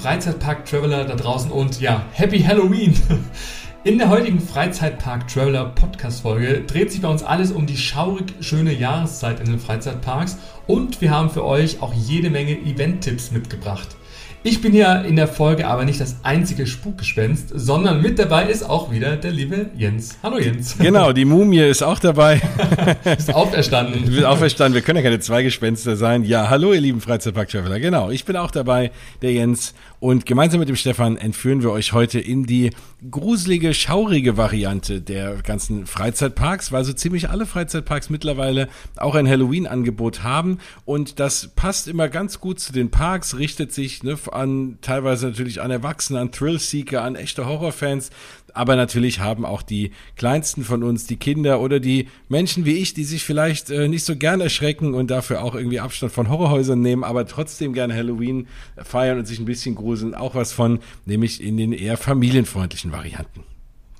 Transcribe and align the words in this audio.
Hallo 0.00 0.14
ihr 0.14 0.18
Freizeitpark-Traveler 0.18 1.04
da 1.04 1.14
draußen 1.14 1.50
und 1.50 1.80
ja, 1.80 2.02
Happy 2.12 2.40
Halloween! 2.40 2.94
In 3.84 3.98
der 3.98 4.08
heutigen 4.08 4.40
Freizeitpark-Traveler 4.40 5.66
Podcast-Folge 5.74 6.62
dreht 6.66 6.90
sich 6.90 7.02
bei 7.02 7.08
uns 7.08 7.22
alles 7.22 7.52
um 7.52 7.66
die 7.66 7.76
schaurig 7.76 8.32
schöne 8.40 8.72
Jahreszeit 8.72 9.40
in 9.40 9.46
den 9.46 9.58
Freizeitparks 9.58 10.38
und 10.66 11.00
wir 11.00 11.10
haben 11.10 11.30
für 11.30 11.44
euch 11.44 11.82
auch 11.82 11.92
jede 11.94 12.30
Menge 12.30 12.58
Event-Tipps 12.58 13.30
mitgebracht. 13.30 13.88
Ich 14.42 14.62
bin 14.62 14.74
ja 14.74 14.94
in 15.02 15.16
der 15.16 15.28
Folge 15.28 15.66
aber 15.66 15.84
nicht 15.84 16.00
das 16.00 16.16
einzige 16.22 16.66
Spukgespenst, 16.66 17.50
sondern 17.54 18.00
mit 18.00 18.18
dabei 18.18 18.46
ist 18.46 18.62
auch 18.62 18.90
wieder 18.90 19.16
der 19.16 19.32
liebe 19.32 19.68
Jens. 19.76 20.16
Hallo 20.22 20.38
Jens. 20.38 20.78
Genau, 20.78 21.12
die 21.14 21.26
Mumie 21.26 21.60
ist 21.60 21.82
auch 21.82 21.98
dabei. 21.98 22.40
ist 23.18 23.34
auferstanden. 23.34 24.02
Du 24.06 24.12
bist 24.12 24.24
auferstanden. 24.24 24.74
Wir 24.76 24.80
können 24.80 24.96
ja 24.96 25.02
keine 25.02 25.20
zwei 25.20 25.42
Gespenster 25.42 25.94
sein. 25.94 26.24
Ja, 26.24 26.48
hallo 26.48 26.72
ihr 26.72 26.80
lieben 26.80 27.02
Freizeitpark-Traveler. 27.02 27.80
Genau, 27.80 28.10
ich 28.10 28.24
bin 28.24 28.34
auch 28.36 28.50
dabei, 28.50 28.92
der 29.20 29.32
Jens. 29.32 29.74
Und 30.00 30.24
gemeinsam 30.24 30.60
mit 30.60 30.68
dem 30.70 30.76
Stefan 30.76 31.18
entführen 31.18 31.62
wir 31.62 31.70
euch 31.70 31.92
heute 31.92 32.18
in 32.18 32.46
die 32.46 32.70
gruselige, 33.10 33.74
schaurige 33.74 34.38
Variante 34.38 35.02
der 35.02 35.36
ganzen 35.42 35.86
Freizeitparks, 35.86 36.72
weil 36.72 36.84
so 36.84 36.94
ziemlich 36.94 37.28
alle 37.28 37.44
Freizeitparks 37.44 38.08
mittlerweile 38.08 38.68
auch 38.96 39.14
ein 39.14 39.28
Halloween-Angebot 39.28 40.22
haben. 40.22 40.58
Und 40.86 41.20
das 41.20 41.48
passt 41.48 41.86
immer 41.86 42.08
ganz 42.08 42.40
gut 42.40 42.60
zu 42.60 42.72
den 42.72 42.90
Parks, 42.90 43.36
richtet 43.36 43.74
sich 43.74 44.02
ne, 44.02 44.16
an 44.32 44.78
teilweise 44.80 45.26
natürlich 45.26 45.60
an 45.60 45.70
Erwachsene, 45.70 46.18
an 46.18 46.32
Thrillseeker, 46.32 47.02
an 47.02 47.14
echte 47.14 47.44
Horrorfans. 47.44 48.08
Aber 48.54 48.76
natürlich 48.76 49.20
haben 49.20 49.44
auch 49.44 49.62
die 49.62 49.92
kleinsten 50.16 50.64
von 50.64 50.82
uns, 50.82 51.06
die 51.06 51.16
Kinder 51.16 51.60
oder 51.60 51.80
die 51.80 52.08
Menschen 52.28 52.64
wie 52.64 52.74
ich, 52.78 52.94
die 52.94 53.04
sich 53.04 53.24
vielleicht 53.24 53.70
äh, 53.70 53.88
nicht 53.88 54.04
so 54.04 54.16
gern 54.16 54.40
erschrecken 54.40 54.94
und 54.94 55.10
dafür 55.10 55.42
auch 55.42 55.54
irgendwie 55.54 55.80
Abstand 55.80 56.12
von 56.12 56.28
Horrorhäusern 56.28 56.80
nehmen, 56.80 57.04
aber 57.04 57.26
trotzdem 57.26 57.72
gerne 57.72 57.94
Halloween 57.94 58.46
feiern 58.82 59.18
und 59.18 59.26
sich 59.26 59.38
ein 59.38 59.44
bisschen 59.44 59.74
gruseln, 59.74 60.14
auch 60.14 60.34
was 60.34 60.52
von, 60.52 60.80
nämlich 61.06 61.42
in 61.42 61.56
den 61.56 61.72
eher 61.72 61.96
familienfreundlichen 61.96 62.92
Varianten. 62.92 63.44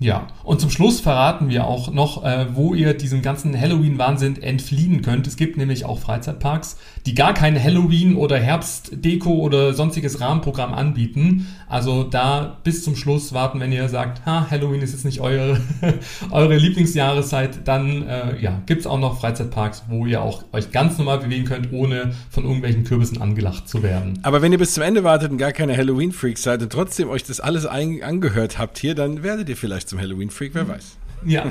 Ja, 0.03 0.29
und 0.45 0.63
zum 0.63 0.71
Schluss 0.71 0.99
verraten 0.99 1.51
wir 1.51 1.67
auch 1.67 1.93
noch, 1.93 2.25
äh, 2.25 2.47
wo 2.55 2.73
ihr 2.73 2.95
diesem 2.95 3.21
ganzen 3.21 3.59
Halloween-Wahnsinn 3.59 4.41
entfliehen 4.41 5.03
könnt. 5.03 5.27
Es 5.27 5.37
gibt 5.37 5.59
nämlich 5.59 5.85
auch 5.85 5.99
Freizeitparks, 5.99 6.79
die 7.07 7.15
gar 7.15 7.35
kein 7.35 7.63
Halloween- 7.63 8.17
oder 8.17 8.39
Herbstdeko 8.39 9.31
oder 9.31 9.73
sonstiges 9.75 10.21
Rahmenprogramm 10.21 10.75
anbieten. 10.75 11.47
Also 11.69 12.05
da 12.05 12.59
bis 12.63 12.85
zum 12.85 12.97
Schluss 12.97 13.33
warten, 13.33 13.61
wenn 13.61 13.73
ihr 13.73 13.89
sagt, 13.89 14.27
ha, 14.27 14.47
Halloween 14.51 14.83
ist 14.83 14.93
jetzt 14.93 15.05
nicht 15.05 15.21
eure, 15.21 15.61
eure 16.31 16.57
Lieblingsjahreszeit, 16.57 17.67
dann 17.67 18.07
äh, 18.07 18.41
ja, 18.41 18.61
gibt's 18.67 18.87
auch 18.87 18.99
noch 18.99 19.21
Freizeitparks, 19.21 19.85
wo 19.89 20.07
ihr 20.07 20.23
auch 20.23 20.45
euch 20.53 20.71
ganz 20.71 20.99
normal 20.99 21.19
bewegen 21.19 21.45
könnt, 21.45 21.73
ohne 21.73 22.13
von 22.31 22.45
irgendwelchen 22.45 22.85
Kürbissen 22.85 23.21
angelacht 23.21 23.69
zu 23.69 23.83
werden. 23.83 24.19
Aber 24.23 24.43
wenn 24.43 24.53
ihr 24.53 24.59
bis 24.59 24.75
zum 24.75 24.83
Ende 24.83 25.05
wartet 25.05 25.31
und 25.31 25.39
gar 25.39 25.53
keine 25.53 25.77
Halloween-Freaks 25.77 26.43
seid 26.43 26.63
und 26.63 26.73
trotzdem 26.73 27.09
euch 27.09 27.25
das 27.25 27.41
alles 27.41 27.67
angehört 27.67 28.59
habt 28.59 28.79
hier, 28.79 28.95
dann 28.95 29.23
werdet 29.23 29.49
ihr 29.49 29.57
vielleicht 29.57 29.89
zum 29.89 29.99
Halloween-Freak, 29.99 30.55
wer 30.55 30.69
weiß. 30.69 31.00
Ja. 31.27 31.45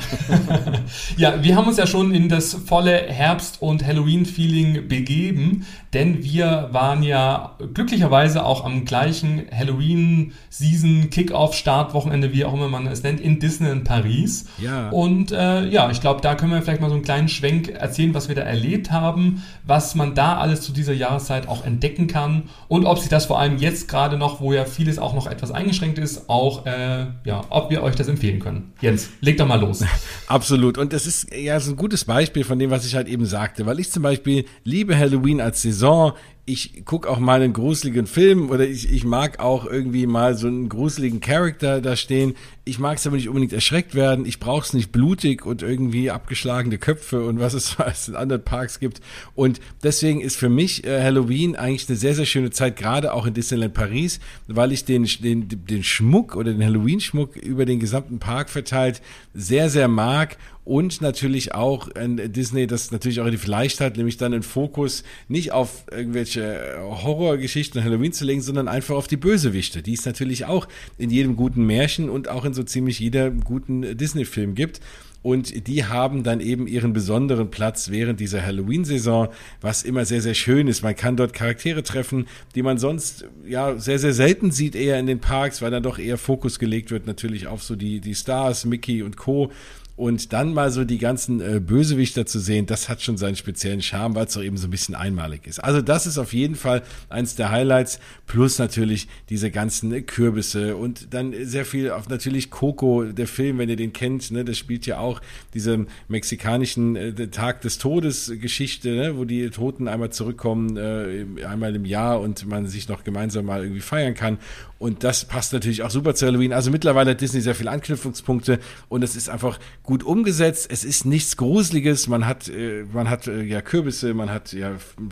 ja, 1.18 1.44
wir 1.44 1.56
haben 1.56 1.68
uns 1.68 1.78
ja 1.78 1.86
schon 1.86 2.14
in 2.14 2.30
das 2.30 2.54
volle 2.54 2.92
Herbst- 2.92 3.62
und 3.62 3.86
Halloween-Feeling 3.86 4.88
begeben, 4.88 5.66
denn 5.94 6.24
wir 6.24 6.70
waren 6.72 7.04
ja 7.04 7.56
glücklicherweise 7.74 8.46
auch 8.46 8.66
am 8.66 8.86
gleichen 8.86 9.44
Halloween-Season, 9.52 11.10
Kick-Off-Startwochenende, 11.10 12.34
wie 12.34 12.46
auch 12.46 12.54
immer 12.54 12.68
man 12.68 12.88
es 12.88 13.04
nennt, 13.04 13.20
in 13.20 13.40
Disney 13.40 13.70
in 13.70 13.84
Paris. 13.84 14.48
Ja. 14.60 14.90
Und 14.90 15.32
äh, 15.32 15.68
ja, 15.68 15.90
ich 15.92 16.02
glaube, 16.02 16.22
da 16.22 16.36
können 16.36 16.52
wir 16.52 16.62
vielleicht 16.62 16.82
mal 16.82 16.90
so 16.90 16.96
einen 16.96 17.04
kleinen 17.04 17.30
Schwenk 17.30 17.70
erzählen, 17.70 18.14
was 18.14 18.28
wir 18.28 18.36
da 18.36 18.42
erlebt 18.42 18.92
haben, 18.92 19.44
was 19.66 19.96
man 19.96 20.16
da 20.16 20.38
alles 20.38 20.62
zu 20.62 20.72
dieser 20.72 20.94
Jahreszeit 20.94 21.48
auch 21.48 21.64
entdecken 21.66 22.08
kann 22.08 22.44
und 22.68 22.86
ob 22.86 23.00
sich 23.00 23.10
das 23.10 23.26
vor 23.26 23.40
allem 23.40 23.58
jetzt 23.58 23.88
gerade 23.88 24.18
noch, 24.18 24.42
wo 24.42 24.54
ja 24.54 24.66
vieles 24.66 25.00
auch 25.00 25.14
noch 25.14 25.28
etwas 25.28 25.52
eingeschränkt 25.52 25.98
ist, 25.98 26.30
auch, 26.30 26.66
äh, 26.66 27.08
ja, 27.24 27.42
ob 27.50 27.70
wir 27.70 27.84
euch 27.84 27.96
das 27.96 28.08
empfehlen 28.08 28.40
können. 28.40 28.74
Jens, 28.82 29.10
leg 29.22 29.38
doch 29.38 29.48
mal 29.48 29.59
los. 29.60 29.84
Absolut. 30.28 30.78
Und 30.78 30.94
das 30.94 31.06
ist 31.06 31.34
ja 31.34 31.60
so 31.60 31.72
ein 31.72 31.76
gutes 31.76 32.06
Beispiel 32.06 32.44
von 32.44 32.60
dem, 32.60 32.72
was 32.72 32.86
ich 32.86 32.96
halt 32.96 33.08
eben 33.08 33.26
sagte, 33.26 33.66
weil 33.66 33.80
ich 33.80 33.92
zum 33.92 34.04
Beispiel 34.04 34.46
liebe 34.64 34.98
Halloween 34.98 35.42
als 35.42 35.62
Saison 35.62 36.14
ich 36.50 36.84
gucke 36.84 37.08
auch 37.08 37.20
mal 37.20 37.42
einen 37.42 37.54
gruseligen 37.54 38.08
Film 38.08 38.50
oder 38.50 38.68
ich, 38.68 38.92
ich 38.92 39.06
mag 39.06 39.40
auch 39.40 39.66
irgendwie 39.68 40.08
mal 40.08 40.36
so 40.36 40.48
einen 40.48 40.68
gruseligen 40.68 41.22
Charakter 41.22 41.80
da 41.80 41.96
stehen. 41.96 42.34
Ich 42.66 42.80
mag 42.80 42.98
es 42.98 43.06
aber 43.06 43.18
nicht 43.18 43.28
unbedingt 43.28 43.54
erschreckt 43.54 43.94
werden. 43.94 44.26
Ich 44.26 44.40
brauche 44.40 44.66
es 44.66 44.74
nicht 44.74 44.92
blutig 44.92 45.46
und 45.46 45.62
irgendwie 45.62 46.10
abgeschlagene 46.10 46.80
Köpfe 46.80 47.24
und 47.24 47.40
was 47.40 47.54
es 47.54 47.78
was 47.80 48.08
in 48.08 48.16
anderen 48.16 48.44
Parks 48.44 48.80
gibt. 48.80 49.00
Und 49.36 49.62
deswegen 49.84 50.22
ist 50.22 50.38
für 50.38 50.50
mich 50.50 50.86
äh, 50.86 51.04
Halloween 51.04 51.56
eigentlich 51.56 51.88
eine 51.88 51.98
sehr, 51.98 52.16
sehr 52.16 52.26
schöne 52.26 52.50
Zeit, 52.50 52.78
gerade 52.78 53.14
auch 53.14 53.28
in 53.28 53.36
Disneyland 53.36 53.76
Paris, 53.76 54.20
weil 54.48 54.72
ich 54.72 54.86
den, 54.86 55.08
den, 55.22 55.48
den 55.48 55.84
Schmuck 55.84 56.36
oder 56.36 56.52
den 56.52 56.64
Halloween-Schmuck 56.64 57.36
über 57.36 57.66
den 57.66 57.80
gesamten 57.80 58.18
Park 58.18 58.50
verteilt 58.50 59.04
sehr, 59.36 59.70
sehr 59.70 59.88
mag 59.88 60.38
und 60.70 61.02
natürlich 61.02 61.56
auch 61.56 61.90
Disney, 61.96 62.68
das 62.68 62.92
natürlich 62.92 63.22
auch 63.22 63.30
vielleicht 63.38 63.82
hat, 63.82 63.98
nämlich 63.98 64.18
dann 64.18 64.36
einen 64.36 64.44
Fokus 64.44 65.04
nicht 65.28 65.52
auf 65.52 65.86
irgendwelche 65.92 66.78
Horrorgeschichten 66.80 67.84
Halloween 67.84 68.14
zu 68.14 68.24
legen, 68.24 68.42
sondern 68.42 68.68
einfach 68.68 68.96
auf 68.96 69.08
die 69.08 69.18
Bösewichte, 69.18 69.82
die 69.82 69.94
es 69.94 70.06
natürlich 70.06 70.46
auch 70.46 70.68
in 71.00 71.10
jedem 71.10 71.36
guten 71.36 71.66
Märchen 71.66 72.08
und 72.08 72.28
auch 72.28 72.46
in 72.46 72.54
so 72.54 72.62
ziemlich 72.62 73.00
jeder 73.00 73.32
guten 73.32 73.98
Disney-Film 73.98 74.54
gibt. 74.54 74.80
Und 75.22 75.68
die 75.68 75.86
haben 75.86 76.24
dann 76.24 76.40
eben 76.40 76.68
ihren 76.68 76.94
besonderen 76.94 77.50
Platz 77.50 77.90
während 77.90 78.20
dieser 78.20 78.46
Halloween-Saison, 78.46 79.30
was 79.60 79.84
immer 79.84 80.06
sehr, 80.06 80.22
sehr 80.22 80.36
schön 80.36 80.68
ist. 80.68 80.84
Man 80.84 80.96
kann 80.96 81.18
dort 81.18 81.34
Charaktere 81.34 81.82
treffen, 81.84 82.28
die 82.54 82.62
man 82.62 82.78
sonst 82.78 83.26
ja 83.46 83.78
sehr, 83.78 83.98
sehr 83.98 84.14
selten 84.14 84.52
sieht, 84.52 84.76
eher 84.76 85.00
in 85.00 85.08
den 85.08 85.20
Parks, 85.20 85.64
weil 85.64 85.72
dann 85.72 85.84
doch 85.84 85.98
eher 85.98 86.18
Fokus 86.18 86.60
gelegt 86.60 86.92
wird 86.92 87.08
natürlich 87.08 87.48
auf 87.48 87.64
so 87.64 87.76
die, 87.76 88.00
die 88.00 88.16
Stars, 88.16 88.66
Mickey 88.66 89.02
und 89.02 89.18
Co. 89.18 89.52
Und 90.00 90.32
dann 90.32 90.54
mal 90.54 90.72
so 90.72 90.86
die 90.86 90.98
ganzen 90.98 91.42
äh, 91.42 91.60
Bösewichter 91.60 92.26
zu 92.26 92.40
sehen, 92.40 92.66
das 92.66 92.88
hat 92.88 93.02
schon 93.02 93.18
seinen 93.18 93.36
speziellen 93.36 93.82
Charme, 93.82 94.16
weil 94.16 94.28
es 94.28 94.34
doch 94.34 94.42
eben 94.42 94.56
so 94.56 94.68
ein 94.68 94.72
bisschen 94.72 94.96
einmalig 94.96 95.46
ist. 95.46 95.62
Also 95.62 95.82
das 95.82 96.08
ist 96.08 96.18
auf 96.18 96.32
jeden 96.32 96.56
Fall 96.56 96.84
eins 97.10 97.36
der 97.36 97.52
Highlights. 97.52 98.00
Plus 98.26 98.60
natürlich 98.60 99.10
diese 99.28 99.52
ganzen 99.52 99.92
äh, 99.92 100.02
Kürbisse 100.02 100.78
und 100.78 101.14
dann 101.14 101.34
sehr 101.42 101.66
viel 101.66 101.92
auf 101.92 102.08
natürlich 102.08 102.50
Coco, 102.50 103.04
der 103.04 103.28
Film, 103.28 103.58
wenn 103.58 103.68
ihr 103.68 103.76
den 103.76 103.92
kennt, 103.92 104.32
ne, 104.32 104.46
das 104.46 104.58
spielt 104.58 104.86
ja 104.86 105.00
auch 105.00 105.20
diese 105.54 105.86
mexikanischen 106.08 106.96
äh, 106.96 107.28
Tag 107.28 107.60
des 107.60 107.78
Todes 107.78 108.32
Geschichte, 108.40 108.92
ne, 108.92 109.18
wo 109.18 109.26
die 109.26 109.50
Toten 109.50 109.90
einmal 109.90 110.12
zurückkommen, 110.12 110.78
äh, 110.78 111.26
einmal 111.46 111.76
im 111.76 111.84
Jahr 111.84 112.22
und 112.22 112.48
man 112.48 112.68
sich 112.68 112.88
noch 112.88 113.04
gemeinsam 113.04 113.48
mal 113.48 113.64
irgendwie 113.64 113.82
feiern 113.82 114.14
kann. 114.14 114.38
Und 114.80 115.04
das 115.04 115.26
passt 115.26 115.52
natürlich 115.52 115.84
auch 115.84 115.92
super 115.92 116.16
zu 116.16 116.26
Halloween. 116.26 116.54
Also 116.54 116.72
mittlerweile 116.72 117.12
hat 117.12 117.22
Disney 117.22 117.42
sehr 117.42 117.54
viele 117.54 117.70
Anknüpfungspunkte 117.70 118.60
und 118.88 119.04
es 119.04 119.18
ist 119.18 119.30
einfach 119.30 119.60
gut 119.84 120.04
umgesetzt. 120.04 120.70
Es 120.72 120.86
ist 120.86 121.06
nichts 121.06 121.36
Gruseliges. 121.36 122.08
Man 122.08 122.26
hat, 122.26 122.48
äh, 122.48 122.86
man 122.94 123.10
hat 123.10 123.28
äh, 123.28 123.44
ja 123.44 123.62
Kürbisse, 123.62 124.14
man 124.14 124.32
hat 124.32 124.54
ja 124.54 124.72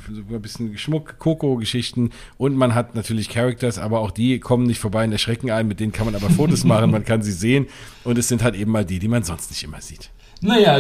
sogar 0.09 0.39
ein 0.39 0.41
bisschen 0.41 0.77
Schmuck, 0.77 1.19
Koko-Geschichten 1.19 2.11
und 2.37 2.55
man 2.55 2.75
hat 2.75 2.95
natürlich 2.95 3.27
Characters, 3.27 3.77
aber 3.77 3.99
auch 3.99 4.11
die 4.11 4.39
kommen 4.39 4.65
nicht 4.65 4.79
vorbei 4.79 5.03
in 5.03 5.11
der 5.11 5.17
Schrecken 5.17 5.51
ein. 5.51 5.67
Mit 5.67 5.81
denen 5.81 5.91
kann 5.91 6.05
man 6.05 6.15
aber 6.15 6.29
Fotos 6.29 6.63
machen, 6.63 6.89
man 6.89 7.03
kann 7.03 7.21
sie 7.21 7.33
sehen 7.33 7.67
und 8.05 8.17
es 8.17 8.29
sind 8.29 8.43
halt 8.43 8.55
eben 8.55 8.71
mal 8.71 8.85
die, 8.85 8.99
die 8.99 9.09
man 9.09 9.23
sonst 9.23 9.51
nicht 9.51 9.63
immer 9.63 9.81
sieht. 9.81 10.11
Naja, 10.41 10.77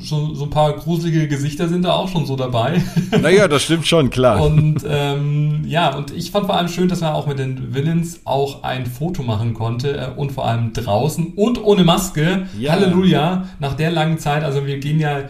so, 0.00 0.34
so 0.34 0.44
ein 0.44 0.50
paar 0.50 0.72
gruselige 0.74 1.26
Gesichter 1.26 1.68
sind 1.68 1.84
da 1.84 1.92
auch 1.92 2.08
schon 2.08 2.26
so 2.26 2.36
dabei. 2.36 2.82
Naja, 3.20 3.48
das 3.48 3.62
stimmt 3.62 3.86
schon, 3.86 4.10
klar. 4.10 4.42
Und 4.42 4.84
ähm, 4.88 5.64
ja, 5.66 5.94
und 5.96 6.12
ich 6.12 6.30
fand 6.30 6.46
vor 6.46 6.56
allem 6.56 6.68
schön, 6.68 6.88
dass 6.88 7.00
man 7.00 7.12
auch 7.12 7.26
mit 7.26 7.38
den 7.38 7.74
Villains 7.74 8.20
auch 8.24 8.62
ein 8.62 8.86
Foto 8.86 9.22
machen 9.22 9.54
konnte 9.54 9.96
äh, 9.96 10.08
und 10.16 10.32
vor 10.32 10.46
allem 10.46 10.72
draußen 10.72 11.32
und 11.34 11.62
ohne 11.62 11.84
Maske. 11.84 12.46
Ja. 12.58 12.72
Halleluja, 12.72 13.48
nach 13.58 13.74
der 13.74 13.90
langen 13.90 14.18
Zeit. 14.18 14.44
Also 14.44 14.66
wir 14.66 14.78
gehen 14.78 15.00
ja 15.00 15.22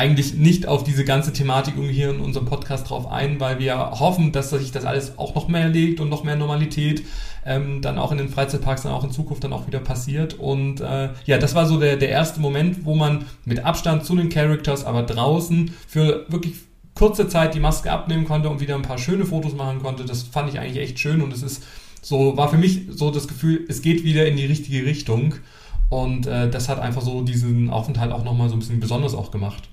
eigentlich 0.00 0.32
nicht 0.32 0.66
auf 0.66 0.82
diese 0.82 1.04
ganze 1.04 1.30
Thematik 1.30 1.74
hier 1.90 2.08
in 2.08 2.20
unserem 2.20 2.46
Podcast 2.46 2.88
drauf 2.88 3.12
ein, 3.12 3.38
weil 3.38 3.58
wir 3.58 3.76
hoffen, 3.76 4.32
dass 4.32 4.48
sich 4.48 4.72
das 4.72 4.86
alles 4.86 5.18
auch 5.18 5.34
noch 5.34 5.46
mehr 5.46 5.68
legt 5.68 6.00
und 6.00 6.08
noch 6.08 6.24
mehr 6.24 6.36
Normalität 6.36 7.04
ähm, 7.44 7.82
dann 7.82 7.98
auch 7.98 8.10
in 8.10 8.16
den 8.16 8.30
Freizeitparks 8.30 8.82
dann 8.82 8.92
auch 8.92 9.04
in 9.04 9.10
Zukunft 9.10 9.44
dann 9.44 9.52
auch 9.52 9.66
wieder 9.66 9.78
passiert. 9.80 10.38
Und 10.38 10.80
äh, 10.80 11.10
ja, 11.26 11.36
das 11.36 11.54
war 11.54 11.66
so 11.66 11.78
der, 11.78 11.98
der 11.98 12.08
erste 12.08 12.40
Moment, 12.40 12.86
wo 12.86 12.94
man 12.94 13.26
mit 13.44 13.62
Abstand 13.62 14.06
zu 14.06 14.16
den 14.16 14.30
Characters, 14.30 14.86
aber 14.86 15.02
draußen 15.02 15.74
für 15.86 16.24
wirklich 16.28 16.54
kurze 16.94 17.28
Zeit 17.28 17.54
die 17.54 17.60
Maske 17.60 17.92
abnehmen 17.92 18.24
konnte 18.24 18.48
und 18.48 18.60
wieder 18.60 18.76
ein 18.76 18.82
paar 18.82 18.98
schöne 18.98 19.26
Fotos 19.26 19.54
machen 19.54 19.82
konnte. 19.82 20.06
Das 20.06 20.22
fand 20.22 20.48
ich 20.48 20.58
eigentlich 20.58 20.82
echt 20.82 20.98
schön 20.98 21.20
und 21.20 21.30
es 21.34 21.42
ist 21.42 21.62
so, 22.00 22.38
war 22.38 22.48
für 22.48 22.56
mich 22.56 22.86
so 22.88 23.10
das 23.10 23.28
Gefühl, 23.28 23.66
es 23.68 23.82
geht 23.82 24.02
wieder 24.02 24.24
in 24.24 24.38
die 24.38 24.46
richtige 24.46 24.86
Richtung. 24.86 25.34
Und 25.90 26.26
äh, 26.26 26.48
das 26.48 26.70
hat 26.70 26.78
einfach 26.78 27.02
so 27.02 27.20
diesen 27.20 27.68
Aufenthalt 27.68 28.12
auch 28.12 28.24
nochmal 28.24 28.48
so 28.48 28.56
ein 28.56 28.60
bisschen 28.60 28.80
besonders 28.80 29.14
auch 29.14 29.30
gemacht. 29.30 29.68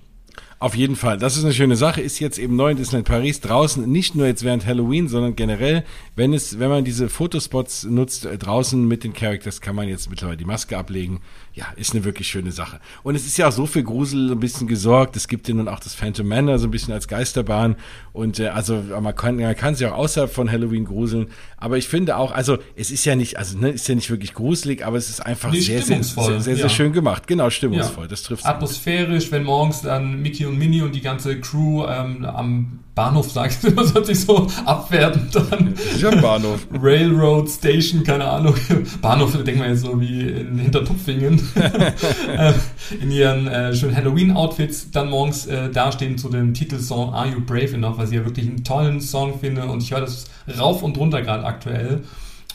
Auf 0.59 0.73
jeden 0.73 0.95
Fall. 0.95 1.19
Das 1.19 1.37
ist 1.37 1.43
eine 1.43 1.53
schöne 1.53 1.75
Sache. 1.75 2.01
Ist 2.01 2.19
jetzt 2.19 2.39
eben 2.39 2.55
neu 2.55 2.71
in 2.71 2.77
Disneyland 2.77 3.07
Paris 3.07 3.41
draußen, 3.41 3.87
nicht 3.91 4.15
nur 4.15 4.25
jetzt 4.25 4.43
während 4.43 4.65
Halloween, 4.65 5.07
sondern 5.07 5.35
generell, 5.35 5.83
wenn 6.15 6.33
es, 6.33 6.57
wenn 6.57 6.69
man 6.69 6.83
diese 6.83 7.09
Fotospots 7.09 7.83
nutzt, 7.83 8.25
äh, 8.25 8.39
draußen 8.39 8.87
mit 8.87 9.03
den 9.03 9.13
Characters 9.13 9.61
kann 9.61 9.75
man 9.75 9.87
jetzt 9.87 10.09
mittlerweile 10.09 10.37
die 10.37 10.45
Maske 10.45 10.75
ablegen. 10.75 11.19
Ja, 11.57 11.65
ist 11.75 11.95
eine 11.95 12.05
wirklich 12.05 12.27
schöne 12.27 12.51
Sache. 12.51 12.79
Und 13.01 13.15
es 13.15 13.25
ist 13.25 13.35
ja 13.39 13.47
auch 13.47 13.51
so 13.51 13.65
für 13.65 13.81
Grusel 13.81 14.31
ein 14.31 14.39
bisschen 14.39 14.67
gesorgt. 14.67 15.15
Es 15.15 15.27
gibt 15.27 15.47
ja 15.47 15.55
nun 15.55 15.67
auch 15.67 15.79
das 15.79 15.95
Phantom 15.95 16.27
Manor 16.27 16.59
so 16.59 16.67
ein 16.67 16.71
bisschen 16.71 16.93
als 16.93 17.07
Geisterbahn. 17.07 17.77
Und 18.13 18.39
äh, 18.39 18.49
also 18.49 18.83
man 19.01 19.15
kann, 19.15 19.37
man 19.37 19.55
kann 19.55 19.73
sich 19.73 19.87
auch 19.87 19.97
außerhalb 19.97 20.31
von 20.31 20.51
Halloween 20.51 20.85
gruseln. 20.85 21.29
Aber 21.57 21.79
ich 21.79 21.87
finde 21.87 22.17
auch, 22.17 22.31
also 22.31 22.59
es 22.75 22.91
ist 22.91 23.05
ja 23.05 23.15
nicht, 23.15 23.39
also 23.39 23.57
ne, 23.57 23.71
ist 23.71 23.87
ja 23.87 23.95
nicht 23.95 24.11
wirklich 24.11 24.35
gruselig, 24.35 24.85
aber 24.85 24.97
es 24.97 25.09
ist 25.09 25.25
einfach 25.25 25.51
Nee, 25.51 25.61
sehr, 25.61 25.81
sehr, 25.81 26.03
sehr, 26.03 26.23
sehr, 26.23 26.41
sehr 26.41 26.55
ja. 26.57 26.69
schön 26.69 26.93
gemacht. 26.93 27.25
Genau, 27.25 27.49
stimmungsvoll. 27.49 28.03
Ja. 28.03 28.07
Das 28.07 28.21
trifft 28.21 28.45
Atmosphärisch, 28.45 29.31
wenn 29.31 29.43
morgens 29.43 29.81
dann 29.81 30.21
Mickey 30.21 30.45
und 30.45 30.59
Minnie 30.59 30.83
und 30.83 30.93
die 30.93 31.01
ganze 31.01 31.39
Crew 31.39 31.87
ähm, 31.87 32.23
am 32.23 32.79
Bahnhof, 32.97 33.29
sag 33.29 33.51
ich, 33.51 33.75
das 33.75 33.93
hört 33.93 34.07
sich 34.07 34.19
so 34.19 34.47
abwertend. 34.65 35.33
Das 35.33 35.45
ist 35.93 36.01
ja 36.01 36.09
Bahnhof. 36.19 36.67
Railroad 36.81 37.47
Station, 37.47 38.03
keine 38.03 38.25
Ahnung. 38.25 38.55
Bahnhof, 39.01 39.31
denken 39.43 39.61
wir 39.61 39.69
jetzt 39.69 39.81
so 39.81 40.01
wie 40.01 40.21
in 40.29 40.57
Hintertupfingen. 40.57 41.46
Äh, 42.27 42.53
in 43.01 43.11
ihren 43.11 43.47
äh, 43.47 43.73
schönen 43.73 43.95
Halloween-Outfits 43.95 44.91
dann 44.91 45.09
morgens 45.09 45.45
äh, 45.47 45.69
dastehen 45.71 46.17
zu 46.17 46.29
dem 46.29 46.53
Titelsong 46.53 47.13
Are 47.13 47.27
You 47.27 47.41
Brave 47.41 47.73
Enough, 47.73 47.97
was 47.97 48.09
ich 48.09 48.17
ja 48.17 48.25
wirklich 48.25 48.47
einen 48.47 48.63
tollen 48.63 49.01
Song 49.01 49.39
finde 49.39 49.65
und 49.65 49.81
ich 49.81 49.91
höre 49.91 50.01
das 50.01 50.25
rauf 50.59 50.83
und 50.83 50.97
runter 50.97 51.21
gerade 51.21 51.45
aktuell. 51.45 52.03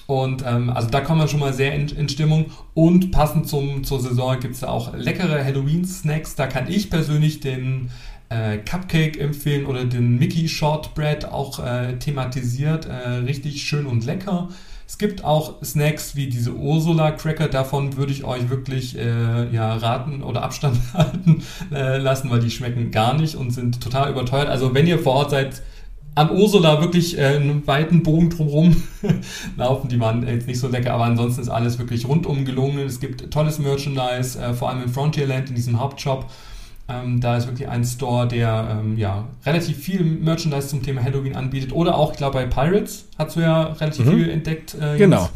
Und 0.07 0.45
ähm, 0.47 0.71
also 0.71 0.89
da 0.89 1.01
kommt 1.01 1.19
man 1.19 1.29
schon 1.29 1.41
mal 1.41 1.53
sehr 1.53 1.75
in, 1.75 1.89
in 1.89 2.09
Stimmung. 2.09 2.47
Und 2.75 3.13
passend 3.13 3.49
zum, 3.49 3.85
zur 3.85 4.01
Saison 4.01 4.39
gibt 4.41 4.55
es 4.55 4.65
auch 4.65 4.95
leckere 4.95 5.45
Halloween-Snacks. 5.45 6.35
Da 6.35 6.47
kann 6.47 6.71
ich 6.71 6.91
persönlich 6.91 7.41
den 7.41 7.91
äh, 8.33 8.59
Cupcake 8.59 9.19
empfehlen 9.19 9.67
oder 9.67 9.85
den 9.85 10.19
Mickey 10.19 10.49
Shortbread 10.49 11.27
auch 11.27 11.59
äh, 11.65 11.99
thematisiert. 11.99 12.87
Äh, 12.87 13.09
richtig 13.25 13.63
schön 13.63 13.87
und 13.87 14.05
lecker. 14.05 14.49
Es 14.87 14.99
gibt 14.99 15.25
auch 15.25 15.63
Snacks 15.65 16.17
wie 16.17 16.27
diese 16.29 16.53
Ursula 16.53 17.13
Cracker. 17.13 17.49
Davon 17.49 17.97
würde 17.97 18.13
ich 18.13 18.25
euch 18.25 18.51
wirklich 18.51 18.99
äh, 18.99 19.49
ja, 19.51 19.75
raten 19.75 20.23
oder 20.23 20.43
Abstand 20.43 20.79
halten 20.95 21.43
äh, 21.73 21.99
lassen, 21.99 22.31
weil 22.31 22.41
die 22.41 22.51
schmecken 22.51 22.91
gar 22.91 23.15
nicht 23.15 23.35
und 23.35 23.53
sind 23.53 23.83
total 23.83 24.11
überteuert. 24.11 24.49
Also 24.49 24.75
wenn 24.75 24.87
ihr 24.87 24.99
vor 24.99 25.15
Ort 25.15 25.31
seid, 25.31 25.63
an 26.15 26.31
Ursula 26.31 26.81
wirklich 26.83 27.17
äh, 27.17 27.37
einen 27.37 27.67
weiten 27.67 28.03
Bogen 28.03 28.29
drumherum 28.29 28.83
laufen. 29.57 29.89
Die 29.89 29.99
waren 29.99 30.27
jetzt 30.27 30.47
nicht 30.47 30.61
so 30.61 30.69
lecker, 30.69 30.93
aber 30.93 31.05
ansonsten 31.05 31.41
ist 31.41 31.49
alles 31.49 31.79
wirklich 31.79 32.07
rundum 32.07 32.45
gelungen. 32.45 32.81
Es 32.81 33.01
gibt 33.01 33.31
tolles 33.31 33.59
Merchandise, 33.59 34.39
äh, 34.39 34.53
vor 34.53 34.69
allem 34.69 34.83
im 34.83 34.91
Frontierland, 34.91 35.49
in 35.49 35.55
diesem 35.55 35.81
Hauptshop. 35.81 36.27
Ähm, 36.93 37.21
da 37.21 37.37
ist 37.37 37.47
wirklich 37.47 37.69
ein 37.69 37.85
Store, 37.85 38.27
der 38.27 38.79
ähm, 38.81 38.99
ja, 38.99 39.25
relativ 39.47 39.79
viel 39.79 40.03
Merchandise 40.03 40.69
zum 40.69 40.83
Thema 40.83 41.03
Halloween 41.03 41.37
anbietet. 41.37 41.73
Oder 41.73 41.97
auch, 41.97 42.13
ich 42.13 42.19
glaube, 42.19 42.35
bei 42.39 42.47
Pirates 42.47 43.07
hast 43.19 43.37
du 43.37 43.41
ja 43.41 43.63
relativ 43.65 44.05
Mhm. 44.07 44.11
viel 44.11 44.31
entdeckt. 44.31 44.75
Äh. 44.75 44.99
Genau. 44.99 45.29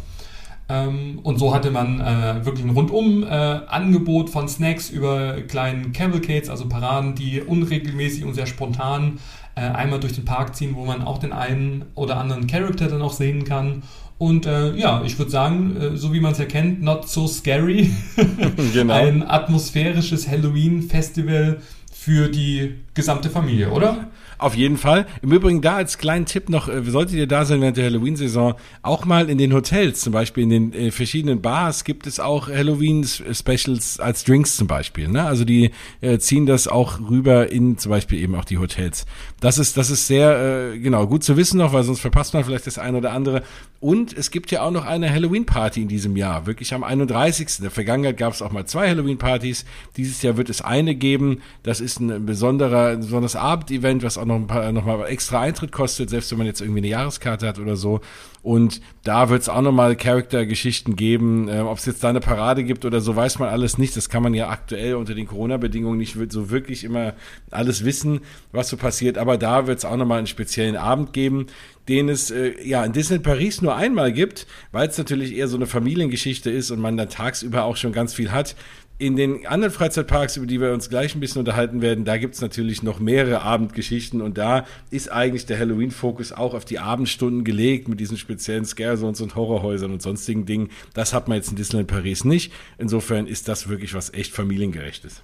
Ähm, 0.69 1.21
und 1.23 1.39
so 1.39 1.55
hatte 1.55 1.71
man 1.71 2.01
äh, 2.01 2.45
wirklich 2.45 2.65
ein 2.65 2.71
rundum 2.71 3.23
äh, 3.23 3.27
Angebot 3.27 4.31
von 4.31 4.49
Snacks 4.49 4.91
über 4.91 5.35
kleinen 5.43 5.93
Cavalcades, 5.93 6.49
also 6.51 6.69
Paraden, 6.69 7.15
die 7.15 7.41
unregelmäßig 7.41 8.25
und 8.25 8.35
sehr 8.35 8.47
spontan 8.47 9.19
äh, 9.55 9.61
einmal 9.61 10.01
durch 10.01 10.15
den 10.15 10.25
Park 10.25 10.57
ziehen, 10.57 10.75
wo 10.75 10.85
man 10.85 11.03
auch 11.03 11.19
den 11.19 11.33
einen 11.33 11.85
oder 11.95 12.17
anderen 12.19 12.49
Charakter 12.49 12.89
dann 12.89 13.01
auch 13.01 13.13
sehen 13.13 13.45
kann. 13.45 13.85
Und 14.19 14.47
äh, 14.47 14.75
ja, 14.75 15.03
ich 15.05 15.19
würde 15.19 15.31
sagen, 15.31 15.77
äh, 15.77 15.97
so 15.97 16.13
wie 16.13 16.21
man 16.21 16.33
es 16.33 16.39
ja 16.39 16.47
kennt, 16.47 16.83
not 16.83 17.09
so 17.09 17.27
scary. 17.27 17.91
Genau. 18.73 18.95
Ein 18.95 19.23
atmosphärisches 19.23 20.29
Halloween-Festival 20.29 21.59
für 21.93 22.29
die 22.29 22.75
gesamte 22.95 23.31
Familie, 23.31 23.71
oder? 23.71 24.09
Auf 24.39 24.55
jeden 24.55 24.77
Fall. 24.77 25.07
Im 25.23 25.33
Übrigen 25.33 25.63
da 25.63 25.77
als 25.77 25.99
kleinen 25.99 26.27
Tipp 26.27 26.49
noch, 26.49 26.69
äh, 26.69 26.83
solltet 26.85 27.15
ihr 27.15 27.27
da 27.27 27.45
sein 27.45 27.61
während 27.61 27.77
der 27.77 27.87
Halloween-Saison, 27.87 28.55
auch 28.83 29.05
mal 29.05 29.31
in 29.31 29.39
den 29.39 29.53
Hotels, 29.55 30.01
zum 30.01 30.13
Beispiel 30.13 30.45
in 30.45 30.51
den 30.51 30.73
äh, 30.73 30.91
verschiedenen 30.91 31.41
Bars 31.41 31.85
gibt 31.85 32.07
es 32.07 32.21
auch 32.21 32.49
Halloween-Specials 32.49 34.01
als 34.01 34.25
Drinks 34.25 34.57
zum 34.57 34.67
Beispiel. 34.67 35.09
Ne? 35.09 35.25
Also 35.25 35.45
die 35.45 35.71
äh, 36.03 36.19
ziehen 36.19 36.45
das 36.45 36.69
auch 36.69 37.01
rüber 37.01 37.51
in 37.51 37.79
zum 37.79 37.91
Beispiel 37.91 38.21
eben 38.21 38.35
auch 38.35 38.45
die 38.45 38.59
Hotels. 38.59 39.07
Das 39.41 39.59
ist, 39.59 39.77
das 39.77 39.91
ist 39.91 40.07
sehr, 40.07 40.73
äh, 40.75 40.79
genau, 40.79 41.07
gut 41.07 41.25
zu 41.25 41.37
wissen 41.37 41.59
noch, 41.59 41.73
weil 41.73 41.85
sonst 41.85 42.01
verpasst 42.01 42.35
man 42.35 42.45
vielleicht 42.45 42.67
das 42.67 42.79
eine 42.79 42.99
oder 42.99 43.13
andere. 43.13 43.43
Und 43.81 44.17
es 44.17 44.31
gibt 44.31 44.51
ja 44.51 44.63
auch 44.63 44.71
noch 44.71 44.85
eine 44.85 45.11
Halloween-Party 45.11 45.83
in 45.83 45.89
diesem 45.89 46.17
Jahr, 46.17 46.47
wirklich 46.47 46.75
am 46.75 46.85
31. 46.85 47.59
In 47.59 47.63
der 47.63 47.71
Vergangenheit 47.71 48.17
gab 48.17 48.33
es 48.35 48.43
auch 48.43 48.53
mal 48.53 48.67
zwei 48.67 48.89
Halloween-Partys. 48.89 49.65
Dieses 49.97 50.21
Jahr 50.23 50.37
wird 50.37 50.51
es 50.51 50.61
eine 50.61 50.95
geben. 50.95 51.43
Das 51.63 51.81
ist 51.81 52.01
ein 52.01 52.27
besonderer, 52.27 52.89
ein 52.89 53.01
besonderes 53.01 53.37
Abendevent, 53.37 54.03
was 54.03 54.19
auch 54.19 54.26
noch 54.27 54.37
ein 54.37 54.47
paar, 54.47 54.71
noch 54.73 54.85
mal 54.85 55.05
extra 55.07 55.41
Eintritt 55.41 55.73
kostet, 55.73 56.11
selbst 56.11 56.31
wenn 56.31 56.39
man 56.39 56.47
jetzt 56.47 56.61
irgendwie 56.61 56.81
eine 56.81 56.89
Jahreskarte 56.89 57.47
hat 57.47 57.59
oder 57.59 57.77
so. 57.77 58.01
Und 58.43 58.81
da 59.03 59.29
wird 59.29 59.43
es 59.43 59.49
auch 59.49 59.61
nochmal 59.61 59.97
Charaktergeschichten 59.97 60.95
geben. 60.95 61.49
Äh, 61.49 61.61
Ob 61.61 61.79
es 61.79 61.87
jetzt 61.87 62.05
da 62.05 62.11
eine 62.11 62.21
Parade 62.21 62.63
gibt 62.63 62.85
oder 62.85 63.01
so, 63.01 63.17
weiß 63.17 63.41
man 63.41 63.49
alles 63.49 63.77
nicht. 63.77 63.97
Das 63.97 64.09
kann 64.09 64.23
man 64.23 64.35
ja 64.35 64.49
aktuell 64.49 64.95
unter 64.95 65.15
den 65.15 65.27
Corona-Bedingungen 65.27 65.99
nicht 65.99 66.17
so 66.31 66.51
wirklich 66.51 66.85
immer 66.85 67.15
alles 67.51 67.85
wissen, 67.85 68.21
was 68.53 68.69
so 68.69 68.77
passiert. 68.77 69.19
Aber 69.19 69.37
da 69.37 69.67
wird 69.67 69.79
es 69.79 69.85
auch 69.85 69.97
nochmal 69.97 70.19
einen 70.19 70.29
speziellen 70.29 70.77
Abend 70.77 71.13
geben, 71.13 71.47
den 71.89 72.09
es 72.09 72.31
äh, 72.31 72.53
ja 72.63 72.85
in 72.85 72.93
Disney 72.93 73.19
Paris 73.19 73.63
nur 73.63 73.75
einmal 73.75 74.13
gibt, 74.13 74.47
weil 74.71 74.89
es 74.89 74.99
natürlich 74.99 75.37
eher 75.37 75.49
so 75.49 75.57
eine 75.57 75.67
Familiengeschichte 75.67 76.51
ist 76.51 76.71
und 76.71 76.81
man 76.81 76.97
da 76.97 77.07
tagsüber 77.07 77.65
auch 77.65 77.77
schon 77.77 77.93
ganz 77.93 78.15
viel 78.15 78.31
hat. 78.31 78.55
In 78.99 79.17
den 79.17 79.47
anderen 79.47 79.75
Freizeitparks, 79.75 80.39
über 80.39 80.47
die 80.47 80.59
wir 80.59 80.73
uns 80.73 80.89
gleich 80.89 81.15
ein 81.15 81.21
bisschen 81.21 81.41
unterhalten 81.41 81.83
werden, 81.83 82.07
da 82.07 82.17
gibt's 82.17 82.41
natürlich 82.41 82.83
noch 82.83 82.99
mehrere 82.99 83.43
Abendgeschichten 83.43 84.23
und 84.23 84.39
da 84.39 84.65
ist 84.91 85.13
eigentlich 85.13 85.45
der 85.45 85.59
Halloween-Fokus 85.59 86.33
auch 86.33 86.55
auf 86.55 86.65
die 86.65 86.79
Abendstunden 86.79 87.45
gelegt 87.45 87.89
mit 87.89 88.01
diesen 88.01 88.17
speziellen 88.17 88.65
Scare-Zones 88.65 89.21
und 89.21 89.35
Horrorhäusern 89.35 89.93
und 89.93 90.01
sonstigen 90.01 90.47
Dingen. 90.47 90.71
Das 90.95 91.13
hat 91.13 91.29
man 91.29 91.37
jetzt 91.37 91.51
in 91.51 91.57
Disneyland 91.57 91.89
Paris 91.89 92.25
nicht. 92.25 92.55
Insofern 92.79 93.27
ist 93.27 93.49
das 93.49 93.69
wirklich 93.69 93.93
was 93.93 94.15
echt 94.15 94.33
familiengerechtes. 94.33 95.23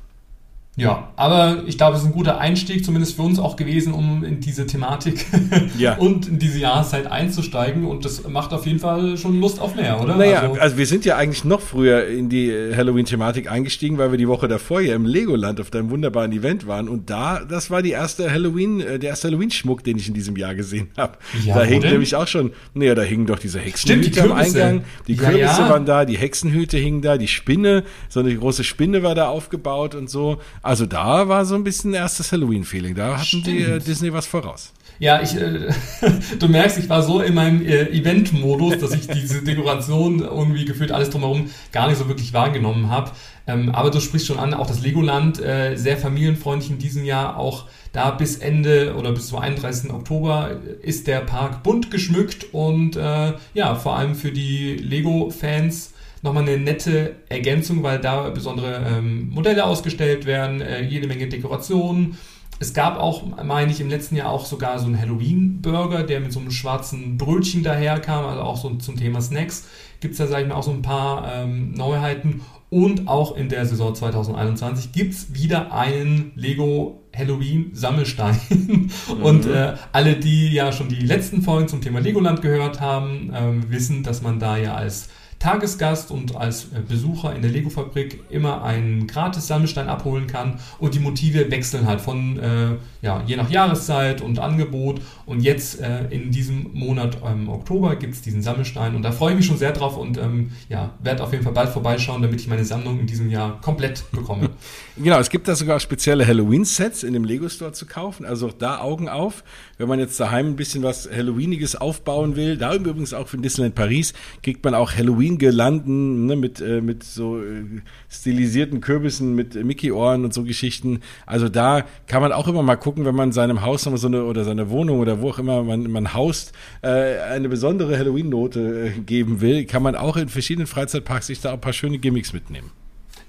Ja, 0.74 1.12
aber 1.16 1.64
ich 1.66 1.76
glaube, 1.76 1.96
es 1.96 2.02
ist 2.02 2.08
ein 2.08 2.14
guter 2.14 2.38
Einstieg, 2.38 2.82
zumindest 2.82 3.16
für 3.16 3.22
uns 3.22 3.38
auch 3.38 3.56
gewesen, 3.56 3.92
um 3.92 4.24
in 4.24 4.40
diese 4.40 4.66
Thematik 4.66 5.26
Ja. 5.78 5.96
und 5.98 6.26
in 6.28 6.38
diese 6.38 6.60
Jahreszeit 6.60 7.06
einzusteigen. 7.08 7.84
Und 7.84 8.06
das 8.06 8.26
macht 8.26 8.54
auf 8.54 8.64
jeden 8.66 8.78
Fall 8.78 9.18
schon 9.18 9.38
Lust 9.38 9.60
auf 9.60 9.74
mehr, 9.74 10.00
oder? 10.00 10.16
Naja, 10.16 10.40
Also- 10.40 10.58
also, 10.60 10.78
wir 10.78 10.86
sind 10.86 11.04
ja 11.04 11.16
eigentlich 11.18 11.44
noch 11.44 11.60
früher 11.60 12.06
in 12.06 12.30
die 12.30 12.48
äh, 12.48 12.74
Halloween-Thematik 12.74 13.50
eingestiegen, 13.50 13.98
weil 13.98 14.12
wir 14.12 14.18
die 14.18 14.28
Woche 14.28 14.48
davor 14.48 14.80
ja 14.80 14.94
im 14.94 15.04
Legoland 15.04 15.60
auf 15.60 15.68
deinem 15.70 15.90
wunderbaren 15.90 16.32
Event 16.32 16.66
waren. 16.66 16.88
Und 16.88 17.10
da, 17.10 17.44
das 17.44 17.70
war 17.70 17.82
die 17.82 17.90
erste 17.90 18.30
Halloween, 18.30 18.80
äh, 18.80 18.98
der 18.98 19.10
erste 19.10 19.28
Halloween-Schmuck, 19.28 19.84
den 19.84 19.98
ich 19.98 20.08
in 20.08 20.14
diesem 20.14 20.36
Jahr 20.36 20.54
gesehen 20.54 20.88
habe. 20.96 21.18
Ja, 21.44 21.54
da 21.56 21.64
hing 21.64 21.82
nämlich 21.82 22.14
auch 22.16 22.26
schon, 22.26 22.50
naja, 22.72 22.94
da 22.94 23.02
hingen 23.02 23.26
doch 23.26 23.38
diese 23.38 23.58
Stimmt, 23.74 24.06
die 24.06 24.08
Hexenhüte 24.08 24.22
am. 24.32 24.38
Eingang. 24.38 24.84
Die 25.06 25.14
Ja, 25.16 25.22
Kürbisse 25.28 25.60
ja. 25.62 25.68
waren 25.68 25.84
da, 25.84 26.06
die 26.06 26.16
Hexenhüte 26.16 26.78
hingen 26.78 27.02
da, 27.02 27.18
die 27.18 27.28
Spinne, 27.28 27.84
so 28.08 28.20
eine 28.20 28.34
große 28.34 28.64
Spinne 28.64 29.02
war 29.02 29.14
da 29.14 29.28
aufgebaut 29.28 29.94
und 29.94 30.08
so. 30.08 30.38
Also 30.62 30.86
da 30.86 31.28
war 31.28 31.44
so 31.44 31.56
ein 31.56 31.64
bisschen 31.64 31.92
erstes 31.92 32.30
Halloween-Feeling. 32.32 32.94
Da 32.94 33.18
hatten 33.18 33.42
die 33.42 33.58
äh, 33.58 33.64
Stimmt. 33.64 33.86
Disney 33.88 34.12
was 34.12 34.26
voraus. 34.26 34.72
Ja, 34.98 35.20
ich, 35.20 35.34
äh, 35.34 35.68
du 36.38 36.48
merkst, 36.48 36.78
ich 36.78 36.88
war 36.88 37.02
so 37.02 37.20
in 37.20 37.34
meinem 37.34 37.66
äh, 37.66 37.88
Event-Modus, 37.88 38.78
dass 38.78 38.92
ich 38.92 39.08
diese 39.08 39.42
Dekoration 39.42 40.20
irgendwie 40.20 40.64
gefühlt 40.64 40.92
alles 40.92 41.10
drumherum 41.10 41.50
gar 41.72 41.88
nicht 41.88 41.98
so 41.98 42.06
wirklich 42.06 42.32
wahrgenommen 42.32 42.88
habe. 42.88 43.10
Ähm, 43.48 43.70
aber 43.70 43.90
du 43.90 44.00
sprichst 44.00 44.28
schon 44.28 44.38
an, 44.38 44.54
auch 44.54 44.68
das 44.68 44.82
Legoland, 44.82 45.42
äh, 45.42 45.74
sehr 45.74 45.96
familienfreundlich 45.96 46.70
in 46.70 46.78
diesem 46.78 47.04
Jahr, 47.04 47.36
auch 47.36 47.66
da 47.92 48.12
bis 48.12 48.36
Ende 48.36 48.94
oder 48.94 49.10
bis 49.10 49.26
zum 49.26 49.38
31. 49.38 49.90
Oktober 49.90 50.60
ist 50.80 51.08
der 51.08 51.20
Park 51.20 51.64
bunt 51.64 51.90
geschmückt 51.90 52.46
und 52.52 52.94
äh, 52.94 53.32
ja, 53.54 53.74
vor 53.74 53.96
allem 53.96 54.14
für 54.14 54.30
die 54.30 54.76
Lego-Fans 54.76 55.92
nochmal 56.22 56.44
eine 56.44 56.58
nette 56.58 57.16
Ergänzung, 57.28 57.82
weil 57.82 57.98
da 57.98 58.30
besondere 58.30 58.84
ähm, 58.86 59.30
Modelle 59.30 59.66
ausgestellt 59.66 60.24
werden, 60.24 60.60
äh, 60.60 60.82
jede 60.82 61.06
Menge 61.08 61.28
Dekorationen. 61.28 62.16
Es 62.60 62.74
gab 62.74 62.96
auch, 62.96 63.24
meine 63.42 63.72
ich, 63.72 63.80
im 63.80 63.88
letzten 63.88 64.14
Jahr 64.14 64.30
auch 64.30 64.46
sogar 64.46 64.78
so 64.78 64.86
einen 64.86 65.00
Halloween-Burger, 65.00 66.04
der 66.04 66.20
mit 66.20 66.32
so 66.32 66.38
einem 66.38 66.52
schwarzen 66.52 67.18
Brötchen 67.18 67.64
daherkam, 67.64 68.24
also 68.24 68.42
auch 68.42 68.56
so 68.56 68.70
zum 68.76 68.96
Thema 68.96 69.20
Snacks. 69.20 69.66
Gibt 69.98 70.12
es 70.12 70.18
da, 70.18 70.28
sage 70.28 70.42
ich 70.42 70.48
mal, 70.48 70.54
auch 70.54 70.62
so 70.62 70.70
ein 70.70 70.82
paar 70.82 71.32
ähm, 71.34 71.72
Neuheiten. 71.72 72.42
Und 72.70 73.08
auch 73.08 73.36
in 73.36 73.48
der 73.48 73.66
Saison 73.66 73.94
2021 73.94 74.92
gibt 74.92 75.12
es 75.12 75.34
wieder 75.34 75.72
einen 75.72 76.32
Lego 76.36 77.02
Halloween-Sammelstein. 77.14 78.90
Und 79.22 79.46
äh, 79.46 79.74
alle, 79.90 80.16
die 80.16 80.52
ja 80.52 80.70
schon 80.72 80.88
die 80.88 81.04
letzten 81.04 81.42
Folgen 81.42 81.68
zum 81.68 81.80
Thema 81.80 81.98
Legoland 81.98 82.42
gehört 82.42 82.80
haben, 82.80 83.32
ähm, 83.34 83.70
wissen, 83.70 84.04
dass 84.04 84.22
man 84.22 84.38
da 84.38 84.56
ja 84.56 84.74
als 84.74 85.08
Tagesgast 85.42 86.12
und 86.12 86.36
als 86.36 86.66
äh, 86.66 86.80
Besucher 86.88 87.34
in 87.34 87.42
der 87.42 87.50
Lego-Fabrik 87.50 88.20
immer 88.30 88.62
einen 88.62 89.08
gratis 89.08 89.48
Sammelstein 89.48 89.88
abholen 89.88 90.28
kann. 90.28 90.60
Und 90.78 90.94
die 90.94 91.00
Motive 91.00 91.50
wechseln 91.50 91.86
halt 91.86 92.00
von, 92.00 92.38
äh, 92.38 92.76
ja, 93.02 93.24
je 93.26 93.34
nach 93.34 93.50
Jahreszeit 93.50 94.20
und 94.20 94.38
Angebot. 94.38 95.00
Und 95.26 95.40
jetzt 95.40 95.80
äh, 95.80 96.04
in 96.10 96.30
diesem 96.30 96.70
Monat 96.74 97.16
im 97.22 97.42
ähm, 97.42 97.48
Oktober 97.48 97.96
gibt 97.96 98.14
es 98.14 98.22
diesen 98.22 98.40
Sammelstein. 98.40 98.94
Und 98.94 99.02
da 99.02 99.10
freue 99.10 99.32
ich 99.32 99.38
mich 99.38 99.46
schon 99.46 99.58
sehr 99.58 99.72
drauf 99.72 99.96
und 99.96 100.16
ähm, 100.16 100.52
ja, 100.68 100.94
werde 101.02 101.24
auf 101.24 101.32
jeden 101.32 101.42
Fall 101.42 101.52
bald 101.52 101.70
vorbeischauen, 101.70 102.22
damit 102.22 102.40
ich 102.40 102.46
meine 102.46 102.64
Sammlung 102.64 103.00
in 103.00 103.06
diesem 103.08 103.28
Jahr 103.28 103.60
komplett 103.60 104.04
bekomme. 104.12 104.50
Genau, 104.94 105.18
es 105.18 105.30
gibt 105.30 105.48
da 105.48 105.54
sogar 105.54 105.80
spezielle 105.80 106.26
Halloween-Sets 106.26 107.02
in 107.02 107.14
dem 107.14 107.24
Lego-Store 107.24 107.72
zu 107.72 107.86
kaufen, 107.86 108.26
also 108.26 108.48
auch 108.48 108.52
da 108.52 108.78
Augen 108.80 109.08
auf, 109.08 109.42
wenn 109.78 109.88
man 109.88 109.98
jetzt 109.98 110.20
daheim 110.20 110.48
ein 110.48 110.56
bisschen 110.56 110.82
was 110.82 111.08
Halloweeniges 111.10 111.76
aufbauen 111.76 112.36
will, 112.36 112.58
da 112.58 112.74
übrigens 112.74 113.14
auch 113.14 113.26
für 113.26 113.38
Disneyland 113.38 113.74
Paris, 113.74 114.12
kriegt 114.42 114.62
man 114.62 114.74
auch 114.74 114.92
Halloween-Girlanden 115.32 116.26
ne, 116.26 116.36
mit, 116.36 116.60
äh, 116.60 116.80
mit 116.80 117.02
so 117.02 117.40
äh, 117.40 117.64
stilisierten 118.08 118.80
Kürbissen, 118.80 119.34
mit 119.34 119.56
äh, 119.56 119.64
Mickey-Ohren 119.64 120.24
und 120.24 120.34
so 120.34 120.44
Geschichten. 120.44 121.00
Also 121.26 121.48
da 121.48 121.84
kann 122.06 122.22
man 122.22 122.32
auch 122.32 122.48
immer 122.48 122.62
mal 122.62 122.76
gucken, 122.76 123.04
wenn 123.04 123.14
man 123.14 123.32
seinem 123.32 123.62
Haus 123.62 123.82
so 123.82 124.06
eine 124.06 124.24
oder 124.24 124.44
seine 124.44 124.70
Wohnung 124.70 125.00
oder 125.00 125.20
wo 125.20 125.30
auch 125.30 125.38
immer 125.38 125.62
man, 125.62 125.90
man 125.90 126.14
haust, 126.14 126.52
äh, 126.82 127.18
eine 127.20 127.48
besondere 127.48 127.98
Halloween-Note 127.98 128.92
äh, 128.96 129.00
geben 129.00 129.40
will, 129.40 129.64
kann 129.64 129.82
man 129.82 129.96
auch 129.96 130.16
in 130.16 130.28
verschiedenen 130.28 130.66
Freizeitparks 130.66 131.26
sich 131.26 131.40
da 131.40 131.52
ein 131.52 131.60
paar 131.60 131.72
schöne 131.72 131.98
Gimmicks 131.98 132.32
mitnehmen. 132.32 132.70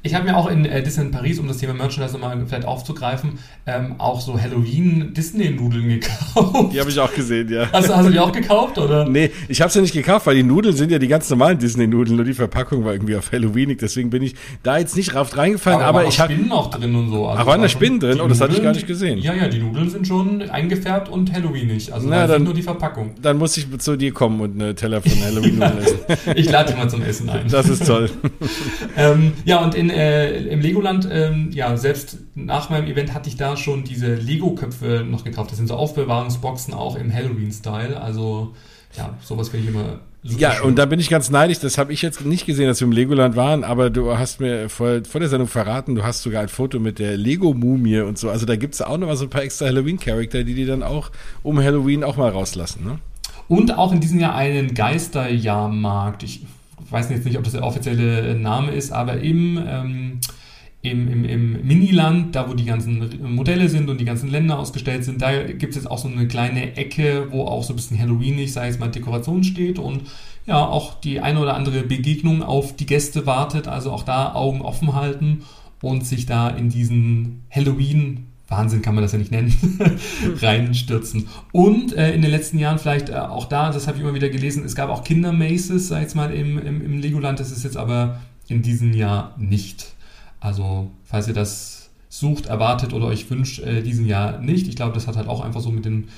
Ich 0.06 0.14
habe 0.14 0.26
mir 0.26 0.36
auch 0.36 0.48
in 0.48 0.66
äh, 0.66 0.84
Disneyland 0.84 1.16
Paris, 1.16 1.40
um 1.40 1.48
das 1.48 1.60
Thema 1.60 1.74
Merchandise 1.74 2.12
nochmal 2.12 2.38
vielleicht 2.46 2.66
aufzugreifen, 2.66 3.40
ähm, 3.66 3.96
auch 4.00 4.20
so 4.20 4.38
Halloween-Disney-Nudeln 4.38 5.88
gekauft. 5.88 6.74
Die 6.74 6.80
habe 6.82 6.90
ich 6.90 7.00
auch 7.00 7.14
gesehen, 7.14 7.50
ja. 7.50 7.70
Hast, 7.72 7.88
hast, 7.88 8.06
du 8.06 8.12
die 8.12 8.20
auch 8.20 8.34
gekauft, 8.34 8.78
oder? 8.78 9.08
Nee, 9.08 9.32
ich 9.48 9.62
habe 9.62 9.72
sie 9.72 9.80
ja 9.80 9.84
nicht 9.84 9.94
gekauft, 9.94 10.28
weil 10.28 10.36
die 10.36 10.44
Nudeln 10.44 10.76
sind 10.76 10.92
ja 10.92 11.00
die 11.00 11.08
ganz 11.08 11.30
normalen 11.30 11.58
Disney-Nudeln, 11.58 12.18
nur 12.18 12.26
die 12.26 12.34
Verpackung 12.34 12.84
war 12.84 12.92
irgendwie 12.92 13.16
auf 13.16 13.32
Halloweenig, 13.32 13.78
deswegen 13.78 14.10
bin 14.10 14.24
ich 14.24 14.36
da 14.62 14.78
jetzt 14.78 14.98
nicht 14.98 15.14
drauf 15.14 15.38
reingefallen, 15.38 15.80
aber, 15.80 16.00
aber 16.00 16.10
ich 16.10 16.20
habe... 16.20 16.34
Spinnen 16.34 16.52
auch 16.52 16.70
drin 16.70 16.94
und 16.96 17.10
so. 17.10 17.26
Also 17.30 17.42
Ach, 17.42 17.46
waren 17.46 17.62
da 17.62 17.70
Spinnen 17.70 18.02
drin? 18.02 18.20
Oh, 18.20 18.28
das 18.28 18.42
hatte 18.42 18.56
ich 18.56 18.62
gar 18.62 18.74
nicht 18.74 18.88
gesehen. 18.88 19.20
Ja, 19.20 19.34
ja, 19.34 19.48
die 19.48 19.60
Nudeln 19.60 19.90
sind 19.90 20.06
schon 20.06 20.42
eingefärbt 20.50 21.08
und 21.08 21.32
Halloweenig, 21.32 21.94
also 21.94 22.10
Na, 22.10 22.28
dann, 22.28 22.44
nur 22.44 22.54
die 22.54 22.62
Verpackung. 22.62 23.12
Dann 23.22 23.38
muss 23.38 23.56
ich 23.56 23.68
zu 23.80 23.96
dir 23.96 24.12
kommen 24.12 24.42
und 24.42 24.62
eine 24.62 24.76
Teller 24.76 25.02
von 25.02 25.14
Halloween-Nudeln 25.24 25.78
essen. 25.82 26.00
ich 26.36 26.52
lade 26.52 26.74
dich 26.74 26.78
mal 26.78 26.90
zum 26.90 27.04
Essen 27.04 27.30
ein. 27.30 27.48
Das 27.48 27.70
ist 27.70 27.88
toll. 27.88 28.10
ähm, 28.98 29.32
ja, 29.46 29.64
und 29.64 29.76
in, 29.76 29.93
äh, 29.94 30.44
im 30.48 30.62
Legoland, 30.62 31.08
ähm, 31.12 31.50
ja, 31.52 31.78
selbst 31.78 32.18
nach 32.36 32.70
meinem 32.70 32.88
Event 32.88 33.14
hatte 33.14 33.30
ich 33.30 33.38
da 33.38 33.56
schon 33.58 33.84
diese 33.84 34.16
Lego-Köpfe 34.16 35.06
noch 35.08 35.24
gekauft. 35.24 35.52
Das 35.52 35.58
sind 35.58 35.68
so 35.68 35.76
Aufbewahrungsboxen 35.76 36.74
auch 36.74 36.96
im 36.96 37.14
Halloween-Style. 37.14 38.00
Also, 38.02 38.54
ja, 38.98 39.18
sowas 39.22 39.50
finde 39.50 39.68
ich 39.68 39.74
immer 39.74 40.00
super. 40.24 40.42
Ja, 40.42 40.52
schön. 40.52 40.68
und 40.68 40.76
da 40.78 40.86
bin 40.86 41.00
ich 41.00 41.10
ganz 41.10 41.30
neidisch. 41.30 41.60
Das 41.60 41.78
habe 41.78 41.94
ich 41.94 42.02
jetzt 42.02 42.26
nicht 42.26 42.46
gesehen, 42.46 42.68
dass 42.68 42.80
wir 42.80 42.88
im 42.88 42.92
Legoland 42.92 43.36
waren, 43.36 43.64
aber 43.64 43.90
du 43.90 44.18
hast 44.18 44.40
mir 44.40 44.70
vor, 44.70 45.04
vor 45.06 45.20
der 45.20 45.30
Sendung 45.30 45.48
verraten, 45.48 45.96
du 45.96 46.04
hast 46.04 46.24
sogar 46.24 46.42
ein 46.42 46.50
Foto 46.50 46.80
mit 46.80 47.00
der 47.00 47.18
Lego-Mumie 47.18 48.02
und 48.02 48.18
so. 48.18 48.30
Also 48.30 48.46
da 48.46 48.56
gibt 48.56 48.74
es 48.74 48.82
auch 48.82 48.98
noch 48.98 49.08
mal 49.08 49.16
so 49.16 49.26
ein 49.26 49.30
paar 49.30 49.44
extra 49.44 49.66
Halloween-Charakter, 49.66 50.44
die 50.44 50.56
die 50.56 50.66
dann 50.66 50.84
auch 50.84 51.12
um 51.44 51.60
Halloween 51.60 52.04
auch 52.04 52.18
mal 52.18 52.30
rauslassen, 52.30 52.84
ne? 52.84 53.00
Und 53.50 53.78
auch 53.78 53.92
in 53.92 54.00
diesem 54.00 54.20
Jahr 54.20 54.36
einen 54.36 54.74
Geisterjahrmarkt. 54.74 56.24
Ich 56.24 56.46
weiß 56.94 57.10
jetzt 57.10 57.26
nicht, 57.26 57.38
ob 57.38 57.44
das 57.44 57.54
der 57.54 57.64
offizielle 57.64 58.36
Name 58.36 58.72
ist, 58.72 58.92
aber 58.92 59.20
im 59.20 59.62
ähm, 59.68 60.20
im, 60.84 61.08
im, 61.10 61.24
im 61.24 61.66
Miniland, 61.66 62.36
da 62.36 62.50
wo 62.50 62.54
die 62.54 62.66
ganzen 62.66 63.10
Modelle 63.34 63.70
sind 63.70 63.90
und 63.90 64.02
die 64.02 64.06
ganzen 64.06 64.30
Länder 64.30 64.60
ausgestellt 64.60 65.06
sind, 65.06 65.22
da 65.22 65.44
gibt 65.44 65.72
es 65.72 65.76
jetzt 65.78 65.90
auch 65.90 65.98
so 65.98 66.10
eine 66.10 66.28
kleine 66.28 66.76
Ecke, 66.76 67.28
wo 67.32 67.46
auch 67.46 67.64
so 67.64 67.72
ein 67.72 67.78
bisschen 67.78 67.98
Halloweenig, 67.98 68.52
sei 68.52 68.68
es 68.68 68.80
mal 68.80 68.90
Dekoration 68.90 69.46
steht 69.46 69.80
und 69.80 70.02
ja, 70.46 70.58
auch 70.58 71.00
die 71.00 71.22
eine 71.22 71.40
oder 71.40 71.56
andere 71.56 71.84
Begegnung 71.84 72.44
auf 72.44 72.76
die 72.76 72.86
Gäste 72.86 73.26
wartet, 73.26 73.70
also 73.70 73.94
auch 73.94 74.04
da 74.04 74.34
Augen 74.34 74.62
offen 74.62 74.94
halten 74.94 75.44
und 75.82 76.06
sich 76.06 76.26
da 76.26 76.50
in 76.50 76.68
diesen 76.68 77.44
Halloween 77.50 78.28
Wahnsinn 78.54 78.82
kann 78.82 78.96
man 78.96 79.04
das 79.04 79.12
ja 79.12 79.18
nicht 79.18 79.32
nennen, 79.32 79.54
reinstürzen. 80.42 81.28
Und 81.52 81.94
äh, 81.94 82.14
in 82.14 82.22
den 82.22 82.32
letzten 82.32 82.60
Jahren 82.60 82.78
vielleicht 82.78 83.10
äh, 83.10 83.14
auch 83.14 83.46
da, 83.46 83.72
das 83.72 83.88
habe 83.88 83.98
ich 83.98 84.04
immer 84.04 84.14
wieder 84.14 84.30
gelesen, 84.30 84.64
es 84.66 84.76
gab 84.76 84.90
auch 84.90 85.04
Kindermaces, 85.04 85.88
sag 85.88 86.08
ich 86.08 86.16
mal, 86.16 86.32
im, 86.32 86.58
im, 86.60 86.82
im 86.82 87.00
Legoland, 87.00 87.40
das 87.40 87.52
ist 87.52 87.64
jetzt 87.64 87.78
aber 87.78 88.20
in 88.48 88.62
diesem 88.62 88.94
Jahr 88.94 89.36
nicht. 89.38 89.94
Also, 90.40 90.92
falls 91.04 91.28
ihr 91.28 91.34
das 91.34 91.90
sucht, 92.10 92.46
erwartet 92.46 92.94
oder 92.94 93.08
euch 93.08 93.30
wünscht, 93.32 93.60
äh, 93.60 93.82
diesen 93.82 94.06
Jahr 94.06 94.40
nicht. 94.40 94.68
Ich 94.68 94.76
glaube, 94.76 94.94
das 94.94 95.08
hat 95.08 95.16
halt 95.16 95.28
auch 95.28 95.44
einfach 95.44 95.62
so 95.62 95.72
mit 95.72 95.86
den 95.86 96.10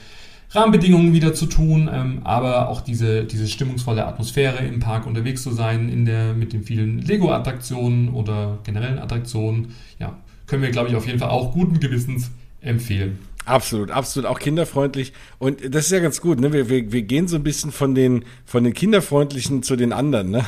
Rahmenbedingungen 0.51 1.13
wieder 1.13 1.33
zu 1.33 1.45
tun, 1.45 1.89
ähm, 1.91 2.21
aber 2.23 2.69
auch 2.69 2.81
diese, 2.81 3.23
diese 3.23 3.47
stimmungsvolle 3.47 4.05
Atmosphäre 4.05 4.65
im 4.65 4.79
Park 4.79 5.05
unterwegs 5.05 5.43
zu 5.43 5.51
sein, 5.51 5.89
in 5.89 6.05
der, 6.05 6.33
mit 6.33 6.53
den 6.53 6.63
vielen 6.63 6.99
Lego-Attraktionen 6.99 8.09
oder 8.09 8.59
generellen 8.63 8.99
Attraktionen, 8.99 9.73
ja, 9.99 10.17
können 10.47 10.61
wir, 10.61 10.71
glaube 10.71 10.89
ich, 10.89 10.95
auf 10.95 11.05
jeden 11.05 11.19
Fall 11.19 11.29
auch 11.29 11.53
guten 11.53 11.79
Gewissens 11.79 12.31
empfehlen. 12.61 13.19
Absolut, 13.45 13.91
absolut, 13.91 14.27
auch 14.27 14.39
kinderfreundlich. 14.39 15.13
Und 15.37 15.73
das 15.73 15.85
ist 15.85 15.91
ja 15.91 15.99
ganz 15.99 16.19
gut, 16.19 16.39
ne? 16.39 16.51
Wir, 16.51 16.67
wir, 16.67 16.91
wir 16.91 17.03
gehen 17.03 17.27
so 17.27 17.35
ein 17.35 17.43
bisschen 17.43 17.71
von 17.71 17.93
den, 17.93 18.25
von 18.45 18.63
den 18.63 18.73
kinderfreundlichen 18.73 19.61
zu 19.61 19.75
den 19.75 19.93
anderen, 19.93 20.31
ne? 20.31 20.45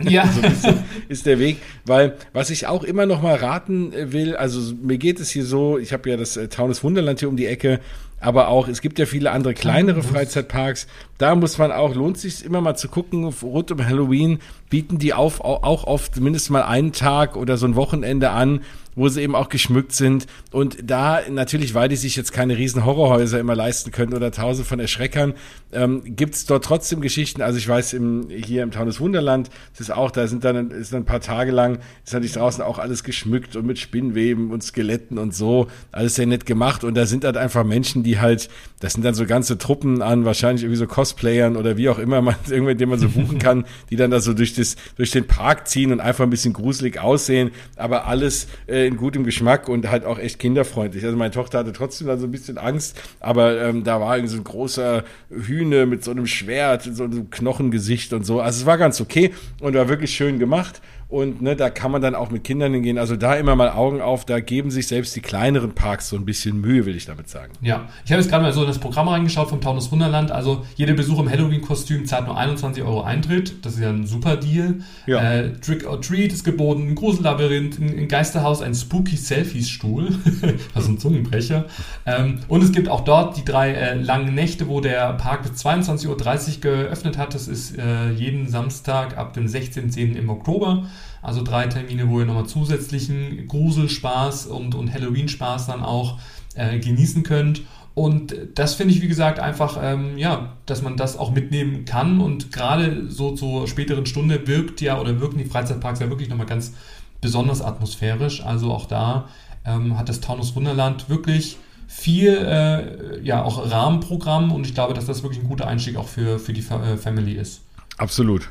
Ja. 0.00 0.26
so 0.32 0.40
ist, 0.40 0.76
ist, 1.08 1.26
der 1.26 1.38
Weg. 1.38 1.58
Weil, 1.84 2.16
was 2.32 2.50
ich 2.50 2.66
auch 2.66 2.82
immer 2.82 3.06
noch 3.06 3.22
mal 3.22 3.36
raten 3.36 3.92
äh, 3.92 4.12
will, 4.12 4.34
also 4.34 4.74
mir 4.82 4.98
geht 4.98 5.20
es 5.20 5.30
hier 5.30 5.44
so, 5.44 5.78
ich 5.78 5.92
habe 5.92 6.10
ja 6.10 6.16
das 6.16 6.36
äh, 6.36 6.48
Taunus 6.48 6.82
Wunderland 6.82 7.20
hier 7.20 7.28
um 7.28 7.36
die 7.36 7.46
Ecke, 7.46 7.80
aber 8.18 8.48
auch, 8.48 8.68
es 8.68 8.82
gibt 8.82 8.98
ja 8.98 9.06
viele 9.06 9.30
andere 9.30 9.54
kleinere 9.54 10.02
Freizeitparks. 10.02 10.86
Da 11.16 11.34
muss 11.34 11.56
man 11.56 11.72
auch, 11.72 11.94
lohnt 11.94 12.18
sich 12.18 12.44
immer 12.44 12.60
mal 12.60 12.76
zu 12.76 12.88
gucken, 12.88 13.24
rund 13.24 13.70
um 13.70 13.86
Halloween 13.86 14.40
bieten 14.68 14.98
die 14.98 15.14
auf, 15.14 15.40
auch 15.40 15.84
oft 15.84 16.20
mindestens 16.20 16.50
mal 16.50 16.62
einen 16.62 16.92
Tag 16.92 17.36
oder 17.36 17.56
so 17.56 17.66
ein 17.66 17.76
Wochenende 17.76 18.30
an, 18.30 18.60
wo 18.94 19.08
sie 19.08 19.22
eben 19.22 19.34
auch 19.34 19.48
geschmückt 19.48 19.92
sind. 19.92 20.26
Und 20.50 20.78
da 20.82 21.20
natürlich, 21.28 21.74
weil 21.74 21.88
die 21.88 21.96
sich 21.96 22.16
jetzt 22.16 22.32
keine 22.32 22.56
riesen 22.56 22.84
Horrorhäuser 22.84 23.38
immer 23.38 23.54
leisten 23.54 23.90
können 23.90 24.14
oder 24.14 24.30
tausend 24.32 24.66
von 24.66 24.80
Erschreckern, 24.80 25.34
ähm, 25.72 26.02
gibt 26.04 26.34
es 26.34 26.46
dort 26.46 26.64
trotzdem 26.64 27.00
Geschichten. 27.00 27.42
Also 27.42 27.58
ich 27.58 27.68
weiß, 27.68 27.92
im, 27.92 28.28
hier 28.30 28.62
im 28.62 28.70
Taunus 28.70 29.00
Wunderland, 29.00 29.50
ist 29.78 29.90
auch, 29.90 30.10
da 30.10 30.26
sind 30.26 30.44
dann, 30.44 30.70
ist 30.70 30.94
ein 30.94 31.04
paar 31.04 31.20
Tage 31.20 31.50
lang, 31.50 31.78
ist 32.04 32.12
natürlich 32.12 32.32
draußen 32.32 32.62
auch 32.62 32.78
alles 32.78 33.04
geschmückt 33.04 33.56
und 33.56 33.66
mit 33.66 33.78
Spinnweben 33.78 34.50
und 34.50 34.62
Skeletten 34.62 35.18
und 35.18 35.34
so. 35.34 35.68
Alles 35.92 36.16
sehr 36.16 36.26
nett 36.26 36.44
gemacht. 36.44 36.84
Und 36.84 36.94
da 36.94 37.06
sind 37.06 37.24
halt 37.24 37.36
einfach 37.36 37.64
Menschen, 37.64 38.02
die 38.02 38.20
halt, 38.20 38.48
das 38.80 38.92
sind 38.92 39.04
dann 39.04 39.14
so 39.14 39.24
ganze 39.26 39.58
Truppen 39.58 40.02
an, 40.02 40.24
wahrscheinlich 40.24 40.64
irgendwie 40.64 40.78
so 40.78 40.86
Cosplayern 40.86 41.56
oder 41.56 41.76
wie 41.76 41.88
auch 41.88 41.98
immer 41.98 42.20
man, 42.20 42.34
irgendwann, 42.50 42.78
den 42.78 42.88
man 42.88 42.98
so 42.98 43.08
buchen 43.08 43.38
kann, 43.38 43.64
die 43.88 43.96
dann 43.96 44.10
da 44.10 44.20
so 44.20 44.34
durch 44.34 44.54
das, 44.54 44.76
durch 44.96 45.10
den 45.10 45.26
Park 45.26 45.68
ziehen 45.68 45.92
und 45.92 46.00
einfach 46.00 46.24
ein 46.24 46.30
bisschen 46.30 46.52
gruselig 46.52 47.00
aussehen. 47.00 47.50
Aber 47.76 48.06
alles, 48.06 48.46
äh, 48.66 48.79
in 48.86 48.96
gutem 48.96 49.24
Geschmack 49.24 49.68
und 49.68 49.90
halt 49.90 50.04
auch 50.04 50.18
echt 50.18 50.38
kinderfreundlich. 50.38 51.04
Also 51.04 51.16
meine 51.16 51.30
Tochter 51.30 51.58
hatte 51.58 51.72
trotzdem 51.72 52.06
dann 52.06 52.18
so 52.18 52.26
ein 52.26 52.30
bisschen 52.30 52.58
Angst, 52.58 53.00
aber 53.20 53.60
ähm, 53.60 53.84
da 53.84 54.00
war 54.00 54.16
irgendwie 54.16 54.34
so 54.34 54.40
ein 54.40 54.44
großer 54.44 55.04
Hühne 55.30 55.86
mit 55.86 56.04
so 56.04 56.10
einem 56.10 56.26
Schwert, 56.26 56.82
so 56.82 57.04
einem 57.04 57.30
Knochengesicht 57.30 58.12
und 58.12 58.24
so. 58.24 58.40
Also 58.40 58.60
es 58.60 58.66
war 58.66 58.78
ganz 58.78 59.00
okay 59.00 59.32
und 59.60 59.74
war 59.74 59.88
wirklich 59.88 60.10
schön 60.14 60.38
gemacht. 60.38 60.80
Und 61.10 61.42
ne, 61.42 61.56
da 61.56 61.70
kann 61.70 61.90
man 61.90 62.00
dann 62.00 62.14
auch 62.14 62.30
mit 62.30 62.44
Kindern 62.44 62.72
hingehen. 62.72 62.96
Also 62.96 63.16
da 63.16 63.34
immer 63.34 63.56
mal 63.56 63.70
Augen 63.70 64.00
auf, 64.00 64.24
da 64.24 64.38
geben 64.38 64.70
sich 64.70 64.86
selbst 64.86 65.16
die 65.16 65.20
kleineren 65.20 65.74
Parks 65.74 66.08
so 66.08 66.14
ein 66.14 66.24
bisschen 66.24 66.60
Mühe, 66.60 66.86
will 66.86 66.94
ich 66.94 67.04
damit 67.04 67.28
sagen. 67.28 67.52
Ja, 67.60 67.88
ich 68.04 68.12
habe 68.12 68.22
jetzt 68.22 68.30
gerade 68.30 68.44
mal 68.44 68.52
so 68.52 68.60
in 68.60 68.68
das 68.68 68.78
Programm 68.78 69.08
reingeschaut 69.08 69.48
vom 69.48 69.60
Taunus 69.60 69.90
Wunderland. 69.90 70.30
Also 70.30 70.64
jeder 70.76 70.94
Besuch 70.94 71.18
im 71.18 71.28
Halloween-Kostüm 71.28 72.06
zahlt 72.06 72.26
nur 72.26 72.38
21 72.38 72.84
Euro 72.84 73.02
Eintritt. 73.02 73.64
Das 73.64 73.74
ist 73.74 73.80
ja 73.80 73.90
ein 73.90 74.06
super 74.06 74.36
Deal. 74.36 74.76
Ja. 75.06 75.20
Äh, 75.20 75.52
Trick 75.54 75.84
or 75.84 76.00
Treat 76.00 76.32
ist 76.32 76.44
geboten, 76.44 76.86
ein 76.86 76.94
Grusellabyrinth, 76.94 77.80
ein, 77.80 77.98
ein 77.98 78.08
Geisterhaus, 78.08 78.62
ein 78.62 78.74
Spooky 78.76 79.16
Selfies-Stuhl. 79.16 80.10
das 80.74 80.84
ist 80.84 80.90
ein 80.90 80.98
Zungenbrecher. 80.98 81.64
Ähm, 82.06 82.38
und 82.46 82.62
es 82.62 82.70
gibt 82.70 82.88
auch 82.88 83.00
dort 83.00 83.36
die 83.36 83.44
drei 83.44 83.72
äh, 83.72 83.94
langen 83.94 84.32
Nächte, 84.36 84.68
wo 84.68 84.80
der 84.80 85.14
Park 85.14 85.42
bis 85.42 85.66
22.30 85.66 86.06
Uhr 86.06 86.60
geöffnet 86.60 87.18
hat. 87.18 87.34
Das 87.34 87.48
ist 87.48 87.76
äh, 87.76 88.12
jeden 88.12 88.46
Samstag 88.46 89.18
ab 89.18 89.32
dem 89.32 89.46
16.10. 89.46 90.14
im 90.14 90.30
Oktober. 90.30 90.84
Also 91.22 91.42
drei 91.42 91.66
Termine, 91.66 92.08
wo 92.08 92.20
ihr 92.20 92.26
nochmal 92.26 92.46
zusätzlichen 92.46 93.46
Gruselspaß 93.48 94.46
und, 94.46 94.74
und 94.74 94.92
Halloween-Spaß 94.92 95.66
dann 95.66 95.82
auch 95.82 96.18
äh, 96.54 96.78
genießen 96.78 97.22
könnt. 97.22 97.62
Und 97.94 98.34
das 98.54 98.74
finde 98.74 98.94
ich, 98.94 99.02
wie 99.02 99.08
gesagt, 99.08 99.40
einfach, 99.40 99.78
ähm, 99.82 100.16
ja, 100.16 100.56
dass 100.66 100.80
man 100.82 100.96
das 100.96 101.18
auch 101.18 101.32
mitnehmen 101.32 101.84
kann. 101.84 102.20
Und 102.20 102.52
gerade 102.52 103.10
so 103.10 103.34
zur 103.34 103.66
späteren 103.68 104.06
Stunde 104.06 104.46
wirkt 104.46 104.80
ja 104.80 104.98
oder 105.00 105.20
wirken 105.20 105.38
die 105.38 105.44
Freizeitparks 105.44 106.00
ja 106.00 106.08
wirklich 106.08 106.28
nochmal 106.28 106.46
ganz 106.46 106.72
besonders 107.20 107.60
atmosphärisch. 107.60 108.44
Also 108.44 108.72
auch 108.72 108.86
da 108.86 109.28
ähm, 109.66 109.98
hat 109.98 110.08
das 110.08 110.20
Taunus 110.20 110.54
Wunderland 110.54 111.08
wirklich 111.08 111.58
viel, 111.88 112.36
äh, 112.36 113.20
ja, 113.22 113.42
auch 113.42 113.70
Rahmenprogramm. 113.70 114.52
Und 114.52 114.66
ich 114.66 114.74
glaube, 114.74 114.94
dass 114.94 115.06
das 115.06 115.22
wirklich 115.22 115.42
ein 115.42 115.48
guter 115.48 115.66
Einstieg 115.66 115.96
auch 115.96 116.08
für, 116.08 116.38
für 116.38 116.52
die 116.52 116.60
äh, 116.60 116.96
Family 116.96 117.32
ist. 117.32 117.62
Absolut. 117.98 118.50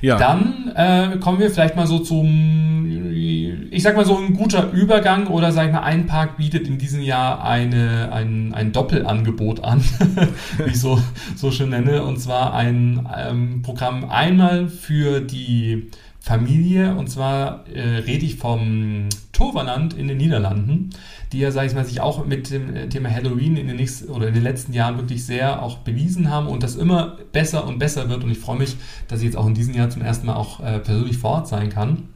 Ja. 0.00 0.16
Dann 0.16 0.72
äh, 0.74 1.16
kommen 1.18 1.38
wir 1.38 1.50
vielleicht 1.50 1.76
mal 1.76 1.86
so 1.86 1.98
zum 1.98 2.68
ich 3.70 3.82
sag 3.82 3.96
mal 3.96 4.04
so 4.04 4.16
ein 4.16 4.34
guter 4.34 4.72
Übergang 4.72 5.26
oder 5.26 5.52
sag 5.52 5.66
ich 5.66 5.72
mal, 5.72 5.82
ein 5.82 6.06
Park 6.06 6.36
bietet 6.36 6.68
in 6.68 6.78
diesem 6.78 7.00
Jahr 7.00 7.44
eine, 7.44 8.10
ein, 8.12 8.54
ein 8.54 8.72
Doppelangebot 8.72 9.62
an, 9.62 9.80
wie 10.58 10.70
ich 10.70 10.80
so, 10.80 11.00
so 11.36 11.50
schön 11.50 11.70
nenne. 11.70 12.02
Und 12.02 12.18
zwar 12.18 12.54
ein 12.54 13.08
ähm, 13.16 13.62
Programm 13.62 14.08
einmal 14.08 14.68
für 14.68 15.20
die 15.20 15.90
Familie 16.20 16.94
und 16.94 17.08
zwar 17.08 17.66
äh, 17.68 17.98
rede 17.98 18.26
ich 18.26 18.36
vom 18.36 19.08
Toverland 19.32 19.94
in 19.94 20.08
den 20.08 20.18
Niederlanden, 20.18 20.90
die 21.32 21.38
ja, 21.38 21.50
sag 21.50 21.66
ich 21.66 21.74
mal, 21.74 21.84
sich 21.84 22.00
auch 22.00 22.26
mit 22.26 22.50
dem 22.50 22.74
äh, 22.74 22.88
Thema 22.88 23.10
Halloween 23.10 23.56
in 23.56 23.68
den 23.68 23.76
nächsten 23.76 24.08
oder 24.10 24.28
in 24.28 24.34
den 24.34 24.42
letzten 24.42 24.72
Jahren 24.72 24.96
wirklich 24.96 25.24
sehr 25.24 25.62
auch 25.62 25.78
bewiesen 25.78 26.30
haben 26.30 26.48
und 26.48 26.62
das 26.62 26.76
immer 26.76 27.16
besser 27.32 27.66
und 27.66 27.78
besser 27.78 28.08
wird 28.08 28.24
und 28.24 28.30
ich 28.30 28.38
freue 28.38 28.58
mich, 28.58 28.76
dass 29.06 29.20
ich 29.20 29.26
jetzt 29.26 29.36
auch 29.36 29.46
in 29.46 29.54
diesem 29.54 29.74
Jahr 29.74 29.90
zum 29.90 30.02
ersten 30.02 30.26
Mal 30.26 30.34
auch 30.34 30.60
äh, 30.60 30.80
persönlich 30.80 31.18
vor 31.18 31.30
Ort 31.30 31.48
sein 31.48 31.70
kann. 31.70 32.08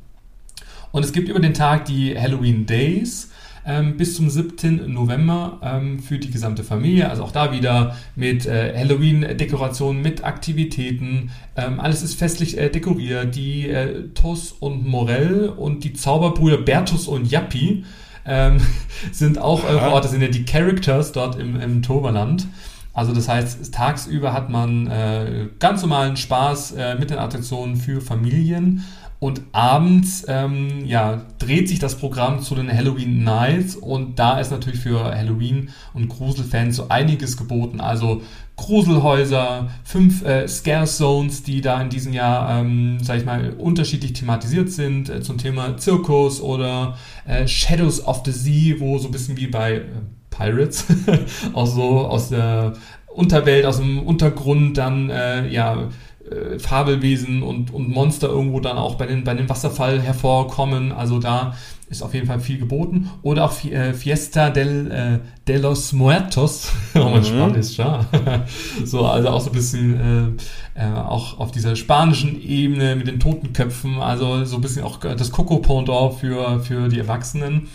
Und 0.91 1.05
es 1.05 1.13
gibt 1.13 1.29
über 1.29 1.41
den 1.41 1.55
Tag 1.55 1.87
die 1.87 2.19
Halloween 2.19 2.67
Days 2.67 3.31
ähm, 3.67 3.97
bis 3.97 4.17
zum 4.17 4.29
7. 4.29 4.93
November 4.93 5.61
ähm, 5.63 6.01
für 6.01 6.19
die 6.19 6.31
gesamte 6.31 6.65
Familie. 6.65 7.09
Also 7.09 7.23
auch 7.25 7.33
da 7.33 7.53
wieder 7.53 7.97
mit 8.17 8.47
äh, 8.47 8.77
Halloween-Dekorationen, 8.77 10.03
mit 10.03 10.25
Aktivitäten. 10.25 11.31
Ähm, 11.57 11.81
alles 11.81 12.03
ist 12.03 12.19
festlich 12.19 12.59
äh, 12.59 12.71
dekoriert. 12.71 13.35
Die 13.37 13.69
äh, 13.69 14.09
Tos 14.15 14.53
und 14.53 14.87
Morell 14.87 15.49
und 15.49 15.85
die 15.85 15.93
Zauberbrüder 15.93 16.59
Bertus 16.59 17.07
und 17.07 17.31
Jappi 17.31 17.85
ähm, 18.25 18.59
sind 19.13 19.39
auch 19.39 19.61
vor 19.61 19.93
Ort. 19.93 20.05
Das 20.05 20.11
sind 20.11 20.23
ja 20.23 20.29
die 20.29 20.45
Characters 20.45 21.13
dort 21.13 21.39
im, 21.39 21.61
im 21.61 21.83
Toverland. 21.83 22.47
Also 22.95 23.15
das 23.15 23.29
heißt, 23.29 23.73
tagsüber 23.73 24.35
hat 24.35 24.51
man 24.51 24.87
äh, 24.87 25.49
ganz 25.59 25.81
normalen 25.81 26.17
Spaß 26.17 26.73
äh, 26.73 26.95
mit 26.97 27.09
den 27.11 27.19
Attraktionen 27.19 27.77
für 27.77 28.03
Familien. 28.03 28.85
Und 29.23 29.43
abends 29.53 30.25
ähm, 30.27 30.85
ja, 30.85 31.23
dreht 31.39 31.69
sich 31.69 31.79
das 31.79 31.95
Programm 31.95 32.43
zu 32.43 32.57
den 32.57 32.69
Halloween 32.69 33.23
Nights 33.23 33.77
und 33.77 34.19
da 34.19 34.41
ist 34.41 34.51
natürlich 34.51 34.81
für 34.81 35.15
Halloween 35.15 35.69
und 35.95 36.09
Gruselfans 36.09 36.75
so 36.75 36.89
einiges 36.89 37.37
geboten. 37.37 37.81
Also 37.81 38.23
Gruselhäuser, 38.57 39.71
fünf 39.85 40.25
äh, 40.25 40.49
Scare 40.49 40.87
Zones, 40.87 41.45
die 41.45 41.61
da 41.61 41.81
in 41.81 41.89
diesem 41.89 42.13
Jahr, 42.13 42.59
ähm, 42.59 42.99
sag 43.01 43.19
ich 43.19 43.25
mal, 43.25 43.53
unterschiedlich 43.53 44.13
thematisiert 44.15 44.73
sind 44.73 45.09
äh, 45.09 45.21
zum 45.21 45.39
Thema 45.39 45.77
Zirkus 45.77 46.41
oder 46.41 46.99
äh, 47.25 47.47
Shadows 47.47 48.05
of 48.05 48.23
the 48.25 48.33
Sea, 48.33 48.81
wo 48.81 48.99
so 48.99 49.07
ein 49.07 49.13
bisschen 49.13 49.37
wie 49.37 49.47
bei 49.47 49.75
äh, 49.75 49.83
Pirates, 50.31 50.87
auch 51.53 51.67
so 51.67 52.09
aus 52.09 52.31
der 52.31 52.73
Unterwelt, 53.07 53.67
aus 53.67 53.77
dem 53.77 54.01
Untergrund 54.01 54.79
dann 54.79 55.11
äh, 55.11 55.47
ja 55.49 55.91
äh, 56.33 56.59
Fabelwesen 56.59 57.43
und, 57.43 57.73
und 57.73 57.89
Monster 57.89 58.29
irgendwo 58.29 58.61
dann 58.61 58.79
auch 58.79 58.97
bei 58.97 59.07
den, 59.07 59.25
bei 59.25 59.35
den 59.35 59.49
Wasserfall 59.49 60.01
hervorkommen. 60.01 60.93
Also 60.93 61.19
da 61.19 61.55
ist 61.93 62.03
auf 62.03 62.15
jeden 62.15 62.27
Fall 62.27 62.41
viel 62.41 62.59
geboten. 62.59 63.11
Oder 63.23 63.45
auch 63.45 63.65
äh, 63.65 63.93
Fiesta 63.93 64.51
del, 64.51 64.91
äh, 64.91 65.19
de 65.47 65.59
los 65.59 65.93
Muertos. 65.93 66.73
oh, 66.95 67.01
mein 67.01 67.21
mhm. 67.21 67.25
Spanisch, 67.25 67.77
ja. 67.77 68.07
so, 68.85 69.07
also 69.07 69.29
auch 69.29 69.41
so 69.41 69.51
ein 69.51 69.55
bisschen 69.55 70.39
äh, 70.75 70.83
äh, 70.83 70.95
auch 70.95 71.39
auf 71.39 71.53
dieser 71.53 71.77
spanischen 71.77 72.41
Ebene 72.43 72.97
mit 72.97 73.07
den 73.07 73.21
Totenköpfen. 73.21 74.01
Also 74.01 74.45
so 74.45 74.57
ein 74.57 74.63
bisschen 74.63 74.85
auch 74.85 74.99
das 75.01 75.31
Coco 75.31 75.59
Pendant 75.59 76.15
für, 76.15 76.61
für 76.61 76.89
die 76.89 76.99
Erwachsenen. 76.99 77.69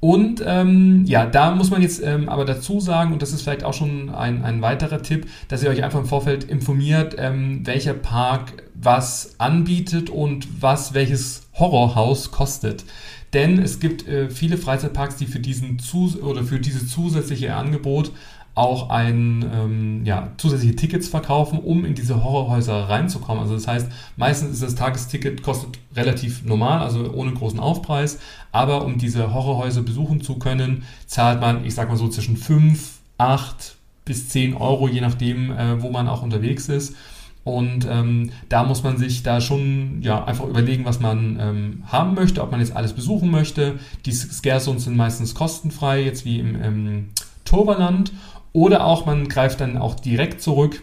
Und 0.00 0.42
ähm, 0.46 1.04
ja, 1.06 1.26
da 1.26 1.54
muss 1.54 1.70
man 1.70 1.82
jetzt 1.82 2.00
ähm, 2.04 2.28
aber 2.28 2.44
dazu 2.44 2.78
sagen, 2.78 3.12
und 3.12 3.20
das 3.20 3.32
ist 3.32 3.42
vielleicht 3.42 3.64
auch 3.64 3.74
schon 3.74 4.10
ein, 4.10 4.44
ein 4.44 4.62
weiterer 4.62 5.02
Tipp, 5.02 5.26
dass 5.48 5.62
ihr 5.62 5.70
euch 5.70 5.82
einfach 5.82 5.98
im 5.98 6.06
Vorfeld 6.06 6.44
informiert, 6.44 7.16
ähm, 7.18 7.66
welcher 7.66 7.94
Park 7.94 8.62
was 8.74 9.34
anbietet 9.38 10.08
und 10.08 10.62
was 10.62 10.94
welches 10.94 11.48
Horrorhaus 11.54 12.30
kostet. 12.30 12.84
Denn 13.32 13.58
es 13.58 13.80
gibt 13.80 14.06
äh, 14.06 14.30
viele 14.30 14.56
Freizeitparks, 14.56 15.16
die 15.16 15.26
für 15.26 15.40
diesen 15.40 15.78
Zus 15.78 16.16
oder 16.16 16.44
für 16.44 16.60
dieses 16.60 16.88
zusätzliche 16.88 17.54
Angebot 17.54 18.12
auch 18.58 18.90
ein, 18.90 19.48
ähm, 19.54 20.04
ja, 20.04 20.32
zusätzliche 20.36 20.74
Tickets 20.74 21.06
verkaufen, 21.06 21.60
um 21.60 21.84
in 21.84 21.94
diese 21.94 22.24
Horrorhäuser 22.24 22.88
reinzukommen. 22.88 23.40
Also 23.40 23.54
das 23.54 23.68
heißt, 23.68 23.88
meistens 24.16 24.54
ist 24.54 24.62
das 24.64 24.74
Tagesticket 24.74 25.42
kostet 25.42 25.78
relativ 25.94 26.44
normal, 26.44 26.80
also 26.80 27.12
ohne 27.12 27.32
großen 27.32 27.60
Aufpreis, 27.60 28.18
aber 28.50 28.84
um 28.84 28.98
diese 28.98 29.32
Horrorhäuser 29.32 29.82
besuchen 29.82 30.22
zu 30.22 30.40
können, 30.40 30.82
zahlt 31.06 31.40
man, 31.40 31.64
ich 31.64 31.74
sag 31.76 31.88
mal 31.88 31.96
so 31.96 32.08
zwischen 32.08 32.36
5, 32.36 32.98
8 33.16 33.76
bis 34.04 34.28
10 34.30 34.54
Euro, 34.54 34.88
je 34.88 35.02
nachdem, 35.02 35.52
äh, 35.52 35.80
wo 35.80 35.90
man 35.90 36.08
auch 36.08 36.22
unterwegs 36.22 36.68
ist. 36.68 36.96
Und 37.44 37.86
ähm, 37.88 38.32
da 38.48 38.64
muss 38.64 38.82
man 38.82 38.98
sich 38.98 39.22
da 39.22 39.40
schon 39.40 40.02
ja, 40.02 40.24
einfach 40.24 40.46
überlegen, 40.46 40.84
was 40.84 40.98
man 40.98 41.38
ähm, 41.40 41.84
haben 41.86 42.14
möchte, 42.14 42.42
ob 42.42 42.50
man 42.50 42.58
jetzt 42.58 42.74
alles 42.74 42.92
besuchen 42.92 43.30
möchte. 43.30 43.78
Die 44.04 44.12
Scare 44.12 44.60
Zones 44.60 44.84
sind 44.84 44.96
meistens 44.96 45.34
kostenfrei, 45.34 46.02
jetzt 46.02 46.24
wie 46.24 46.40
im 46.40 46.60
ähm, 46.60 47.08
Toverland. 47.48 48.12
Oder 48.58 48.84
auch 48.84 49.06
man 49.06 49.28
greift 49.28 49.60
dann 49.60 49.76
auch 49.76 49.94
direkt 49.94 50.42
zurück 50.42 50.82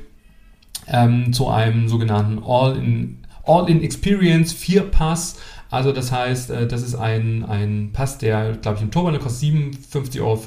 ähm, 0.87 1.33
zu 1.33 1.49
einem 1.49 1.89
sogenannten 1.89 2.41
All-in 2.41 3.17
All 3.43 3.69
in 3.69 3.83
Experience 3.83 4.53
4 4.53 4.83
Pass. 4.83 5.35
Also 5.69 5.91
das 5.91 6.09
heißt, 6.09 6.51
äh, 6.51 6.67
das 6.67 6.83
ist 6.83 6.95
ein, 6.95 7.43
ein 7.43 7.89
Pass, 7.91 8.17
der, 8.17 8.53
glaube 8.53 8.77
ich, 8.77 8.81
im 8.83 8.91
Turban 8.91 9.19
kostet 9.19 9.49
57,50 9.49 10.21
Euro 10.21 10.39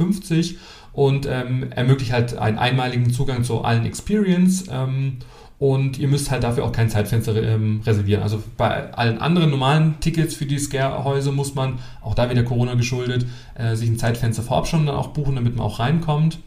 und 0.95 1.27
ähm, 1.27 1.71
ermöglicht 1.71 2.13
halt 2.13 2.39
einen 2.39 2.57
einmaligen 2.57 3.13
Zugang 3.13 3.45
zu 3.45 3.61
allen 3.61 3.85
Experience. 3.85 4.65
Ähm, 4.73 5.19
und 5.59 5.99
ihr 5.99 6.09
müsst 6.09 6.31
halt 6.31 6.45
dafür 6.45 6.65
auch 6.65 6.73
kein 6.73 6.89
Zeitfenster 6.89 7.37
ähm, 7.43 7.83
reservieren. 7.85 8.23
Also 8.23 8.43
bei 8.57 8.91
allen 8.95 9.19
anderen 9.19 9.51
normalen 9.51 10.01
Tickets 10.01 10.35
für 10.35 10.47
die 10.47 10.59
Scare-Häuser 10.59 11.33
muss 11.33 11.55
man, 11.55 11.79
auch 12.01 12.15
da 12.15 12.31
wieder 12.31 12.43
Corona 12.43 12.73
geschuldet, 12.73 13.27
äh, 13.55 13.77
sich 13.77 13.91
ein 13.91 13.99
Zeitfenster 13.99 14.43
vorab 14.43 14.67
schon 14.67 14.87
dann 14.87 14.97
auch 14.97 15.09
buchen, 15.09 15.35
damit 15.35 15.57
man 15.57 15.67
auch 15.67 15.79
reinkommt. 15.79 16.39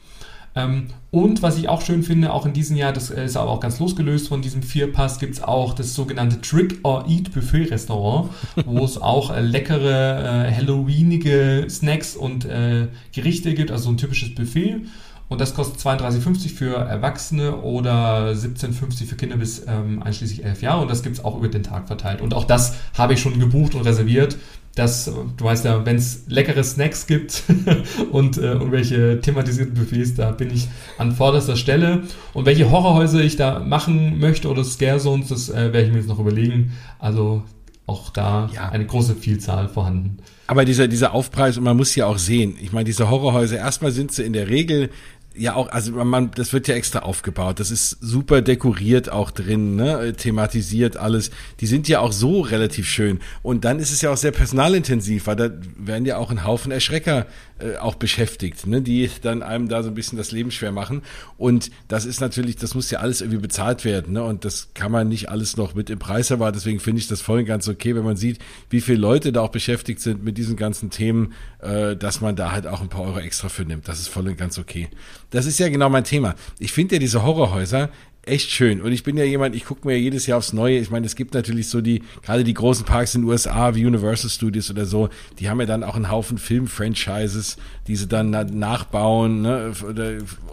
Ähm, 0.55 0.87
und 1.11 1.41
was 1.41 1.57
ich 1.57 1.69
auch 1.69 1.81
schön 1.81 2.03
finde, 2.03 2.33
auch 2.33 2.45
in 2.45 2.53
diesem 2.53 2.75
Jahr, 2.75 2.91
das 2.91 3.09
ist 3.09 3.37
aber 3.37 3.51
auch 3.51 3.59
ganz 3.59 3.79
losgelöst 3.79 4.27
von 4.27 4.41
diesem 4.41 4.63
Vierpass, 4.63 5.19
gibt 5.19 5.35
es 5.35 5.43
auch 5.43 5.73
das 5.73 5.95
sogenannte 5.95 6.41
Trick 6.41 6.79
or 6.83 7.05
Eat 7.07 7.33
Buffet 7.33 7.71
Restaurant, 7.71 8.29
wo 8.65 8.83
es 8.83 9.01
auch 9.01 9.31
äh, 9.35 9.41
leckere, 9.41 10.47
äh, 10.47 10.53
Halloweenige 10.53 11.67
Snacks 11.69 12.15
und 12.15 12.45
äh, 12.45 12.87
Gerichte 13.13 13.53
gibt, 13.53 13.71
also 13.71 13.85
so 13.85 13.89
ein 13.91 13.97
typisches 13.97 14.35
Buffet. 14.35 14.81
Und 15.29 15.39
das 15.39 15.55
kostet 15.55 15.79
32,50 15.79 16.53
für 16.53 16.75
Erwachsene 16.75 17.55
oder 17.61 18.31
17,50 18.31 19.05
für 19.05 19.15
Kinder 19.15 19.37
bis 19.37 19.65
ähm, 19.65 20.03
einschließlich 20.03 20.43
11 20.43 20.61
Jahre. 20.61 20.81
Und 20.81 20.91
das 20.91 21.03
gibt 21.03 21.17
es 21.17 21.23
auch 21.23 21.37
über 21.37 21.47
den 21.47 21.63
Tag 21.63 21.87
verteilt. 21.87 22.19
Und 22.19 22.33
auch 22.33 22.43
das 22.43 22.75
habe 22.97 23.13
ich 23.13 23.21
schon 23.21 23.39
gebucht 23.39 23.73
und 23.73 23.85
reserviert 23.85 24.37
dass, 24.75 25.05
du 25.05 25.43
weißt 25.43 25.65
ja, 25.65 25.85
wenn 25.85 25.97
es 25.97 26.23
leckere 26.27 26.63
Snacks 26.63 27.05
gibt 27.07 27.43
und 28.11 28.37
äh, 28.37 28.53
irgendwelche 28.53 29.19
thematisierten 29.19 29.73
Buffets, 29.73 30.15
da 30.15 30.31
bin 30.31 30.49
ich 30.53 30.69
an 30.97 31.11
vorderster 31.11 31.55
Stelle. 31.57 32.03
Und 32.33 32.45
welche 32.45 32.71
Horrorhäuser 32.71 33.19
ich 33.19 33.35
da 33.35 33.59
machen 33.59 34.19
möchte 34.19 34.49
oder 34.49 34.63
Scare 34.63 34.99
Zones, 34.99 35.27
das 35.27 35.49
äh, 35.49 35.73
werde 35.73 35.83
ich 35.83 35.91
mir 35.91 35.97
jetzt 35.97 36.07
noch 36.07 36.19
überlegen. 36.19 36.73
Also 36.99 37.43
auch 37.85 38.09
da 38.11 38.49
ja. 38.53 38.69
eine 38.69 38.85
große 38.85 39.15
Vielzahl 39.15 39.67
vorhanden. 39.67 40.19
Aber 40.47 40.65
dieser, 40.65 40.87
dieser 40.87 41.13
Aufpreis, 41.13 41.57
und 41.57 41.63
man 41.63 41.75
muss 41.75 41.95
ja 41.95 42.05
auch 42.05 42.17
sehen, 42.17 42.55
ich 42.61 42.71
meine, 42.71 42.85
diese 42.85 43.09
Horrorhäuser, 43.09 43.57
erstmal 43.57 43.91
sind 43.91 44.11
sie 44.11 44.23
in 44.23 44.33
der 44.33 44.49
Regel 44.49 44.89
ja 45.35 45.55
auch, 45.55 45.69
also 45.69 45.91
man, 45.91 46.31
das 46.31 46.53
wird 46.53 46.67
ja 46.67 46.75
extra 46.75 46.99
aufgebaut. 46.99 47.59
Das 47.59 47.71
ist 47.71 47.97
super 48.01 48.41
dekoriert 48.41 49.11
auch 49.11 49.31
drin, 49.31 49.75
ne? 49.75 50.13
thematisiert 50.13 50.97
alles. 50.97 51.31
Die 51.59 51.67
sind 51.67 51.87
ja 51.87 51.99
auch 51.99 52.11
so 52.11 52.41
relativ 52.41 52.87
schön. 52.87 53.19
Und 53.41 53.65
dann 53.65 53.79
ist 53.79 53.91
es 53.91 54.01
ja 54.01 54.11
auch 54.11 54.17
sehr 54.17 54.31
personalintensiv, 54.31 55.27
weil 55.27 55.35
da 55.35 55.49
werden 55.77 56.05
ja 56.05 56.17
auch 56.17 56.31
ein 56.31 56.45
Haufen 56.45 56.71
Erschrecker 56.71 57.27
äh, 57.61 57.77
auch 57.77 57.95
beschäftigt, 57.95 58.65
ne? 58.67 58.81
die 58.81 59.09
dann 59.21 59.43
einem 59.43 59.67
da 59.67 59.83
so 59.83 59.89
ein 59.89 59.95
bisschen 59.95 60.17
das 60.17 60.31
Leben 60.31 60.51
schwer 60.51 60.71
machen. 60.71 61.01
Und 61.37 61.71
das 61.87 62.05
ist 62.05 62.19
natürlich, 62.19 62.55
das 62.55 62.75
muss 62.75 62.91
ja 62.91 62.99
alles 62.99 63.21
irgendwie 63.21 63.39
bezahlt 63.39 63.85
werden. 63.85 64.13
Ne? 64.13 64.23
Und 64.23 64.45
das 64.45 64.69
kann 64.73 64.91
man 64.91 65.07
nicht 65.07 65.29
alles 65.29 65.57
noch 65.57 65.75
mit 65.75 65.89
im 65.89 65.99
Preis 65.99 66.31
erwarten. 66.31 66.57
Deswegen 66.57 66.79
finde 66.79 66.99
ich 66.99 67.07
das 67.07 67.21
voll 67.21 67.39
und 67.39 67.45
ganz 67.45 67.67
okay, 67.67 67.95
wenn 67.95 68.03
man 68.03 68.17
sieht, 68.17 68.39
wie 68.69 68.81
viele 68.81 68.99
Leute 68.99 69.31
da 69.31 69.41
auch 69.41 69.49
beschäftigt 69.49 70.01
sind 70.01 70.23
mit 70.23 70.37
diesen 70.37 70.55
ganzen 70.55 70.89
Themen, 70.89 71.33
äh, 71.59 71.95
dass 71.95 72.21
man 72.21 72.35
da 72.35 72.51
halt 72.51 72.67
auch 72.67 72.81
ein 72.81 72.89
paar 72.89 73.03
Euro 73.03 73.19
extra 73.19 73.49
für 73.49 73.63
nimmt. 73.63 73.87
Das 73.87 73.99
ist 73.99 74.07
voll 74.07 74.27
und 74.27 74.37
ganz 74.37 74.57
okay. 74.57 74.89
Das 75.29 75.45
ist 75.45 75.59
ja 75.59 75.69
genau 75.69 75.89
mein 75.89 76.03
Thema. 76.03 76.35
Ich 76.59 76.73
finde 76.73 76.95
ja 76.95 76.99
diese 76.99 77.23
Horrorhäuser, 77.23 77.89
echt 78.23 78.51
schön. 78.51 78.81
Und 78.81 78.91
ich 78.91 79.03
bin 79.03 79.17
ja 79.17 79.23
jemand, 79.23 79.55
ich 79.55 79.65
gucke 79.65 79.87
mir 79.87 79.99
jedes 79.99 80.27
Jahr 80.27 80.37
aufs 80.37 80.53
Neue. 80.53 80.77
Ich 80.77 80.91
meine, 80.91 81.05
es 81.05 81.15
gibt 81.15 81.33
natürlich 81.33 81.69
so 81.69 81.81
die, 81.81 82.03
gerade 82.21 82.43
die 82.43 82.53
großen 82.53 82.85
Parks 82.85 83.15
in 83.15 83.21
den 83.21 83.29
USA 83.29 83.73
wie 83.73 83.85
Universal 83.85 84.29
Studios 84.29 84.69
oder 84.69 84.85
so, 84.85 85.09
die 85.39 85.49
haben 85.49 85.59
ja 85.59 85.65
dann 85.65 85.83
auch 85.83 85.95
einen 85.95 86.11
Haufen 86.11 86.37
Film-Franchises, 86.37 87.57
die 87.87 87.95
sie 87.95 88.07
dann 88.07 88.29
nachbauen, 88.29 89.41
ne? 89.41 89.73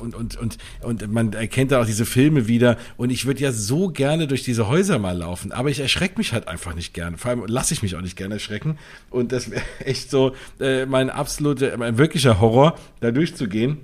Und, 0.00 0.14
und, 0.14 0.36
und, 0.36 0.58
und 0.82 1.12
man 1.12 1.32
erkennt 1.34 1.72
da 1.72 1.82
auch 1.82 1.86
diese 1.86 2.06
Filme 2.06 2.48
wieder. 2.48 2.78
Und 2.96 3.10
ich 3.10 3.26
würde 3.26 3.40
ja 3.40 3.52
so 3.52 3.88
gerne 3.88 4.26
durch 4.26 4.44
diese 4.44 4.68
Häuser 4.68 4.98
mal 4.98 5.18
laufen, 5.18 5.52
aber 5.52 5.68
ich 5.68 5.80
erschrecke 5.80 6.16
mich 6.16 6.32
halt 6.32 6.48
einfach 6.48 6.74
nicht 6.74 6.94
gerne. 6.94 7.18
Vor 7.18 7.30
allem 7.30 7.44
lasse 7.46 7.74
ich 7.74 7.82
mich 7.82 7.96
auch 7.96 8.00
nicht 8.00 8.16
gerne 8.16 8.34
erschrecken. 8.34 8.78
Und 9.10 9.30
das 9.32 9.50
wäre 9.50 9.62
echt 9.84 10.10
so 10.10 10.34
äh, 10.58 10.86
mein 10.86 11.10
absoluter, 11.10 11.76
mein 11.76 11.98
wirklicher 11.98 12.40
Horror, 12.40 12.78
da 13.00 13.10
durchzugehen. 13.10 13.78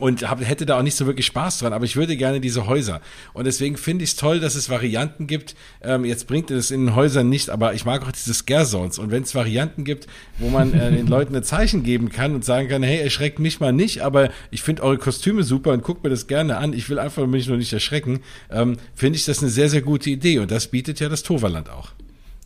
Und 0.00 0.28
hab, 0.28 0.44
hätte 0.44 0.66
da 0.66 0.78
auch 0.78 0.82
nicht 0.82 0.96
so 0.96 1.06
wirklich 1.06 1.26
Spaß 1.26 1.58
dran, 1.58 1.72
aber 1.72 1.84
ich 1.84 1.96
würde 1.96 2.16
gerne 2.16 2.40
diese 2.40 2.66
Häuser. 2.66 3.00
Und 3.32 3.44
deswegen 3.44 3.76
finde 3.76 4.04
ich 4.04 4.10
es 4.10 4.16
toll, 4.16 4.40
dass 4.40 4.54
es 4.54 4.68
Varianten 4.68 5.26
gibt. 5.26 5.54
Ähm, 5.82 6.04
jetzt 6.04 6.26
bringt 6.26 6.50
es 6.50 6.70
in 6.70 6.86
den 6.86 6.94
Häusern 6.94 7.28
nicht, 7.28 7.50
aber 7.50 7.74
ich 7.74 7.84
mag 7.84 8.02
auch 8.06 8.12
diese 8.12 8.34
Scare 8.34 8.66
Zones. 8.66 8.98
Und 8.98 9.10
wenn 9.10 9.22
es 9.22 9.34
Varianten 9.34 9.84
gibt, 9.84 10.06
wo 10.38 10.48
man 10.48 10.72
äh, 10.74 10.90
den 10.90 11.06
Leuten 11.06 11.34
ein 11.34 11.44
Zeichen 11.44 11.82
geben 11.82 12.10
kann 12.10 12.34
und 12.34 12.44
sagen 12.44 12.68
kann, 12.68 12.82
hey, 12.82 13.00
erschreckt 13.00 13.38
mich 13.38 13.60
mal 13.60 13.72
nicht, 13.72 14.00
aber 14.00 14.30
ich 14.50 14.62
finde 14.62 14.82
eure 14.82 14.98
Kostüme 14.98 15.42
super 15.42 15.72
und 15.72 15.82
guckt 15.82 16.04
mir 16.04 16.10
das 16.10 16.26
gerne 16.26 16.58
an. 16.58 16.72
Ich 16.72 16.88
will 16.88 16.98
einfach 16.98 17.26
mich 17.26 17.48
nur 17.48 17.56
nicht 17.56 17.72
erschrecken. 17.72 18.20
Ähm, 18.50 18.76
finde 18.94 19.18
ich 19.18 19.24
das 19.24 19.40
eine 19.40 19.50
sehr, 19.50 19.68
sehr 19.68 19.82
gute 19.82 20.10
Idee. 20.10 20.38
Und 20.38 20.50
das 20.50 20.68
bietet 20.68 21.00
ja 21.00 21.08
das 21.08 21.22
Toverland 21.22 21.70
auch. 21.70 21.90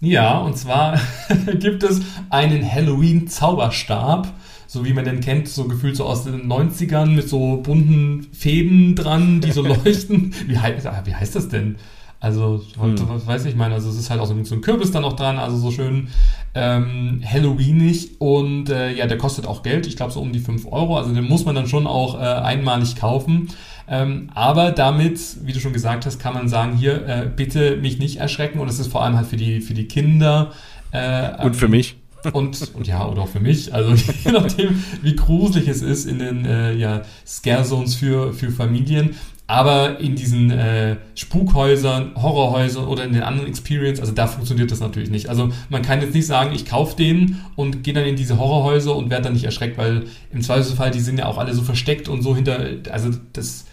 Ja, 0.01 0.39
und 0.39 0.57
zwar 0.57 0.99
gibt 1.59 1.83
es 1.83 2.01
einen 2.31 2.71
Halloween-Zauberstab 2.71 4.33
so 4.71 4.85
wie 4.85 4.93
man 4.93 5.05
den 5.05 5.19
kennt, 5.19 5.49
so 5.49 5.65
gefühlt 5.65 5.97
so 5.97 6.05
aus 6.05 6.23
den 6.23 6.47
90ern 6.47 7.07
mit 7.07 7.29
so 7.29 7.57
bunten 7.57 8.29
Fäden 8.33 8.95
dran, 8.95 9.41
die 9.41 9.51
so 9.51 9.63
leuchten. 9.67 10.33
Wie, 10.47 10.57
heißt, 10.57 10.87
ah, 10.87 11.03
wie 11.05 11.13
heißt 11.13 11.35
das 11.35 11.49
denn? 11.49 11.75
Also, 12.21 12.63
hm. 12.79 12.95
was 13.09 13.27
weiß 13.27 13.47
ich 13.47 13.57
meine, 13.57 13.75
also 13.75 13.91
es 13.91 13.99
ist 13.99 14.11
halt 14.11 14.21
auch 14.21 14.27
so 14.27 14.35
ein 14.35 14.61
Kürbis 14.61 14.93
dann 14.93 15.03
noch 15.03 15.15
dran, 15.15 15.41
also 15.41 15.57
so 15.57 15.73
schön 15.73 16.07
ähm, 16.55 17.21
Halloweenig 17.27 18.21
und 18.21 18.71
äh, 18.71 18.93
ja, 18.93 19.09
der 19.09 19.19
kostet 19.19 19.45
auch 19.45 19.65
Geld, 19.65 19.89
ich 19.89 19.97
glaube 19.97 20.13
so 20.13 20.21
um 20.21 20.33
die 20.33 20.39
5 20.39 20.67
Euro, 20.71 20.99
also 20.99 21.13
den 21.13 21.25
muss 21.25 21.45
man 21.45 21.57
dann 21.57 21.67
schon 21.67 21.89
auch 21.89 22.15
äh, 22.15 22.23
einmalig 22.23 22.95
kaufen. 22.95 23.49
Ähm, 23.89 24.31
aber 24.35 24.71
damit, 24.71 25.45
wie 25.45 25.53
du 25.53 25.59
schon 25.59 25.73
gesagt 25.73 26.07
hast, 26.07 26.21
kann 26.21 26.35
man 26.35 26.47
sagen, 26.47 26.77
hier, 26.77 27.09
äh, 27.09 27.29
bitte 27.35 27.77
mich 27.79 27.99
nicht 27.99 28.19
erschrecken 28.19 28.61
und 28.61 28.69
es 28.69 28.79
ist 28.79 28.93
vor 28.93 29.03
allem 29.03 29.17
halt 29.17 29.27
für 29.27 29.37
die, 29.37 29.63
für 29.63 29.75
die 29.75 29.89
Kinder. 29.89 30.53
Äh, 30.93 31.43
und 31.43 31.57
für 31.57 31.67
mich. 31.67 32.00
Und, 32.33 32.75
und 32.75 32.87
ja, 32.87 33.07
oder 33.07 33.23
auch 33.23 33.29
für 33.29 33.41
mich, 33.41 33.73
also 33.73 33.93
je 34.25 34.33
nachdem, 34.33 34.83
wie 35.03 35.17
gruselig 35.17 35.69
es 35.69 35.83
ist 35.83 36.07
in 36.07 36.19
den 36.19 36.45
äh, 36.45 36.75
ja, 36.75 37.03
Scare 37.27 37.65
Zones 37.65 37.95
für, 37.95 38.33
für 38.33 38.51
Familien. 38.51 39.17
Aber 39.47 39.99
in 39.99 40.15
diesen 40.15 40.53
äh, 40.53 40.97
Spukhäusern, 41.17 42.13
Horrorhäusern 42.15 42.87
oder 42.87 43.03
in 43.03 43.13
den 43.13 43.25
anderen 43.25 43.49
Experience, 43.49 43.99
also 43.99 44.13
da 44.13 44.29
funktioniert 44.29 44.71
das 44.71 44.79
natürlich 44.79 45.11
nicht. 45.11 45.29
Also 45.29 45.51
man 45.69 45.83
kann 45.83 46.01
jetzt 46.01 46.15
nicht 46.15 46.29
sagen, 46.29 46.55
ich 46.55 46.67
kaufe 46.67 46.95
den 46.95 47.41
und 47.57 47.83
gehe 47.83 47.93
dann 47.93 48.05
in 48.05 48.15
diese 48.15 48.39
Horrorhäuser 48.39 48.95
und 48.95 49.11
werde 49.11 49.25
dann 49.25 49.33
nicht 49.33 49.43
erschreckt, 49.43 49.77
weil 49.77 50.05
im 50.33 50.43
Zweifelsfall, 50.43 50.93
die 50.93 51.01
sind 51.01 51.19
ja 51.19 51.27
auch 51.27 51.37
alle 51.37 51.53
so 51.53 51.63
versteckt 51.63 52.09
und 52.09 52.23
so 52.23 52.37
hinter, 52.37 52.61
also 52.93 53.11
das, 53.33 53.65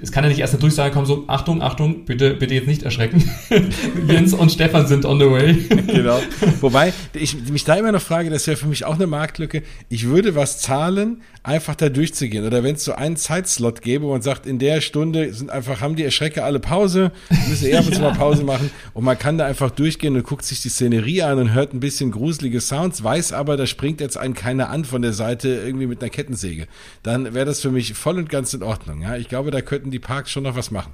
es 0.00 0.12
kann 0.12 0.24
ja 0.24 0.30
nicht 0.30 0.38
erst 0.38 0.54
eine 0.54 0.60
Durchsage 0.60 0.92
kommen, 0.92 1.06
so, 1.06 1.24
Achtung, 1.26 1.60
Achtung, 1.60 2.04
bitte, 2.04 2.34
bitte 2.34 2.54
jetzt 2.54 2.68
nicht 2.68 2.82
erschrecken. 2.82 3.28
Jens 4.08 4.32
und 4.32 4.52
Stefan 4.52 4.86
sind 4.86 5.04
on 5.04 5.18
the 5.18 5.30
way. 5.30 5.54
genau. 5.86 6.20
Wobei, 6.60 6.92
ich 7.12 7.48
mich 7.50 7.64
da 7.64 7.74
immer 7.74 7.92
noch 7.92 8.02
frage, 8.02 8.30
das 8.30 8.46
wäre 8.46 8.56
für 8.56 8.68
mich 8.68 8.84
auch 8.84 8.94
eine 8.94 9.06
Marktlücke. 9.06 9.62
Ich 9.88 10.06
würde 10.06 10.34
was 10.34 10.60
zahlen, 10.60 11.22
einfach 11.42 11.74
da 11.74 11.88
durchzugehen. 11.88 12.46
Oder 12.46 12.62
wenn 12.62 12.76
es 12.76 12.84
so 12.84 12.92
einen 12.92 13.16
Zeitslot 13.16 13.82
gäbe 13.82 14.06
und 14.06 14.22
sagt, 14.22 14.46
in 14.46 14.58
der 14.58 14.80
Stunde 14.80 15.32
sind 15.32 15.50
einfach, 15.50 15.80
haben 15.80 15.96
die 15.96 16.04
Erschrecker 16.04 16.44
alle 16.44 16.60
Pause, 16.60 17.10
müssen 17.48 17.66
eher 17.66 17.80
ja. 17.90 17.98
mal 17.98 18.12
Pause 18.12 18.44
machen 18.44 18.70
und 18.94 19.04
man 19.04 19.18
kann 19.18 19.38
da 19.38 19.46
einfach 19.46 19.70
durchgehen 19.70 20.14
und 20.14 20.24
guckt 20.24 20.44
sich 20.44 20.60
die 20.60 20.68
Szenerie 20.68 21.22
an 21.22 21.38
und 21.38 21.54
hört 21.54 21.72
ein 21.72 21.80
bisschen 21.80 22.10
gruselige 22.10 22.60
Sounds, 22.60 23.02
weiß 23.02 23.32
aber, 23.32 23.56
da 23.56 23.66
springt 23.66 24.00
jetzt 24.00 24.16
einen 24.16 24.34
keiner 24.34 24.70
an 24.70 24.84
von 24.84 25.02
der 25.02 25.12
Seite 25.12 25.48
irgendwie 25.48 25.86
mit 25.86 26.02
einer 26.02 26.10
Kettensäge. 26.10 26.66
Dann 27.02 27.34
wäre 27.34 27.46
das 27.46 27.60
für 27.60 27.70
mich 27.70 27.94
voll 27.94 28.18
und 28.18 28.28
ganz 28.28 28.52
in 28.54 28.62
Ordnung. 28.62 29.02
Ja, 29.02 29.16
ich 29.16 29.28
glaube, 29.28 29.50
da 29.50 29.60
könnten 29.62 29.87
die 29.90 29.98
Parks 29.98 30.30
schon 30.30 30.44
noch 30.44 30.56
was 30.56 30.70
machen. 30.70 30.92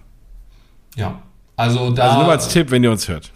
Ja, 0.96 1.22
also 1.56 1.90
da. 1.90 2.10
Also 2.10 2.22
nur 2.22 2.30
als 2.30 2.48
Tipp, 2.48 2.70
wenn 2.70 2.82
ihr 2.84 2.90
uns 2.90 3.08
hört. 3.08 3.30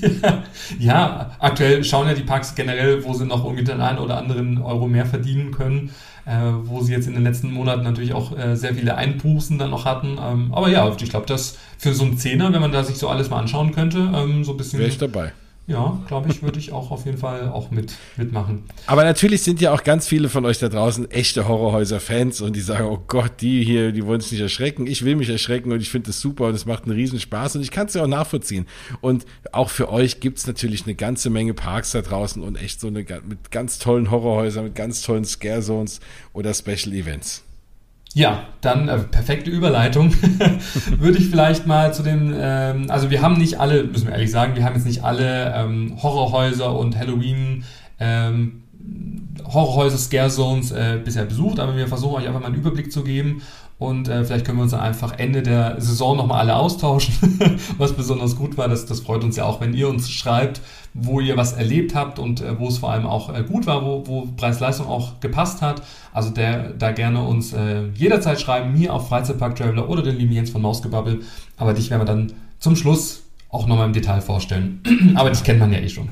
ja, 0.78 1.32
aktuell 1.38 1.84
schauen 1.84 2.08
ja 2.08 2.14
die 2.14 2.22
Parks 2.22 2.54
generell, 2.54 3.04
wo 3.04 3.14
sie 3.14 3.26
noch 3.26 3.44
irgendwie 3.44 3.64
den 3.64 3.80
einen 3.80 3.98
oder 3.98 4.18
anderen 4.18 4.58
Euro 4.58 4.86
mehr 4.86 5.06
verdienen 5.06 5.52
können 5.52 5.90
äh, 6.28 6.52
wo 6.64 6.82
sie 6.82 6.92
jetzt 6.92 7.06
in 7.06 7.14
den 7.14 7.22
letzten 7.22 7.50
Monaten 7.50 7.82
natürlich 7.82 8.12
auch 8.12 8.36
äh, 8.36 8.54
sehr 8.54 8.74
viele 8.74 8.96
Einbußen 8.96 9.58
dann 9.58 9.70
noch 9.70 9.86
hatten. 9.86 10.18
Ähm, 10.22 10.52
aber 10.52 10.68
ja, 10.68 10.94
ich 11.00 11.08
glaube, 11.08 11.26
das 11.26 11.56
für 11.78 11.94
so 11.94 12.04
einen 12.04 12.18
Zehner, 12.18 12.52
wenn 12.52 12.60
man 12.60 12.70
da 12.70 12.84
sich 12.84 12.98
so 12.98 13.08
alles 13.08 13.30
mal 13.30 13.38
anschauen 13.38 13.72
könnte, 13.72 14.12
ähm, 14.14 14.44
so 14.44 14.52
ein 14.52 14.58
bisschen. 14.58 14.78
Wäre 14.78 14.90
ich 14.90 14.98
dabei. 14.98 15.32
Ja, 15.68 16.02
glaube 16.08 16.30
ich, 16.30 16.42
würde 16.42 16.58
ich 16.58 16.72
auch 16.72 16.90
auf 16.90 17.04
jeden 17.04 17.18
Fall 17.18 17.50
auch 17.50 17.70
mit, 17.70 17.94
mitmachen. 18.16 18.64
Aber 18.86 19.04
natürlich 19.04 19.42
sind 19.42 19.60
ja 19.60 19.70
auch 19.70 19.84
ganz 19.84 20.08
viele 20.08 20.30
von 20.30 20.46
euch 20.46 20.58
da 20.58 20.70
draußen 20.70 21.10
echte 21.10 21.46
Horrorhäuser-Fans 21.46 22.40
und 22.40 22.56
die 22.56 22.62
sagen, 22.62 22.86
oh 22.86 23.04
Gott, 23.06 23.32
die 23.42 23.62
hier, 23.62 23.92
die 23.92 24.06
wollen 24.06 24.22
sich 24.22 24.32
nicht 24.32 24.40
erschrecken. 24.40 24.86
Ich 24.86 25.04
will 25.04 25.14
mich 25.14 25.28
erschrecken 25.28 25.70
und 25.70 25.82
ich 25.82 25.90
finde 25.90 26.06
das 26.06 26.20
super 26.20 26.46
und 26.46 26.54
es 26.54 26.64
macht 26.64 26.84
einen 26.84 26.92
riesen 26.92 27.20
Spaß 27.20 27.56
und 27.56 27.62
ich 27.62 27.70
kann 27.70 27.86
es 27.86 27.92
ja 27.92 28.02
auch 28.02 28.08
nachvollziehen. 28.08 28.66
Und 29.02 29.26
auch 29.52 29.68
für 29.68 29.92
euch 29.92 30.20
gibt 30.20 30.38
es 30.38 30.46
natürlich 30.46 30.86
eine 30.86 30.94
ganze 30.94 31.28
Menge 31.28 31.52
Parks 31.52 31.92
da 31.92 32.00
draußen 32.00 32.42
und 32.42 32.56
echt 32.56 32.80
so 32.80 32.86
eine 32.86 33.00
mit 33.00 33.50
ganz 33.50 33.78
tollen 33.78 34.10
Horrorhäusern, 34.10 34.64
mit 34.64 34.74
ganz 34.74 35.02
tollen 35.02 35.26
Scare 35.26 35.60
Zones 35.60 36.00
oder 36.32 36.54
Special 36.54 36.94
Events. 36.94 37.44
Ja, 38.14 38.44
dann 38.60 38.88
äh, 38.88 38.98
perfekte 38.98 39.50
Überleitung. 39.50 40.12
Würde 40.98 41.18
ich 41.18 41.28
vielleicht 41.28 41.66
mal 41.66 41.92
zu 41.92 42.02
den, 42.02 42.34
ähm, 42.36 42.90
also 42.90 43.10
wir 43.10 43.22
haben 43.22 43.36
nicht 43.36 43.60
alle, 43.60 43.84
müssen 43.84 44.06
wir 44.06 44.14
ehrlich 44.14 44.30
sagen, 44.30 44.56
wir 44.56 44.64
haben 44.64 44.74
jetzt 44.74 44.86
nicht 44.86 45.04
alle 45.04 45.52
ähm, 45.54 45.98
Horrorhäuser 46.02 46.76
und 46.76 46.98
Halloween 46.98 47.64
ähm, 48.00 48.62
Horrorhäuser, 49.44 49.98
Scare 49.98 50.30
Zones 50.30 50.70
äh, 50.70 50.98
bisher 51.04 51.24
besucht, 51.24 51.60
aber 51.60 51.76
wir 51.76 51.88
versuchen 51.88 52.16
euch 52.16 52.26
einfach 52.26 52.40
mal 52.40 52.46
einen 52.46 52.56
Überblick 52.56 52.90
zu 52.90 53.04
geben 53.04 53.42
und 53.78 54.08
äh, 54.08 54.24
vielleicht 54.24 54.44
können 54.44 54.58
wir 54.58 54.64
uns 54.64 54.74
einfach 54.74 55.18
Ende 55.18 55.40
der 55.42 55.80
Saison 55.80 56.16
nochmal 56.16 56.40
alle 56.40 56.56
austauschen, 56.56 57.14
was 57.78 57.92
besonders 57.92 58.34
gut 58.34 58.56
war. 58.56 58.66
Das, 58.66 58.86
das 58.86 59.00
freut 59.00 59.22
uns 59.22 59.36
ja 59.36 59.44
auch, 59.44 59.60
wenn 59.60 59.72
ihr 59.72 59.88
uns 59.88 60.10
schreibt, 60.10 60.60
wo 60.94 61.20
ihr 61.20 61.36
was 61.36 61.52
erlebt 61.52 61.94
habt 61.94 62.18
und 62.18 62.40
äh, 62.40 62.58
wo 62.58 62.66
es 62.66 62.78
vor 62.78 62.90
allem 62.90 63.06
auch 63.06 63.32
äh, 63.32 63.44
gut 63.44 63.66
war, 63.66 63.84
wo, 63.84 64.04
wo 64.06 64.26
Preis-Leistung 64.36 64.88
auch 64.88 65.20
gepasst 65.20 65.62
hat. 65.62 65.82
Also 66.12 66.30
der, 66.30 66.70
da 66.70 66.90
gerne 66.90 67.22
uns 67.22 67.52
äh, 67.52 67.86
jederzeit 67.94 68.40
schreiben, 68.40 68.72
mir 68.72 68.92
auf 68.92 69.08
Freizeitpark 69.08 69.54
Traveler 69.54 69.88
oder 69.88 70.02
den 70.02 70.16
lieben 70.16 70.32
Jens 70.32 70.50
von 70.50 70.60
Mausgebabbel. 70.60 71.20
Aber 71.56 71.72
dich 71.72 71.88
werden 71.90 72.00
wir 72.00 72.06
dann 72.06 72.32
zum 72.58 72.74
Schluss 72.74 73.22
auch 73.48 73.68
nochmal 73.68 73.86
im 73.86 73.92
Detail 73.92 74.22
vorstellen. 74.22 74.82
aber 75.14 75.28
das 75.28 75.44
kennt 75.44 75.60
man 75.60 75.72
ja 75.72 75.78
eh 75.78 75.88
schon. 75.88 76.08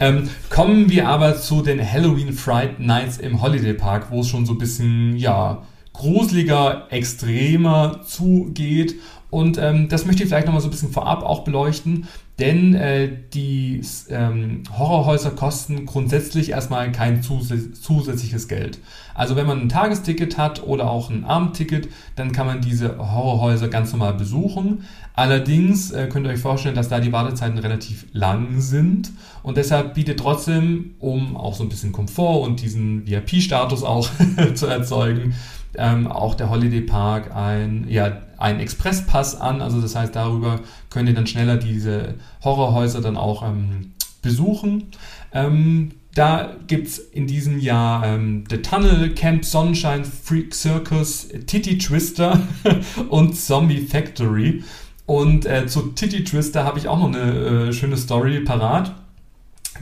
Ähm, 0.00 0.30
kommen 0.48 0.88
wir 0.88 1.06
aber 1.06 1.36
zu 1.36 1.60
den 1.60 1.80
Halloween 1.80 2.32
Fright 2.32 2.80
Nights 2.80 3.18
im 3.18 3.42
Holiday 3.42 3.74
Park, 3.74 4.06
wo 4.10 4.20
es 4.22 4.28
schon 4.28 4.46
so 4.46 4.52
ein 4.52 4.58
bisschen, 4.58 5.16
ja, 5.18 5.62
gruseliger, 6.00 6.86
extremer 6.90 8.00
zugeht. 8.06 8.96
Und 9.30 9.58
ähm, 9.58 9.88
das 9.88 10.06
möchte 10.06 10.24
ich 10.24 10.28
vielleicht 10.28 10.46
nochmal 10.46 10.60
so 10.60 10.66
ein 10.66 10.72
bisschen 10.72 10.90
vorab 10.90 11.22
auch 11.22 11.44
beleuchten, 11.44 12.08
denn 12.40 12.74
äh, 12.74 13.08
die 13.32 13.80
ähm, 14.08 14.64
Horrorhäuser 14.76 15.30
kosten 15.30 15.86
grundsätzlich 15.86 16.50
erstmal 16.50 16.90
kein 16.90 17.22
zus 17.22 17.52
zusätzliches 17.80 18.48
Geld. 18.48 18.80
Also 19.14 19.36
wenn 19.36 19.46
man 19.46 19.60
ein 19.60 19.68
Tagesticket 19.68 20.36
hat 20.36 20.64
oder 20.64 20.90
auch 20.90 21.10
ein 21.10 21.24
Abendticket, 21.24 21.88
dann 22.16 22.32
kann 22.32 22.46
man 22.46 22.60
diese 22.60 22.98
Horrorhäuser 22.98 23.68
ganz 23.68 23.92
normal 23.92 24.14
besuchen. 24.14 24.84
Allerdings 25.14 25.92
äh, 25.92 26.08
könnt 26.10 26.26
ihr 26.26 26.32
euch 26.32 26.40
vorstellen, 26.40 26.74
dass 26.74 26.88
da 26.88 26.98
die 26.98 27.12
Wartezeiten 27.12 27.58
relativ 27.58 28.06
lang 28.12 28.60
sind 28.60 29.12
und 29.44 29.58
deshalb 29.58 29.94
bietet 29.94 30.18
trotzdem, 30.18 30.94
um 30.98 31.36
auch 31.36 31.54
so 31.54 31.62
ein 31.62 31.68
bisschen 31.68 31.92
Komfort 31.92 32.42
und 32.42 32.62
diesen 32.62 33.06
VIP-Status 33.06 33.84
auch 33.84 34.08
zu 34.54 34.66
erzeugen, 34.66 35.34
ähm, 35.76 36.06
auch 36.06 36.34
der 36.34 36.50
Holiday 36.50 36.80
Park 36.80 37.34
ein, 37.34 37.86
ja, 37.88 38.22
einen 38.38 38.60
Expresspass 38.60 39.40
an. 39.40 39.60
Also 39.60 39.80
das 39.80 39.94
heißt, 39.94 40.14
darüber 40.14 40.60
könnt 40.88 41.08
ihr 41.08 41.14
dann 41.14 41.26
schneller 41.26 41.56
diese 41.56 42.14
Horrorhäuser 42.42 43.00
dann 43.00 43.16
auch 43.16 43.42
ähm, 43.42 43.92
besuchen. 44.22 44.86
Ähm, 45.32 45.92
da 46.14 46.56
gibt 46.66 46.88
es 46.88 46.98
in 46.98 47.26
diesem 47.26 47.60
Jahr 47.60 48.04
ähm, 48.04 48.44
The 48.50 48.58
Tunnel, 48.58 49.14
Camp 49.14 49.44
Sunshine, 49.44 50.04
Freak 50.04 50.54
Circus, 50.54 51.28
Titty 51.46 51.78
Twister 51.78 52.40
und 53.08 53.36
Zombie 53.36 53.80
Factory. 53.80 54.64
Und 55.06 55.46
äh, 55.46 55.66
zu 55.66 55.82
Titty 55.92 56.24
Twister 56.24 56.64
habe 56.64 56.78
ich 56.78 56.88
auch 56.88 56.98
noch 56.98 57.08
eine 57.08 57.68
äh, 57.68 57.72
schöne 57.72 57.96
Story 57.96 58.40
parat. 58.40 58.94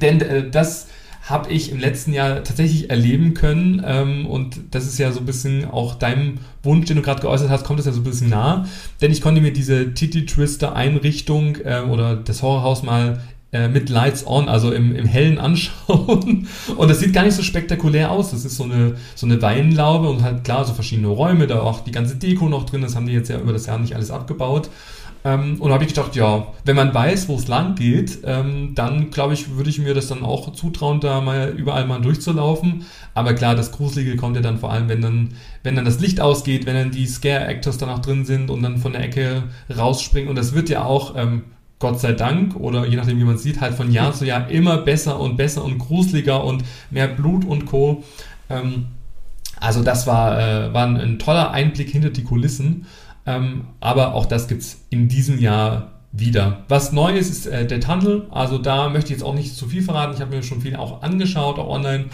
Denn 0.01 0.21
äh, 0.21 0.51
das 0.51 0.89
habe 1.29 1.53
ich 1.53 1.71
im 1.71 1.79
letzten 1.79 2.15
Jahr 2.15 2.43
tatsächlich 2.43 2.89
erleben 2.89 3.35
können. 3.35 3.83
Ähm, 3.85 4.27
und 4.27 4.61
das 4.71 4.87
ist 4.87 4.99
ja 4.99 5.13
so 5.13 5.21
ein 5.21 5.27
bisschen 5.27 5.67
auch 5.67 5.95
deinem 5.95 6.39
Wunsch, 6.63 6.87
den 6.87 6.97
du 6.97 7.03
gerade 7.03 7.21
geäußert 7.21 7.51
hast, 7.51 7.65
kommt 7.65 7.79
das 7.79 7.87
ja 7.87 7.93
so 7.93 8.01
ein 8.01 8.05
bisschen 8.05 8.31
nah. 8.31 8.67
Denn 9.03 9.13
ich 9.13 9.21
konnte 9.21 9.41
mir 9.41 9.53
diese 9.53 9.93
Titty 9.93 10.25
Twister 10.25 10.75
Einrichtung 10.75 11.57
äh, 11.57 11.83
oder 11.83 12.17
das 12.17 12.43
Horrorhaus 12.43 12.83
mal 12.83 13.21
äh, 13.53 13.69
mit 13.69 13.89
Lights 13.91 14.27
on, 14.27 14.49
also 14.49 14.73
im, 14.73 14.95
im 14.95 15.05
Hellen 15.05 15.39
anschauen. 15.39 16.49
Und 16.77 16.89
das 16.89 17.01
sieht 17.01 17.13
gar 17.13 17.25
nicht 17.25 17.35
so 17.35 17.43
spektakulär 17.43 18.11
aus. 18.11 18.31
Das 18.31 18.47
ist 18.47 18.57
so 18.57 18.65
eine, 18.65 18.97
so 19.15 19.27
eine 19.27 19.41
Weinlaube 19.43 20.09
und 20.09 20.23
halt 20.23 20.45
klar, 20.45 20.65
so 20.65 20.73
verschiedene 20.73 21.09
Räume, 21.09 21.47
da 21.47 21.61
auch 21.61 21.81
die 21.81 21.93
ganze 21.93 22.17
Deko 22.17 22.49
noch 22.49 22.65
drin. 22.65 22.81
Das 22.81 22.97
haben 22.97 23.07
die 23.07 23.13
jetzt 23.13 23.29
ja 23.29 23.39
über 23.39 23.53
das 23.53 23.67
Jahr 23.67 23.79
nicht 23.79 23.95
alles 23.95 24.11
abgebaut. 24.11 24.71
Ähm, 25.25 25.61
und 25.61 25.73
habe 25.73 25.85
ich 25.85 25.95
gedacht, 25.95 26.15
ja, 26.15 26.47
wenn 26.65 26.77
man 26.77 26.95
weiß, 26.95 27.29
wo 27.29 27.35
es 27.37 27.49
lang 27.49 27.75
geht, 27.75 28.19
ähm, 28.25 28.75
dann 28.75 29.11
glaube 29.11 29.35
ich, 29.35 29.57
würde 29.57 29.69
ich 29.69 29.79
mir 29.79 29.93
das 29.95 30.07
dann 30.07 30.23
auch 30.23 30.53
zutrauen, 30.53 31.01
da 31.01 31.21
mal 31.21 31.55
überall 31.57 31.87
mal 31.87 32.01
durchzulaufen. 32.01 32.87
Aber 33.15 33.35
klar, 33.35 33.57
das 33.57 33.73
Gruselige 33.73 34.17
kommt 34.17 34.37
ja 34.37 34.43
dann 34.43 34.59
vor 34.59 34.73
allem, 34.73 34.89
wenn 34.89 35.03
dann, 35.03 35.35
wenn 35.65 35.75
dann 35.75 35.85
das 35.85 35.99
Licht 36.01 36.21
ausgeht, 36.21 36.67
wenn 36.67 36.77
dann 36.77 36.91
die 36.93 37.07
Scare-Actors 37.07 37.79
dann 37.79 37.91
auch 37.91 37.99
drin 37.99 38.25
sind 38.25 38.49
und 38.49 38.63
dann 38.63 38.79
von 38.79 38.93
der 38.93 39.03
Ecke 39.03 39.45
rausspringen. 39.77 40.29
Und 40.29 40.37
das 40.37 40.55
wird 40.55 40.69
ja 40.69 40.85
auch, 40.85 41.17
ähm, 41.17 41.43
Gott 41.81 42.01
sei 42.01 42.13
Dank, 42.13 42.57
oder 42.57 42.87
je 42.87 42.97
nachdem, 42.97 43.19
wie 43.19 43.25
man 43.25 43.39
sieht, 43.39 43.61
halt 43.61 43.75
von 43.75 43.93
Jahr 43.93 44.13
zu 44.13 44.25
Jahr 44.25 44.49
immer 44.51 44.79
besser 44.79 45.21
und 45.21 45.37
besser 45.37 45.65
und 45.65 45.79
gruseliger 45.79 46.45
und 46.45 46.65
mehr 46.91 47.09
Blut 47.09 47.45
und 47.45 47.67
Co. 47.67 48.05
Ähm, 48.51 48.87
Also 49.61 49.83
das 49.83 50.07
war, 50.07 50.39
äh, 50.39 50.73
war 50.73 50.87
ein, 50.87 50.97
ein, 50.97 51.19
toller 51.19 51.51
Einblick 51.51 51.91
hinter 51.91 52.11
die 52.11 52.23
Kulissen. 52.23 52.87
Ähm, 53.29 53.67
aber 53.79 54.15
auch 54.15 54.25
das 54.25 54.49
gibt 54.49 54.63
es 54.63 54.87
in 54.89 55.07
diesem 55.07 55.39
Jahr 55.39 55.93
wieder. 56.13 56.65
Was 56.69 56.93
neu 56.93 57.15
ist, 57.15 57.29
ist 57.29 57.47
äh, 57.47 57.67
der 57.67 57.79
Tunnel. 57.79 58.27
Also 58.31 58.57
da 58.57 58.89
möchte 58.89 59.13
ich 59.13 59.19
jetzt 59.19 59.23
auch 59.23 59.35
nicht 59.35 59.55
zu 59.55 59.67
viel 59.67 59.83
verraten. 59.83 60.15
Ich 60.15 60.23
habe 60.23 60.35
mir 60.35 60.43
schon 60.43 60.63
viel 60.63 60.77
auch 60.77 61.03
angeschaut, 61.03 61.59
auch 61.59 61.69
online. 61.69 62.07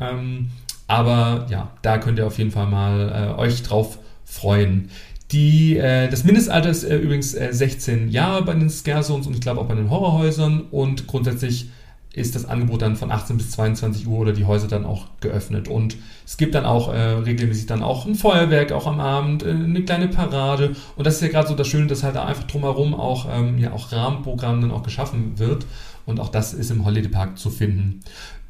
Ähm, 0.00 0.50
aber 0.88 1.46
ja, 1.50 1.70
da 1.82 1.98
könnt 1.98 2.18
ihr 2.18 2.26
auf 2.26 2.38
jeden 2.38 2.50
Fall 2.50 2.66
mal 2.66 3.36
äh, 3.38 3.40
euch 3.40 3.62
drauf 3.62 3.98
freuen. 4.24 4.90
Die, 5.30 5.76
äh, 5.76 6.08
das 6.08 6.24
Mindestalter 6.24 6.70
ist 6.70 6.82
äh, 6.82 6.96
übrigens 6.96 7.30
16 7.30 8.08
äh, 8.08 8.10
Jahre 8.10 8.42
bei 8.42 8.54
den 8.54 8.68
Scare 8.68 9.12
und 9.12 9.30
ich 9.30 9.40
glaube 9.40 9.60
auch 9.60 9.66
bei 9.66 9.76
den 9.76 9.88
Horrorhäusern 9.88 10.62
und 10.72 11.06
grundsätzlich 11.06 11.70
ist 12.16 12.34
das 12.34 12.46
Angebot 12.46 12.82
dann 12.82 12.96
von 12.96 13.12
18 13.12 13.36
bis 13.36 13.52
22 13.52 14.08
Uhr 14.08 14.18
oder 14.20 14.32
die 14.32 14.46
Häuser 14.46 14.68
dann 14.68 14.86
auch 14.86 15.08
geöffnet. 15.20 15.68
Und 15.68 15.98
es 16.24 16.38
gibt 16.38 16.54
dann 16.54 16.64
auch 16.64 16.90
äh, 16.92 16.98
regelmäßig 16.98 17.66
dann 17.66 17.82
auch 17.82 18.06
ein 18.06 18.14
Feuerwerk, 18.14 18.72
auch 18.72 18.86
am 18.86 19.00
Abend, 19.00 19.42
äh, 19.42 19.50
eine 19.50 19.84
kleine 19.84 20.08
Parade. 20.08 20.74
Und 20.96 21.06
das 21.06 21.16
ist 21.16 21.20
ja 21.20 21.28
gerade 21.28 21.48
so 21.48 21.54
das 21.54 21.68
Schöne, 21.68 21.88
dass 21.88 22.02
halt 22.02 22.16
da 22.16 22.24
einfach 22.24 22.44
drumherum 22.44 22.94
auch, 22.94 23.26
ähm, 23.30 23.58
ja, 23.58 23.72
auch 23.72 23.92
Rahmenprogramm 23.92 24.62
dann 24.62 24.70
auch 24.70 24.82
geschaffen 24.82 25.38
wird. 25.38 25.66
Und 26.06 26.18
auch 26.18 26.30
das 26.30 26.54
ist 26.54 26.70
im 26.70 26.86
Holiday 26.86 27.10
Park 27.10 27.38
zu 27.38 27.50
finden. 27.50 28.00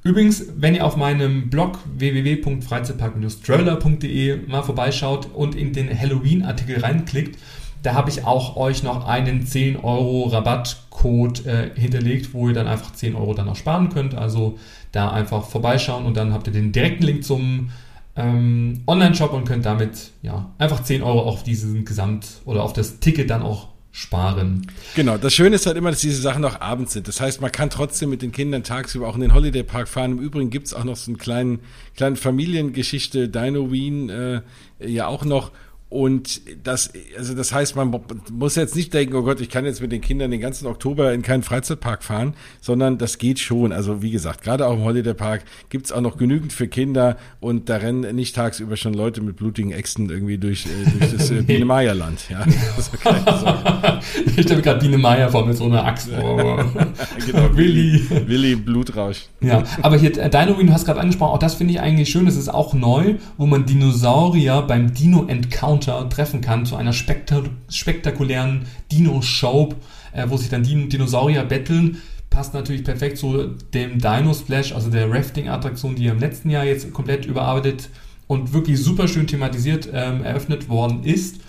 Übrigens, 0.05 0.45
wenn 0.57 0.77
ihr 0.77 0.87
auf 0.87 0.97
meinem 0.97 1.51
Blog 1.51 1.81
www.freizeitpark-traveler.de 1.97 4.47
mal 4.47 4.63
vorbeischaut 4.63 5.27
und 5.35 5.57
in 5.57 5.73
den 5.73 5.89
Halloween-Artikel 5.99 6.79
reinklickt, 6.79 7.37
da 7.83 7.95
habe 7.95 8.11
ich 8.11 8.25
auch 8.25 8.55
euch 8.57 8.85
noch 8.85 9.07
einen 9.07 9.47
10 9.47 9.77
Euro 9.77 10.29
Rabattcode 10.97 11.47
äh, 11.47 11.71
hinterlegt, 11.75 12.33
wo 12.33 12.49
ihr 12.49 12.55
dann 12.55 12.67
einfach 12.67 12.93
10 12.93 13.15
Euro 13.15 13.35
dann 13.35 13.49
auch 13.49 13.57
sparen 13.57 13.89
könnt. 13.91 14.15
Also 14.15 14.59
da 14.93 15.11
einfach 15.11 15.47
vorbeischauen 15.47 16.07
und 16.07 16.17
dann 16.17 16.33
habt 16.33 16.47
ihr 16.47 16.53
den 16.53 16.73
direkten 16.73 17.05
Link 17.05 17.25
zum 17.25 17.71
ähm, 18.17 18.83
Online-Shop 18.87 19.33
und 19.33 19.45
könnt 19.45 19.67
damit 19.67 20.13
ja 20.23 20.51
einfach 20.59 20.83
10 20.83 21.03
Euro 21.03 21.23
auf 21.23 21.43
diesen 21.43 21.85
Gesamt 21.85 22.27
oder 22.45 22.63
auf 22.63 22.73
das 22.73 22.99
Ticket 23.01 23.31
dann 23.31 23.43
auch 23.43 23.69
sparen. 23.93 24.67
Genau, 24.95 25.17
das 25.17 25.35
Schöne 25.35 25.57
ist 25.57 25.65
halt 25.65 25.79
immer, 25.79 25.91
dass 25.91 26.01
diese 26.01 26.21
Sachen 26.21 26.45
auch 26.45 26.61
abends 26.61 26.93
sind. 26.93 27.09
Das 27.09 27.21
heißt, 27.21 27.41
man 27.41 27.51
kann 27.51 27.71
trotzdem 27.71 28.11
mit 28.11 28.21
den 28.21 28.31
Kindern 28.31 28.63
tagsüber 28.63 29.09
auch 29.09 29.15
in 29.15 29.23
den 29.23 29.33
Holiday 29.33 29.63
Park 29.63 29.89
fahren. 29.89 30.13
Im 30.13 30.19
Übrigen 30.19 30.51
gibt 30.51 30.67
es 30.67 30.75
auch 30.75 30.85
noch 30.85 30.97
so 30.97 31.11
einen 31.11 31.17
kleinen, 31.17 31.61
kleinen 31.97 32.17
Familiengeschichte, 32.17 33.31
Dino 33.31 33.73
Wien 33.73 34.11
äh, 34.11 34.43
ja 34.81 35.07
auch 35.07 35.25
noch. 35.25 35.51
Und 35.89 36.41
das, 36.65 36.91
also 37.17 37.35
das 37.35 37.53
heißt, 37.53 37.77
man 37.77 37.95
muss 38.33 38.57
jetzt 38.57 38.75
nicht 38.75 38.93
denken, 38.93 39.15
oh 39.15 39.23
Gott, 39.23 39.41
ich 39.41 39.49
kann 39.49 39.65
jetzt 39.65 39.81
mit 39.81 39.93
den 39.93 40.01
Kindern 40.01 40.33
den 40.33 40.41
ganzen 40.41 40.67
Oktober 40.67 41.13
in 41.13 41.23
keinen 41.23 41.45
Freizeitpark 41.45 42.03
fahren, 42.03 42.35
sondern 42.61 42.99
das 42.99 43.19
geht 43.19 43.39
schon. 43.39 43.71
Also 43.71 44.03
wie 44.03 44.11
gesagt, 44.11 44.43
gerade 44.43 44.67
auch 44.67 44.75
im 44.75 44.83
Holiday 44.83 45.15
Park 45.15 45.45
gibt's 45.69 45.93
auch 45.93 46.01
noch 46.01 46.17
genügend 46.17 46.53
für 46.53 46.67
Kinder 46.67 47.17
und 47.39 47.69
da 47.69 47.77
rennen 47.77 48.17
nicht 48.17 48.35
tagsüber 48.35 48.77
schon 48.77 48.95
Leute 48.95 49.21
mit 49.21 49.37
blutigen 49.37 49.71
Äxten 49.71 50.11
irgendwie 50.11 50.39
durch, 50.39 50.67
äh, 50.67 50.99
durch 50.99 51.13
das 51.13 51.31
äh, 51.31 51.43
Biene 51.43 51.65
Maya 51.65 51.93
Land. 51.93 52.31
Ja, 52.31 52.45
ich 54.37 54.43
stelle 54.43 54.63
gerade 54.63 54.81
Biene 54.81 54.99
Maya 54.99 55.29
vor 55.29 55.47
mit 55.47 55.57
so 55.57 55.67
einer 55.67 55.85
Axt. 55.85 56.09
Oh. 56.21 56.37
genau, 57.27 57.57
Willi. 57.57 58.05
Willi 58.27 58.57
Blutrausch. 58.57 59.27
Ja, 59.41 59.63
aber 59.83 59.97
hier 59.97 60.19
äh, 60.19 60.29
Dino 60.29 60.61
du 60.61 60.73
hast 60.73 60.85
gerade 60.85 60.99
angesprochen, 60.99 61.31
auch 61.33 61.39
das 61.39 61.55
finde 61.55 61.75
ich 61.75 61.81
eigentlich 61.81 62.09
schön. 62.09 62.27
Das 62.27 62.35
ist 62.35 62.49
auch 62.49 62.75
neu, 62.75 63.15
wo 63.37 63.47
man 63.47 63.67
Dinosaurier 63.67 64.63
beim 64.63 64.93
Dino 64.93 65.27
Encounter 65.29 65.76
Encounter 65.77 66.09
treffen 66.09 66.41
kann 66.41 66.67
zu 66.67 66.77
einer 66.77 66.93
spektak 66.93 67.45
spektakulären 67.69 68.67
Dino-Show, 68.91 69.75
äh, 70.13 70.27
wo 70.29 70.37
sich 70.37 70.49
dann 70.49 70.63
Din 70.63 70.89
Dinosaurier 70.89 71.45
betteln. 71.45 71.99
Passt 72.31 72.55
natürlich 72.55 72.85
perfekt 72.85 73.19
zu 73.19 73.55
dem 73.73 73.99
Dino 73.99 74.35
Splash, 74.35 74.73
also 74.73 74.91
der 74.91 75.11
Rafting-Attraktion, 75.11 75.97
die 75.97 76.07
im 76.07 76.19
letzten 76.19 76.51
Jahr 76.51 76.65
jetzt 76.65 76.93
komplett 76.93 77.25
überarbeitet 77.25 77.89
und 78.27 78.53
wirklich 78.53 78.83
super 78.83 79.09
schön 79.09 79.27
thematisiert 79.27 79.89
ähm, 79.93 80.25
eröffnet 80.25 80.69
worden 80.69 81.05
ist. 81.05 81.41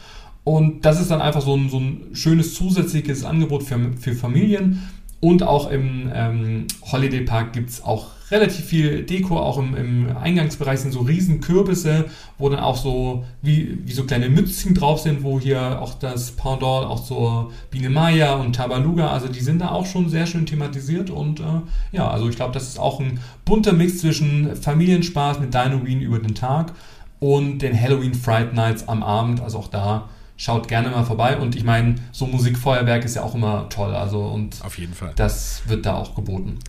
Und 0.43 0.85
das 0.85 1.01
ist 1.01 1.11
dann 1.11 1.21
einfach 1.21 1.41
so 1.41 1.55
ein, 1.55 1.69
so 1.69 1.79
ein 1.79 2.09
schönes 2.13 2.53
zusätzliches 2.53 3.25
Angebot 3.25 3.63
für, 3.63 3.91
für 3.99 4.13
Familien. 4.13 4.87
Und 5.19 5.43
auch 5.43 5.71
im 5.71 6.09
ähm, 6.13 6.67
Holiday 6.91 7.21
Park 7.21 7.53
gibt 7.53 7.69
es 7.69 7.83
auch 7.83 8.11
relativ 8.31 8.65
viel 8.65 9.03
Deko, 9.03 9.37
auch 9.37 9.57
im, 9.57 9.75
im, 9.75 10.17
Eingangsbereich 10.17 10.79
sind 10.79 10.91
so 10.91 11.01
riesen 11.01 11.41
Kürbisse, 11.41 12.05
wo 12.37 12.49
dann 12.49 12.59
auch 12.59 12.77
so 12.77 13.25
wie, 13.41 13.79
wie 13.85 13.91
so 13.93 14.03
kleine 14.03 14.29
Mützchen 14.29 14.73
drauf 14.73 14.99
sind, 14.99 15.23
wo 15.23 15.39
hier 15.39 15.81
auch 15.81 15.93
das 15.93 16.31
Pendant 16.31 16.85
auch 16.85 17.03
so 17.03 17.51
Biene 17.71 17.89
Maya 17.89 18.35
und 18.35 18.55
Tabaluga, 18.55 19.11
also 19.11 19.27
die 19.27 19.39
sind 19.39 19.59
da 19.59 19.69
auch 19.69 19.85
schon 19.85 20.09
sehr 20.09 20.25
schön 20.25 20.45
thematisiert 20.45 21.09
und 21.09 21.39
äh, 21.39 21.43
ja, 21.91 22.09
also 22.09 22.29
ich 22.29 22.35
glaube, 22.35 22.53
das 22.53 22.67
ist 22.67 22.79
auch 22.79 22.99
ein 22.99 23.19
bunter 23.45 23.73
Mix 23.73 23.99
zwischen 23.99 24.55
Familienspaß 24.55 25.39
mit 25.39 25.53
Dinoween 25.53 26.01
über 26.01 26.19
den 26.19 26.35
Tag 26.35 26.73
und 27.19 27.59
den 27.59 27.79
Halloween 27.79 28.13
Fright 28.13 28.53
Nights 28.53 28.87
am 28.87 29.03
Abend, 29.03 29.41
also 29.41 29.59
auch 29.59 29.67
da 29.67 30.09
schaut 30.37 30.67
gerne 30.67 30.89
mal 30.89 31.03
vorbei. 31.03 31.37
Und 31.37 31.55
ich 31.55 31.63
meine, 31.63 31.95
so 32.11 32.27
Musikfeuerwerk 32.27 33.03
ist 33.03 33.15
ja 33.15 33.23
auch 33.23 33.35
immer 33.35 33.67
toll. 33.69 33.93
Also 33.93 34.21
und 34.21 34.63
auf 34.63 34.77
jeden 34.77 34.93
Fall. 34.93 35.11
Das 35.15 35.63
wird 35.65 35.85
da 35.85 35.95
auch 35.95 36.15
geboten. 36.15 36.59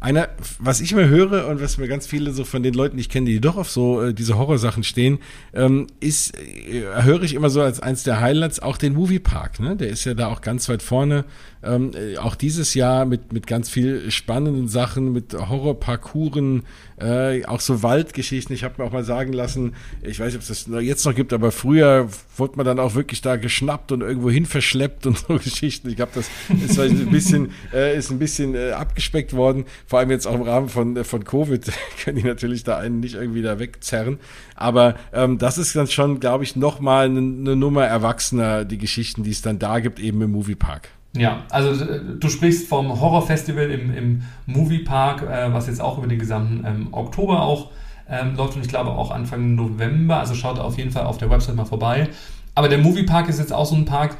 Einer, 0.00 0.28
was 0.60 0.80
ich 0.80 0.92
immer 0.92 1.08
höre 1.08 1.48
und 1.48 1.60
was 1.60 1.76
mir 1.76 1.88
ganz 1.88 2.06
viele 2.06 2.30
so 2.30 2.44
von 2.44 2.62
den 2.62 2.74
Leuten, 2.74 2.96
die 2.96 3.00
ich 3.00 3.08
kenne, 3.08 3.26
die 3.26 3.40
doch 3.40 3.56
auf 3.56 3.70
so 3.70 4.02
äh, 4.02 4.14
diese 4.14 4.38
Horrorsachen 4.38 4.84
stehen, 4.84 5.18
ähm, 5.52 5.88
ist, 5.98 6.36
äh, 6.38 7.02
höre 7.02 7.22
ich 7.22 7.34
immer 7.34 7.50
so 7.50 7.62
als 7.62 7.80
eins 7.80 8.04
der 8.04 8.20
Highlights 8.20 8.60
auch 8.60 8.76
den 8.76 8.94
Moviepark. 8.94 9.58
Ne? 9.58 9.76
Der 9.76 9.88
ist 9.88 10.04
ja 10.04 10.14
da 10.14 10.28
auch 10.28 10.40
ganz 10.40 10.68
weit 10.68 10.82
vorne. 10.82 11.24
Ähm, 11.62 11.92
äh, 11.94 12.18
auch 12.18 12.36
dieses 12.36 12.74
Jahr 12.74 13.04
mit, 13.04 13.32
mit 13.32 13.46
ganz 13.46 13.68
viel 13.68 14.10
spannenden 14.10 14.68
Sachen, 14.68 15.12
mit 15.12 15.34
Horrorparcouren, 15.34 16.62
äh, 17.00 17.44
auch 17.46 17.60
so 17.60 17.82
Waldgeschichten. 17.82 18.54
Ich 18.54 18.64
habe 18.64 18.74
mir 18.78 18.88
auch 18.88 18.92
mal 18.92 19.04
sagen 19.04 19.32
lassen, 19.32 19.74
ich 20.02 20.20
weiß 20.20 20.26
nicht, 20.26 20.36
ob 20.36 20.42
es 20.42 20.48
das 20.48 20.68
jetzt 20.82 21.04
noch 21.04 21.14
gibt, 21.14 21.32
aber 21.32 21.50
früher 21.50 22.08
wurde 22.36 22.56
man 22.56 22.66
dann 22.66 22.78
auch 22.78 22.94
wirklich 22.94 23.22
da 23.22 23.36
geschnappt 23.36 23.92
und 23.92 24.02
irgendwo 24.02 24.30
hin 24.30 24.46
verschleppt 24.46 25.06
und 25.06 25.18
so 25.28 25.36
Geschichten. 25.36 25.88
Ich 25.88 25.96
glaube, 25.96 26.12
das 26.14 26.30
ist 26.64 26.78
ein 26.78 27.10
bisschen, 27.10 27.50
äh, 27.72 27.96
ist 27.96 28.10
ein 28.10 28.18
bisschen 28.18 28.54
äh, 28.54 28.70
abgespeckt 28.70 29.32
worden. 29.32 29.64
Vor 29.86 29.98
allem 29.98 30.10
jetzt 30.10 30.26
auch 30.26 30.34
im 30.34 30.42
Rahmen 30.42 30.68
von, 30.68 30.96
äh, 30.96 31.04
von 31.04 31.24
Covid 31.24 31.70
können 32.04 32.18
die 32.18 32.24
natürlich 32.24 32.64
da 32.64 32.78
einen 32.78 33.00
nicht 33.00 33.14
irgendwie 33.14 33.42
da 33.42 33.58
wegzerren. 33.58 34.18
Aber 34.54 34.94
ähm, 35.12 35.38
das 35.38 35.58
ist 35.58 35.74
dann 35.74 35.88
schon, 35.88 36.20
glaube 36.20 36.44
ich, 36.44 36.56
nochmal 36.56 37.06
eine, 37.06 37.18
eine 37.18 37.56
Nummer 37.56 37.84
erwachsener, 37.84 38.64
die 38.64 38.78
Geschichten, 38.78 39.24
die 39.24 39.30
es 39.30 39.42
dann 39.42 39.58
da 39.58 39.80
gibt, 39.80 39.98
eben 39.98 40.22
im 40.22 40.32
Moviepark. 40.32 40.88
Ja, 41.16 41.44
also 41.50 41.84
äh, 41.84 42.00
du 42.18 42.28
sprichst 42.28 42.68
vom 42.68 43.00
Horrorfestival 43.00 43.70
im, 43.70 43.94
im 43.94 44.22
Moviepark, 44.46 45.22
äh, 45.22 45.52
was 45.52 45.66
jetzt 45.66 45.80
auch 45.80 45.98
über 45.98 46.06
den 46.06 46.18
gesamten 46.18 46.64
ähm, 46.66 46.88
Oktober 46.92 47.42
auch 47.42 47.70
ähm, 48.08 48.36
läuft 48.36 48.56
und 48.56 48.62
ich 48.62 48.68
glaube 48.68 48.90
auch 48.90 49.10
Anfang 49.10 49.54
November. 49.54 50.18
Also 50.18 50.34
schaut 50.34 50.58
auf 50.58 50.78
jeden 50.78 50.90
Fall 50.90 51.04
auf 51.04 51.18
der 51.18 51.30
Website 51.30 51.56
mal 51.56 51.64
vorbei. 51.64 52.08
Aber 52.54 52.68
der 52.68 52.78
Moviepark 52.78 53.28
ist 53.28 53.38
jetzt 53.38 53.52
auch 53.52 53.66
so 53.66 53.76
ein 53.76 53.84
Park, 53.84 54.16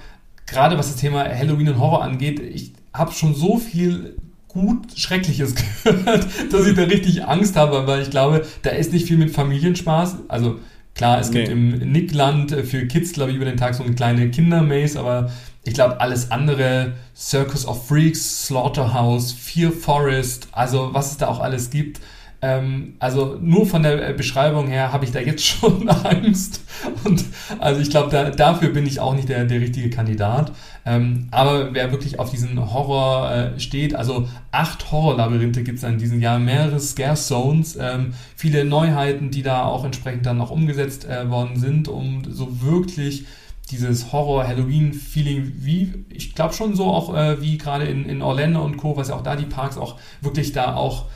gerade 0.46 0.78
was 0.78 0.88
das 0.88 0.96
Thema 0.96 1.24
Halloween 1.24 1.70
und 1.70 1.78
Horror 1.78 2.02
angeht. 2.02 2.40
Ich 2.40 2.72
habe 2.92 3.12
schon 3.12 3.34
so 3.34 3.58
viel 3.58 4.16
gut 4.48 4.98
Schreckliches 4.98 5.54
gehört, 5.84 6.26
dass 6.50 6.66
ich 6.66 6.74
da 6.74 6.82
richtig 6.82 7.24
Angst 7.24 7.56
habe, 7.56 7.86
weil 7.86 8.02
ich 8.02 8.10
glaube, 8.10 8.44
da 8.62 8.70
ist 8.70 8.92
nicht 8.92 9.06
viel 9.06 9.18
mit 9.18 9.30
Familienspaß. 9.30 10.16
Also 10.28 10.58
klar, 10.94 11.20
es 11.20 11.30
nee. 11.30 11.40
gibt 11.40 11.52
im 11.52 11.92
Nickland 11.92 12.52
für 12.52 12.86
Kids, 12.86 13.12
glaube 13.12 13.30
ich, 13.30 13.36
über 13.36 13.44
den 13.44 13.56
Tag 13.56 13.74
so 13.74 13.84
eine 13.84 13.94
kleine 13.94 14.30
Kindermaze, 14.30 14.98
aber 14.98 15.30
ich 15.68 15.74
glaube, 15.74 16.00
alles 16.00 16.30
andere, 16.30 16.94
Circus 17.14 17.66
of 17.66 17.86
Freaks, 17.86 18.46
Slaughterhouse, 18.46 19.32
Fear 19.32 19.70
Forest, 19.70 20.48
also 20.52 20.94
was 20.94 21.12
es 21.12 21.18
da 21.18 21.28
auch 21.28 21.40
alles 21.40 21.70
gibt. 21.70 22.00
Ähm, 22.40 22.94
also 23.00 23.36
nur 23.40 23.66
von 23.66 23.82
der 23.82 24.12
Beschreibung 24.12 24.68
her 24.68 24.92
habe 24.92 25.04
ich 25.04 25.10
da 25.10 25.18
jetzt 25.18 25.44
schon 25.44 25.88
Angst. 25.88 26.62
Und 27.04 27.22
also 27.58 27.80
ich 27.82 27.90
glaube, 27.90 28.10
da, 28.10 28.30
dafür 28.30 28.70
bin 28.70 28.86
ich 28.86 28.98
auch 29.00 29.14
nicht 29.14 29.28
der, 29.28 29.44
der 29.44 29.60
richtige 29.60 29.90
Kandidat. 29.90 30.52
Ähm, 30.86 31.28
aber 31.32 31.74
wer 31.74 31.90
wirklich 31.90 32.18
auf 32.18 32.30
diesen 32.30 32.72
Horror 32.72 33.30
äh, 33.30 33.60
steht, 33.60 33.94
also 33.94 34.26
acht 34.52 34.90
Horrorlabyrinthe 34.90 35.64
gibt 35.64 35.78
es 35.78 35.84
in 35.84 35.98
diesem 35.98 36.22
Jahr, 36.22 36.38
mehrere 36.38 36.80
Scare 36.80 37.16
Zones, 37.16 37.76
ähm, 37.78 38.14
viele 38.36 38.64
Neuheiten, 38.64 39.30
die 39.30 39.42
da 39.42 39.64
auch 39.64 39.84
entsprechend 39.84 40.24
dann 40.24 40.38
noch 40.38 40.50
umgesetzt 40.50 41.04
äh, 41.04 41.28
worden 41.28 41.56
sind, 41.56 41.88
um 41.88 42.22
so 42.24 42.62
wirklich 42.62 43.26
dieses 43.70 44.12
Horror-Halloween-Feeling, 44.12 45.52
wie, 45.58 46.04
ich 46.10 46.34
glaube 46.34 46.54
schon 46.54 46.74
so 46.74 46.86
auch 46.86 47.14
äh, 47.14 47.40
wie 47.40 47.58
gerade 47.58 47.84
in, 47.84 48.04
in 48.04 48.22
Orlando 48.22 48.64
und 48.64 48.76
Co., 48.76 48.96
was 48.96 49.08
ja 49.08 49.14
auch 49.14 49.22
da 49.22 49.36
die 49.36 49.46
Parks 49.46 49.76
auch 49.76 49.96
wirklich 50.20 50.52
da 50.52 50.74
auch 50.74 51.06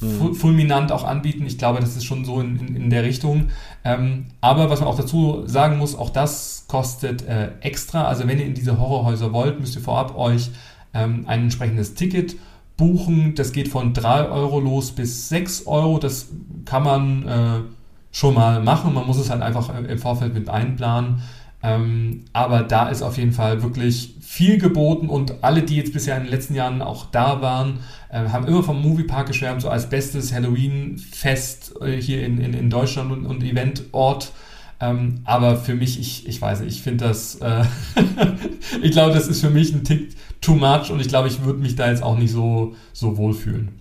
mhm. 0.00 0.34
fulminant 0.34 0.92
auch 0.92 1.04
anbieten. 1.04 1.46
Ich 1.46 1.58
glaube, 1.58 1.80
das 1.80 1.96
ist 1.96 2.04
schon 2.04 2.24
so 2.24 2.40
in, 2.40 2.58
in, 2.58 2.76
in 2.76 2.90
der 2.90 3.02
Richtung. 3.02 3.48
Ähm, 3.84 4.26
aber 4.40 4.70
was 4.70 4.80
man 4.80 4.88
auch 4.88 4.96
dazu 4.96 5.42
sagen 5.46 5.78
muss, 5.78 5.94
auch 5.94 6.10
das 6.10 6.66
kostet 6.68 7.22
äh, 7.26 7.50
extra. 7.60 8.04
Also 8.04 8.26
wenn 8.26 8.38
ihr 8.38 8.46
in 8.46 8.54
diese 8.54 8.78
Horrorhäuser 8.78 9.32
wollt, 9.32 9.60
müsst 9.60 9.76
ihr 9.76 9.82
vorab 9.82 10.16
euch 10.16 10.50
ähm, 10.94 11.24
ein 11.26 11.42
entsprechendes 11.42 11.94
Ticket 11.94 12.36
buchen. 12.76 13.34
Das 13.34 13.52
geht 13.52 13.68
von 13.68 13.94
3 13.94 14.28
Euro 14.28 14.60
los 14.60 14.92
bis 14.92 15.28
6 15.28 15.66
Euro. 15.66 15.98
Das 15.98 16.28
kann 16.64 16.82
man 16.82 17.28
äh, 17.28 17.60
schon 18.12 18.34
mal 18.34 18.62
machen. 18.62 18.94
Man 18.94 19.06
muss 19.06 19.18
es 19.18 19.30
halt 19.30 19.42
einfach 19.42 19.74
äh, 19.74 19.84
im 19.84 19.98
Vorfeld 19.98 20.34
mit 20.34 20.48
einplanen. 20.48 21.22
Ähm, 21.66 22.24
aber 22.32 22.62
da 22.62 22.88
ist 22.88 23.02
auf 23.02 23.18
jeden 23.18 23.32
Fall 23.32 23.62
wirklich 23.62 24.14
viel 24.20 24.58
geboten 24.58 25.08
und 25.08 25.42
alle, 25.42 25.62
die 25.62 25.76
jetzt 25.76 25.92
bisher 25.92 26.16
in 26.16 26.24
den 26.24 26.30
letzten 26.30 26.54
Jahren 26.54 26.80
auch 26.80 27.06
da 27.06 27.42
waren, 27.42 27.80
äh, 28.08 28.28
haben 28.28 28.46
immer 28.46 28.62
vom 28.62 28.80
Moviepark 28.80 29.26
geschwärmt, 29.26 29.62
so 29.62 29.68
als 29.68 29.88
bestes 29.88 30.32
Halloween-Fest 30.32 31.74
äh, 31.80 32.00
hier 32.00 32.24
in, 32.24 32.38
in, 32.38 32.54
in 32.54 32.70
Deutschland 32.70 33.10
und, 33.10 33.26
und 33.26 33.42
Eventort. 33.42 34.32
Ähm, 34.78 35.22
aber 35.24 35.56
für 35.56 35.74
mich, 35.74 35.98
ich, 35.98 36.28
ich 36.28 36.40
weiß 36.40 36.60
nicht, 36.60 36.76
ich 36.76 36.82
finde 36.82 37.06
das, 37.06 37.36
äh, 37.36 37.64
ich 38.82 38.92
glaube, 38.92 39.12
das 39.12 39.26
ist 39.26 39.40
für 39.40 39.50
mich 39.50 39.74
ein 39.74 39.82
Tick 39.82 40.14
too 40.40 40.54
much 40.54 40.90
und 40.90 41.00
ich 41.00 41.08
glaube, 41.08 41.26
ich 41.26 41.42
würde 41.44 41.58
mich 41.58 41.74
da 41.74 41.90
jetzt 41.90 42.02
auch 42.02 42.16
nicht 42.16 42.30
so, 42.30 42.76
so 42.92 43.16
wohlfühlen. 43.16 43.80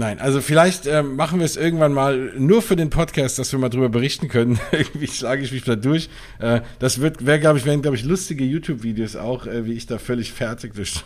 Nein, 0.00 0.18
also 0.18 0.40
vielleicht 0.40 0.86
äh, 0.86 1.02
machen 1.02 1.40
wir 1.40 1.44
es 1.44 1.58
irgendwann 1.58 1.92
mal 1.92 2.32
nur 2.38 2.62
für 2.62 2.74
den 2.74 2.88
Podcast, 2.88 3.38
dass 3.38 3.52
wir 3.52 3.58
mal 3.58 3.68
drüber 3.68 3.90
berichten 3.90 4.28
können. 4.28 4.58
Irgendwie 4.72 5.06
schlage 5.08 5.42
ich 5.42 5.52
mich 5.52 5.62
da 5.62 5.76
durch. 5.76 6.08
Äh, 6.38 6.62
das 6.78 7.02
wird, 7.02 7.26
wäre, 7.26 7.38
glaube 7.38 7.58
ich, 7.58 7.66
wären, 7.66 7.82
glaube 7.82 7.98
ich, 7.98 8.04
lustige 8.04 8.42
YouTube-Videos 8.42 9.16
auch, 9.16 9.46
äh, 9.46 9.66
wie 9.66 9.74
ich 9.74 9.84
da 9.84 9.98
völlig 9.98 10.32
fertig 10.32 10.72
durch 10.72 11.04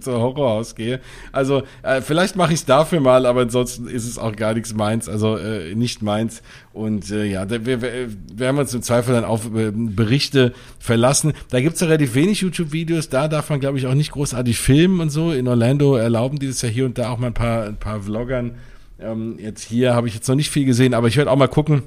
so 0.00 0.12
Horrorhaus 0.12 0.76
gehe. 0.76 1.00
Also 1.32 1.64
äh, 1.82 2.00
vielleicht 2.02 2.36
mache 2.36 2.52
ich 2.52 2.60
es 2.60 2.66
dafür 2.66 3.00
mal, 3.00 3.26
aber 3.26 3.40
ansonsten 3.40 3.88
ist 3.88 4.06
es 4.06 4.16
auch 4.16 4.36
gar 4.36 4.54
nichts 4.54 4.72
meins, 4.72 5.08
also 5.08 5.36
äh, 5.36 5.74
nicht 5.74 6.02
meins. 6.02 6.40
Und 6.76 7.10
äh, 7.10 7.24
ja, 7.24 7.46
da, 7.46 7.64
wir, 7.64 7.80
wir, 7.80 8.48
haben 8.48 8.58
uns 8.58 8.74
im 8.74 8.82
Zweifel 8.82 9.14
dann 9.14 9.24
auf 9.24 9.46
äh, 9.46 9.72
Berichte 9.72 10.52
verlassen. 10.78 11.32
Da 11.48 11.58
gibt's 11.62 11.80
ja 11.80 11.86
relativ 11.86 12.14
wenig 12.14 12.42
YouTube-Videos, 12.42 13.08
da 13.08 13.28
darf 13.28 13.48
man, 13.48 13.60
glaube 13.60 13.78
ich, 13.78 13.86
auch 13.86 13.94
nicht 13.94 14.12
großartig 14.12 14.58
filmen 14.58 15.00
und 15.00 15.08
so. 15.08 15.32
In 15.32 15.48
Orlando 15.48 15.96
erlauben 15.96 16.38
die 16.38 16.48
das 16.48 16.60
ja 16.60 16.68
hier 16.68 16.84
und 16.84 16.98
da 16.98 17.08
auch 17.08 17.16
mal 17.16 17.28
ein 17.28 17.34
paar, 17.34 17.64
ein 17.64 17.78
paar 17.78 18.02
Vloggern. 18.02 18.56
Ähm, 19.00 19.38
jetzt 19.38 19.64
hier 19.64 19.94
habe 19.94 20.06
ich 20.06 20.14
jetzt 20.14 20.28
noch 20.28 20.36
nicht 20.36 20.50
viel 20.50 20.66
gesehen, 20.66 20.92
aber 20.92 21.08
ich 21.08 21.16
werde 21.16 21.30
auch 21.30 21.36
mal 21.36 21.48
gucken. 21.48 21.82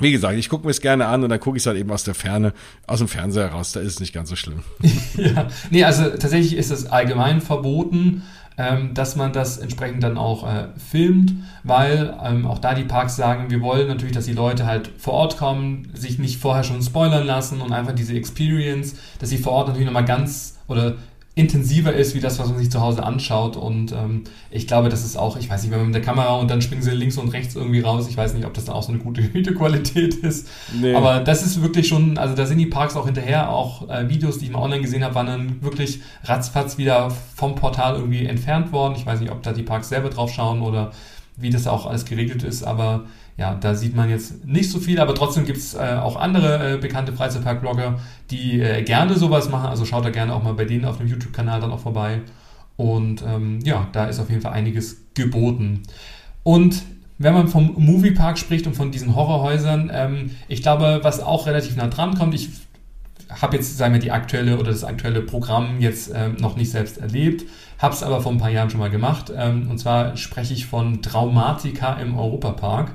Wie 0.00 0.10
gesagt, 0.10 0.36
ich 0.36 0.48
gucke 0.48 0.64
mir 0.64 0.72
es 0.72 0.80
gerne 0.80 1.06
an 1.06 1.22
und 1.22 1.28
dann 1.28 1.38
gucke 1.38 1.56
ich 1.56 1.62
es 1.62 1.66
halt 1.68 1.78
eben 1.78 1.92
aus 1.92 2.02
der 2.02 2.14
Ferne, 2.14 2.54
aus 2.88 2.98
dem 2.98 3.06
Fernseher 3.06 3.48
raus. 3.52 3.70
Da 3.70 3.78
ist 3.78 3.92
es 3.94 4.00
nicht 4.00 4.12
ganz 4.12 4.30
so 4.30 4.36
schlimm. 4.36 4.64
ja, 5.16 5.46
nee, 5.70 5.84
also 5.84 6.08
tatsächlich 6.08 6.56
ist 6.56 6.72
es 6.72 6.86
allgemein 6.86 7.40
verboten 7.40 8.22
ähm, 8.58 8.94
dass 8.94 9.16
man 9.16 9.32
das 9.32 9.58
entsprechend 9.58 10.02
dann 10.02 10.18
auch 10.18 10.46
äh, 10.46 10.68
filmt, 10.76 11.34
weil 11.64 12.14
ähm, 12.22 12.46
auch 12.46 12.58
da 12.58 12.74
die 12.74 12.84
Parks 12.84 13.16
sagen, 13.16 13.50
wir 13.50 13.60
wollen 13.60 13.88
natürlich, 13.88 14.14
dass 14.14 14.26
die 14.26 14.32
Leute 14.32 14.66
halt 14.66 14.90
vor 14.98 15.14
Ort 15.14 15.36
kommen, 15.38 15.88
sich 15.94 16.18
nicht 16.18 16.40
vorher 16.40 16.64
schon 16.64 16.82
spoilern 16.82 17.26
lassen 17.26 17.60
und 17.60 17.72
einfach 17.72 17.94
diese 17.94 18.14
Experience, 18.14 18.96
dass 19.18 19.30
sie 19.30 19.38
vor 19.38 19.52
Ort 19.52 19.68
natürlich 19.68 19.86
nochmal 19.86 20.04
ganz 20.04 20.58
oder 20.68 20.94
intensiver 21.34 21.94
ist, 21.94 22.14
wie 22.14 22.20
das, 22.20 22.38
was 22.38 22.48
man 22.48 22.58
sich 22.58 22.70
zu 22.70 22.82
Hause 22.82 23.04
anschaut. 23.04 23.56
Und 23.56 23.92
ähm, 23.92 24.24
ich 24.50 24.66
glaube, 24.66 24.90
das 24.90 25.02
ist 25.02 25.16
auch, 25.16 25.38
ich 25.38 25.48
weiß 25.48 25.62
nicht, 25.62 25.70
wenn 25.70 25.78
man 25.78 25.86
mit 25.86 25.94
der 25.94 26.02
Kamera 26.02 26.34
und 26.34 26.50
dann 26.50 26.60
springen 26.60 26.82
sie 26.82 26.90
links 26.90 27.16
und 27.16 27.28
rechts 27.28 27.56
irgendwie 27.56 27.80
raus. 27.80 28.06
Ich 28.08 28.16
weiß 28.16 28.34
nicht, 28.34 28.44
ob 28.44 28.52
das 28.52 28.66
dann 28.66 28.74
auch 28.74 28.82
so 28.82 28.92
eine 28.92 28.98
gute 28.98 29.22
Videoqualität 29.34 30.14
ist. 30.16 30.48
Nee. 30.78 30.94
Aber 30.94 31.20
das 31.20 31.42
ist 31.42 31.62
wirklich 31.62 31.88
schon, 31.88 32.18
also 32.18 32.34
da 32.34 32.44
sind 32.44 32.58
die 32.58 32.66
Parks 32.66 32.96
auch 32.96 33.06
hinterher. 33.06 33.50
Auch 33.50 33.88
äh, 33.88 34.10
Videos, 34.10 34.38
die 34.38 34.46
ich 34.46 34.50
mal 34.50 34.60
online 34.60 34.82
gesehen 34.82 35.02
habe, 35.02 35.14
waren 35.14 35.26
dann 35.26 35.62
wirklich 35.62 36.00
ratzfatz 36.24 36.76
wieder 36.76 37.10
vom 37.10 37.54
Portal 37.54 37.96
irgendwie 37.96 38.26
entfernt 38.26 38.70
worden. 38.72 38.94
Ich 38.96 39.06
weiß 39.06 39.20
nicht, 39.20 39.32
ob 39.32 39.42
da 39.42 39.52
die 39.52 39.62
Parks 39.62 39.88
selber 39.88 40.10
drauf 40.10 40.30
schauen 40.32 40.60
oder 40.60 40.92
wie 41.36 41.48
das 41.48 41.66
auch 41.66 41.86
alles 41.86 42.04
geregelt 42.04 42.42
ist, 42.42 42.62
aber 42.62 43.04
ja, 43.36 43.54
da 43.54 43.74
sieht 43.74 43.96
man 43.96 44.10
jetzt 44.10 44.44
nicht 44.44 44.70
so 44.70 44.78
viel, 44.78 45.00
aber 45.00 45.14
trotzdem 45.14 45.44
gibt 45.44 45.58
es 45.58 45.74
äh, 45.74 45.96
auch 46.00 46.16
andere 46.16 46.74
äh, 46.74 46.76
bekannte 46.76 47.12
Freizeitpark-Blogger, 47.12 47.98
die 48.30 48.60
äh, 48.60 48.82
gerne 48.82 49.16
sowas 49.16 49.48
machen. 49.48 49.68
Also 49.68 49.84
schaut 49.84 50.04
da 50.04 50.10
gerne 50.10 50.34
auch 50.34 50.42
mal 50.42 50.54
bei 50.54 50.64
denen 50.64 50.84
auf 50.84 50.98
dem 50.98 51.06
YouTube-Kanal 51.06 51.60
dann 51.60 51.72
auch 51.72 51.80
vorbei. 51.80 52.20
Und 52.76 53.22
ähm, 53.22 53.60
ja, 53.64 53.88
da 53.92 54.06
ist 54.06 54.20
auf 54.20 54.28
jeden 54.28 54.42
Fall 54.42 54.52
einiges 54.52 54.98
geboten. 55.14 55.82
Und 56.42 56.82
wenn 57.18 57.34
man 57.34 57.48
vom 57.48 57.74
Moviepark 57.76 58.38
spricht 58.38 58.66
und 58.66 58.74
von 58.74 58.90
diesen 58.90 59.14
Horrorhäusern, 59.14 59.90
ähm, 59.92 60.30
ich 60.48 60.62
glaube, 60.62 61.00
was 61.02 61.20
auch 61.20 61.46
relativ 61.46 61.76
nah 61.76 61.86
dran 61.86 62.16
kommt, 62.16 62.34
ich 62.34 62.50
habe 63.30 63.56
jetzt, 63.56 63.78
sagen 63.78 63.94
wir, 63.94 64.00
die 64.00 64.10
aktuelle 64.10 64.58
oder 64.58 64.70
das 64.70 64.84
aktuelle 64.84 65.22
Programm 65.22 65.80
jetzt 65.80 66.10
ähm, 66.14 66.36
noch 66.38 66.56
nicht 66.56 66.70
selbst 66.70 66.98
erlebt, 66.98 67.44
habe 67.78 67.94
es 67.94 68.02
aber 68.02 68.20
vor 68.20 68.32
ein 68.32 68.38
paar 68.38 68.50
Jahren 68.50 68.70
schon 68.70 68.80
mal 68.80 68.90
gemacht. 68.90 69.32
Ähm, 69.34 69.70
und 69.70 69.78
zwar 69.78 70.16
spreche 70.16 70.52
ich 70.52 70.66
von 70.66 71.00
Traumatika 71.02 71.94
im 71.94 72.18
Europapark. 72.18 72.92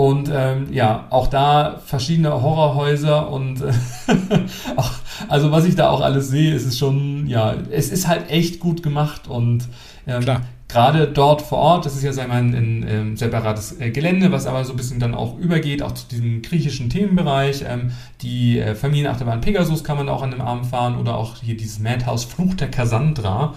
Und 0.00 0.30
ähm, 0.32 0.68
ja, 0.72 1.08
auch 1.10 1.26
da 1.26 1.78
verschiedene 1.84 2.30
Horrorhäuser 2.30 3.30
und 3.30 3.60
äh, 3.60 3.70
auch, 4.76 4.92
also 5.28 5.52
was 5.52 5.66
ich 5.66 5.74
da 5.74 5.90
auch 5.90 6.00
alles 6.00 6.28
sehe, 6.30 6.54
ist 6.54 6.64
es 6.64 6.78
schon, 6.78 7.26
ja, 7.26 7.54
es 7.70 7.90
ist 7.90 8.08
halt 8.08 8.30
echt 8.30 8.60
gut 8.60 8.82
gemacht 8.82 9.28
und 9.28 9.68
ähm, 10.06 10.24
gerade 10.68 11.06
dort 11.06 11.42
vor 11.42 11.58
Ort, 11.58 11.84
das 11.84 11.96
ist 11.96 12.02
ja 12.02 12.14
wir, 12.14 12.22
ein, 12.22 12.30
ein, 12.30 12.54
ein 12.54 12.86
ähm, 12.88 13.16
separates 13.18 13.78
äh, 13.78 13.90
Gelände, 13.90 14.32
was 14.32 14.46
aber 14.46 14.64
so 14.64 14.72
ein 14.72 14.78
bisschen 14.78 15.00
dann 15.00 15.14
auch 15.14 15.36
übergeht, 15.36 15.82
auch 15.82 15.92
zu 15.92 16.08
diesem 16.08 16.40
griechischen 16.40 16.88
Themenbereich. 16.88 17.66
Ähm, 17.68 17.90
die 18.22 18.58
äh, 18.58 18.74
Familienachterbahn 18.74 19.42
Pegasus 19.42 19.84
kann 19.84 19.98
man 19.98 20.08
auch 20.08 20.22
an 20.22 20.30
dem 20.30 20.40
Abend 20.40 20.64
fahren 20.64 20.96
oder 20.96 21.14
auch 21.14 21.42
hier 21.42 21.58
dieses 21.58 21.78
Madhouse 21.78 22.24
Fluch 22.24 22.54
der 22.54 22.70
Cassandra. 22.70 23.54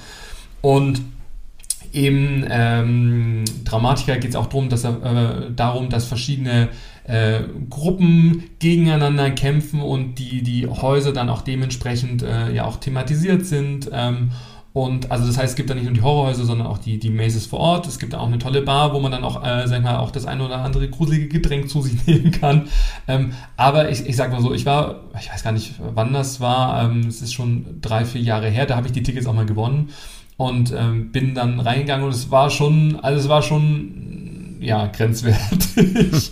Und 0.59 1.03
im 1.93 2.43
ähm, 2.49 3.45
Dramatiker 3.63 4.17
geht 4.17 4.31
es 4.31 4.35
auch 4.35 4.47
darum, 4.47 4.67
dass, 4.67 4.83
äh, 4.83 4.91
darum, 5.55 5.89
dass 5.89 6.05
verschiedene 6.05 6.69
äh, 7.03 7.41
Gruppen 7.69 8.43
gegeneinander 8.57 9.29
kämpfen 9.29 9.79
und 9.79 10.15
die, 10.15 10.41
die 10.41 10.67
Häuser 10.67 11.13
dann 11.13 11.29
auch 11.29 11.41
dementsprechend 11.41 12.23
äh, 12.23 12.51
ja 12.51 12.65
auch 12.65 12.77
thematisiert 12.77 13.45
sind. 13.45 13.91
Ähm, 13.93 14.31
und 14.73 15.11
also 15.11 15.27
das 15.27 15.37
heißt, 15.37 15.51
es 15.51 15.55
gibt 15.55 15.69
da 15.69 15.75
nicht 15.75 15.83
nur 15.83 15.93
die 15.93 16.01
Horrorhäuser, 16.01 16.45
sondern 16.45 16.65
auch 16.65 16.79
die, 16.79 16.97
die 16.97 17.11
Mazes 17.11 17.45
vor 17.45 17.59
Ort. 17.59 17.85
Es 17.85 17.99
gibt 17.99 18.13
da 18.13 18.17
auch 18.17 18.25
eine 18.25 18.39
tolle 18.39 18.63
Bar, 18.63 18.95
wo 18.95 18.99
man 18.99 19.11
dann 19.11 19.23
auch, 19.23 19.45
äh, 19.45 19.67
sag 19.67 19.77
ich 19.77 19.83
mal, 19.83 19.97
auch 19.97 20.09
das 20.09 20.25
eine 20.25 20.43
oder 20.43 20.63
andere 20.63 20.89
gruselige 20.89 21.27
Getränk 21.27 21.69
zu 21.69 21.83
sich 21.83 22.07
nehmen 22.07 22.31
kann. 22.31 22.69
Ähm, 23.07 23.33
aber 23.55 23.91
ich, 23.91 24.07
ich 24.07 24.15
sag 24.15 24.31
mal 24.31 24.41
so, 24.41 24.51
ich 24.51 24.65
war, 24.65 25.01
ich 25.19 25.31
weiß 25.31 25.43
gar 25.43 25.51
nicht, 25.51 25.75
wann 25.93 26.11
das 26.11 26.41
war, 26.41 26.85
ähm, 26.85 27.01
es 27.07 27.21
ist 27.21 27.33
schon 27.33 27.81
drei, 27.81 28.03
vier 28.03 28.21
Jahre 28.21 28.49
her, 28.49 28.65
da 28.65 28.75
habe 28.75 28.87
ich 28.87 28.93
die 28.93 29.03
Tickets 29.03 29.27
auch 29.27 29.35
mal 29.35 29.45
gewonnen 29.45 29.89
und 30.37 30.73
ähm, 30.77 31.11
bin 31.11 31.35
dann 31.35 31.59
reingegangen 31.59 32.05
und 32.05 32.13
es 32.13 32.31
war 32.31 32.49
schon, 32.49 32.99
also 33.01 33.19
es 33.19 33.29
war 33.29 33.41
schon 33.41 34.13
ja, 34.63 34.87
grenzwertig. 34.87 36.31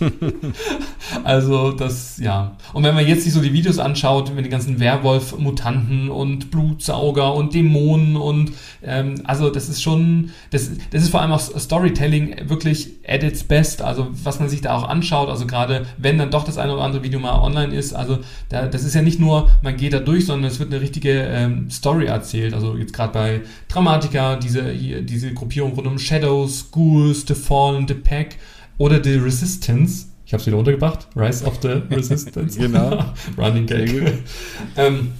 also 1.24 1.72
das, 1.72 2.18
ja. 2.18 2.56
Und 2.72 2.82
wenn 2.82 2.94
man 2.94 3.06
jetzt 3.06 3.24
sich 3.24 3.32
so 3.32 3.42
die 3.42 3.52
Videos 3.52 3.78
anschaut, 3.78 4.34
wenn 4.34 4.42
die 4.42 4.50
ganzen 4.50 4.80
Werwolf-Mutanten 4.80 6.08
und 6.08 6.50
Blutsauger 6.50 7.34
und 7.34 7.54
Dämonen 7.54 8.16
und 8.16 8.52
ähm, 8.82 9.20
also 9.24 9.50
das 9.50 9.68
ist 9.68 9.82
schon, 9.82 10.30
das, 10.50 10.70
das 10.90 11.02
ist 11.02 11.10
vor 11.10 11.20
allem 11.20 11.32
auch 11.32 11.40
Storytelling 11.40 12.48
wirklich 12.48 13.01
at 13.06 13.22
its 13.22 13.44
best. 13.44 13.82
Also 13.82 14.08
was 14.22 14.40
man 14.40 14.48
sich 14.48 14.60
da 14.60 14.76
auch 14.76 14.88
anschaut, 14.88 15.28
also 15.28 15.46
gerade 15.46 15.86
wenn 15.98 16.18
dann 16.18 16.30
doch 16.30 16.44
das 16.44 16.58
eine 16.58 16.72
oder 16.74 16.82
andere 16.82 17.02
Video 17.02 17.18
mal 17.20 17.40
online 17.40 17.74
ist, 17.74 17.92
also 17.92 18.18
da, 18.48 18.66
das 18.66 18.84
ist 18.84 18.94
ja 18.94 19.02
nicht 19.02 19.18
nur, 19.18 19.50
man 19.62 19.76
geht 19.76 19.92
da 19.92 20.00
durch, 20.00 20.26
sondern 20.26 20.50
es 20.50 20.58
wird 20.58 20.72
eine 20.72 20.80
richtige 20.80 21.10
ähm, 21.10 21.70
Story 21.70 22.06
erzählt. 22.06 22.54
Also 22.54 22.76
jetzt 22.76 22.92
gerade 22.92 23.12
bei 23.12 23.40
Dramatica, 23.68 24.36
diese, 24.36 24.70
hier, 24.70 25.02
diese 25.02 25.32
Gruppierung 25.34 25.72
rund 25.72 25.86
um 25.86 25.98
Shadows, 25.98 26.70
Ghouls, 26.70 27.24
The 27.26 27.34
Fallen, 27.34 27.86
The 27.88 27.94
Pack, 27.94 28.36
oder 28.78 29.02
The 29.02 29.14
Resistance. 29.14 30.06
Ich 30.26 30.32
habe 30.32 30.40
es 30.40 30.46
wieder 30.46 30.56
untergebracht. 30.56 31.06
Rise 31.14 31.44
of 31.44 31.58
the 31.62 31.82
Resistance. 31.90 32.58
genau. 32.58 33.04
Running 33.38 33.66
Gag. 33.66 34.24
ähm, 34.76 35.12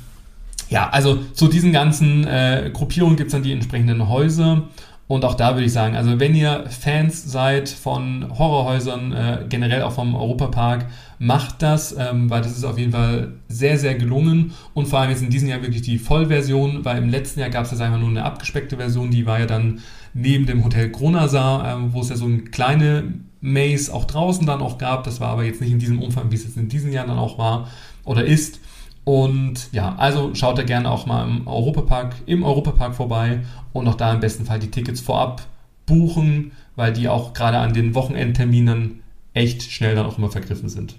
ja, 0.68 0.88
also 0.88 1.18
zu 1.34 1.48
diesen 1.48 1.72
ganzen 1.72 2.26
äh, 2.26 2.70
Gruppierungen 2.72 3.16
gibt 3.16 3.28
es 3.28 3.32
dann 3.32 3.42
die 3.42 3.52
entsprechenden 3.52 4.08
Häuser. 4.08 4.68
Und 5.08 5.24
auch 5.24 5.34
da 5.34 5.54
würde 5.54 5.66
ich 5.66 5.72
sagen, 5.72 5.94
also 5.94 6.18
wenn 6.20 6.34
ihr 6.34 6.64
Fans 6.70 7.30
seid 7.30 7.68
von 7.68 8.26
Horrorhäusern, 8.38 9.12
äh, 9.12 9.38
generell 9.48 9.82
auch 9.82 9.92
vom 9.92 10.14
Europapark, 10.14 10.86
macht 11.18 11.60
das, 11.60 11.94
ähm, 11.98 12.30
weil 12.30 12.40
das 12.40 12.56
ist 12.56 12.64
auf 12.64 12.78
jeden 12.78 12.92
Fall 12.92 13.34
sehr, 13.48 13.78
sehr 13.78 13.94
gelungen. 13.94 14.52
Und 14.74 14.86
vor 14.86 15.00
allem 15.00 15.10
jetzt 15.10 15.22
in 15.22 15.30
diesem 15.30 15.48
Jahr 15.48 15.60
wirklich 15.60 15.82
die 15.82 15.98
Vollversion, 15.98 16.84
weil 16.84 16.98
im 16.98 17.08
letzten 17.10 17.40
Jahr 17.40 17.50
gab 17.50 17.64
es 17.64 17.72
jetzt 17.72 17.80
einfach 17.80 17.98
nur 17.98 18.08
eine 18.08 18.24
abgespeckte 18.24 18.76
Version, 18.76 19.10
die 19.10 19.26
war 19.26 19.38
ja 19.38 19.46
dann 19.46 19.80
neben 20.14 20.46
dem 20.46 20.64
Hotel 20.64 20.90
Kronasar, 20.90 21.78
äh, 21.78 21.92
wo 21.92 22.00
es 22.00 22.08
ja 22.08 22.16
so 22.16 22.24
eine 22.24 22.38
kleine 22.38 23.14
Maze 23.40 23.92
auch 23.92 24.04
draußen 24.04 24.46
dann 24.46 24.62
auch 24.62 24.78
gab. 24.78 25.04
Das 25.04 25.20
war 25.20 25.28
aber 25.28 25.44
jetzt 25.44 25.60
nicht 25.60 25.72
in 25.72 25.78
diesem 25.78 26.00
Umfang, 26.00 26.30
wie 26.30 26.36
es 26.36 26.44
jetzt 26.44 26.56
in 26.56 26.68
diesem 26.68 26.92
Jahr 26.92 27.06
dann 27.06 27.18
auch 27.18 27.38
war 27.38 27.68
oder 28.04 28.24
ist. 28.24 28.60
Und 29.04 29.72
ja, 29.72 29.96
also 29.96 30.34
schaut 30.34 30.58
da 30.58 30.62
gerne 30.62 30.90
auch 30.90 31.06
mal 31.06 31.26
im 31.26 31.46
Europapark, 31.46 32.14
im 32.26 32.44
Europapark 32.44 32.94
vorbei 32.94 33.40
und 33.72 33.88
auch 33.88 33.96
da 33.96 34.12
im 34.12 34.20
besten 34.20 34.44
Fall 34.44 34.60
die 34.60 34.70
Tickets 34.70 35.00
vorab 35.00 35.42
buchen, 35.86 36.52
weil 36.76 36.92
die 36.92 37.08
auch 37.08 37.32
gerade 37.32 37.58
an 37.58 37.74
den 37.74 37.94
Wochenendterminen 37.94 39.02
echt 39.34 39.62
schnell 39.62 39.94
dann 39.94 40.06
auch 40.06 40.18
immer 40.18 40.30
vergriffen 40.30 40.68
sind. 40.68 40.96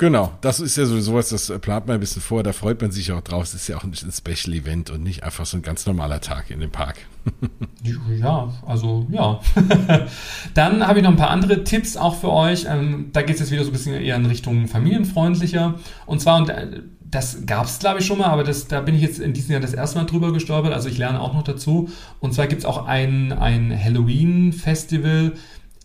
Genau, 0.00 0.32
das 0.40 0.60
ist 0.60 0.78
ja 0.78 0.86
sowieso 0.86 1.12
was, 1.12 1.28
das 1.28 1.52
plant 1.60 1.86
man 1.86 1.98
ein 1.98 2.00
bisschen 2.00 2.22
vor, 2.22 2.42
da 2.42 2.54
freut 2.54 2.80
man 2.80 2.90
sich 2.90 3.12
auch 3.12 3.20
drauf. 3.20 3.42
Es 3.42 3.52
ist 3.52 3.68
ja 3.68 3.76
auch 3.76 3.84
ein 3.84 3.92
Special 3.92 4.56
Event 4.56 4.88
und 4.88 5.02
nicht 5.02 5.24
einfach 5.24 5.44
so 5.44 5.58
ein 5.58 5.62
ganz 5.62 5.84
normaler 5.84 6.22
Tag 6.22 6.50
in 6.50 6.58
dem 6.60 6.70
Park. 6.70 7.00
ja, 8.18 8.50
also 8.66 9.06
ja. 9.10 9.40
Dann 10.54 10.86
habe 10.86 11.00
ich 11.00 11.04
noch 11.04 11.10
ein 11.10 11.18
paar 11.18 11.28
andere 11.28 11.64
Tipps 11.64 11.98
auch 11.98 12.16
für 12.18 12.32
euch. 12.32 12.64
Ähm, 12.66 13.10
da 13.12 13.20
geht 13.20 13.34
es 13.34 13.40
jetzt 13.40 13.50
wieder 13.50 13.62
so 13.62 13.68
ein 13.68 13.72
bisschen 13.74 13.92
eher 13.92 14.16
in 14.16 14.24
Richtung 14.24 14.68
familienfreundlicher. 14.68 15.74
Und 16.06 16.22
zwar, 16.22 16.38
und 16.38 16.48
äh, 16.48 16.80
das 17.02 17.44
gab 17.44 17.66
es 17.66 17.78
glaube 17.78 17.98
ich 17.98 18.06
schon 18.06 18.16
mal, 18.16 18.28
aber 18.28 18.42
das, 18.42 18.68
da 18.68 18.80
bin 18.80 18.94
ich 18.94 19.02
jetzt 19.02 19.18
in 19.18 19.34
diesem 19.34 19.52
Jahr 19.52 19.60
das 19.60 19.74
erste 19.74 19.98
Mal 19.98 20.06
drüber 20.06 20.32
gestolpert. 20.32 20.72
Also 20.72 20.88
ich 20.88 20.96
lerne 20.96 21.20
auch 21.20 21.34
noch 21.34 21.42
dazu. 21.42 21.90
Und 22.20 22.32
zwar 22.32 22.46
gibt 22.46 22.60
es 22.60 22.64
auch 22.64 22.86
ein, 22.86 23.34
ein 23.34 23.70
Halloween-Festival 23.78 25.32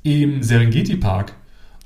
im 0.04 0.42
Serengeti 0.42 0.96
Park. 0.96 1.34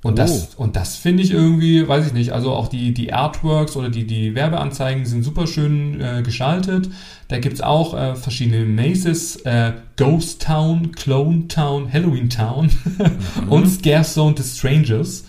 Und, 0.02 0.14
oh. 0.14 0.16
das, 0.16 0.56
und 0.56 0.76
das 0.78 0.96
finde 0.96 1.24
ich 1.24 1.32
irgendwie, 1.32 1.86
weiß 1.86 2.08
ich 2.08 2.14
nicht, 2.14 2.32
also 2.32 2.52
auch 2.54 2.70
die, 2.70 2.94
die 2.94 3.12
Artworks 3.12 3.76
oder 3.76 3.90
die, 3.90 4.08
die 4.08 4.34
Werbeanzeigen 4.34 5.06
sind 5.06 5.24
super 5.24 5.46
schön 5.46 6.00
äh, 6.00 6.22
gestaltet. 6.24 6.90
Da 7.28 7.40
gibt 7.40 7.56
es 7.56 7.62
auch 7.62 7.94
äh, 7.94 8.16
verschiedene 8.16 8.64
Maces, 8.64 9.38
äh, 9.46 9.74
Ghost 9.98 10.42
Town, 10.42 10.94
Clone 10.94 11.50
Town, 11.50 11.92
Halloween 11.92 12.30
Town 12.30 12.70
mhm. 13.44 13.50
und 13.50 13.68
Scare 13.68 14.04
Zone 14.04 14.36
the 14.38 14.44
Strangers. 14.44 15.26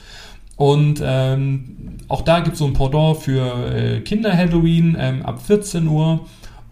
Und 0.54 1.02
ähm, 1.02 1.96
auch 2.06 2.23
da 2.23 2.40
gibt 2.40 2.52
es 2.52 2.58
so 2.60 2.66
ein 2.66 2.75
Pendant 2.75 3.16
für 3.16 3.75
äh, 3.75 4.00
Kinder-Halloween 4.02 4.96
ähm, 4.98 5.23
ab 5.25 5.42
14 5.44 5.88
Uhr 5.88 6.27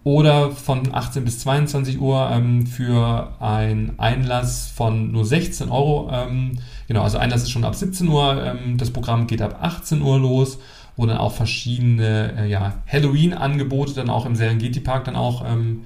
oder 0.05 0.53
von 0.53 0.95
18 0.95 1.25
bis 1.25 1.41
22 1.41 2.01
Uhr 2.01 2.31
ähm, 2.31 2.67
für 2.67 3.35
ein 3.41 3.95
Einlass 3.99 4.69
von 4.69 5.11
nur 5.11 5.25
16 5.25 5.71
Euro. 5.71 6.11
Ähm, 6.13 6.59
genau, 6.89 7.03
also 7.03 7.19
Einlass 7.19 7.43
ist 7.43 7.51
schon 7.51 7.65
ab 7.65 7.77
17 7.77 8.09
Uhr. 8.09 8.43
Ähm, 8.45 8.77
das 8.77 8.91
Programm 8.91 9.27
geht 9.29 9.41
ab 9.41 9.59
18 9.61 10.03
Uhr 10.03 10.19
los, 10.19 10.59
wo 10.97 11.07
dann 11.07 11.19
auch 11.19 11.33
verschiedene 11.33 12.35
äh, 12.37 12.51
ja, 12.51 12.75
Halloween-Angebote 12.91 13.95
dann 13.95 14.11
auch 14.11 14.27
im 14.27 14.35
Serengeti-Park 14.35 15.05
dann 15.05 15.15
auch 15.15 15.45
ähm, 15.47 15.85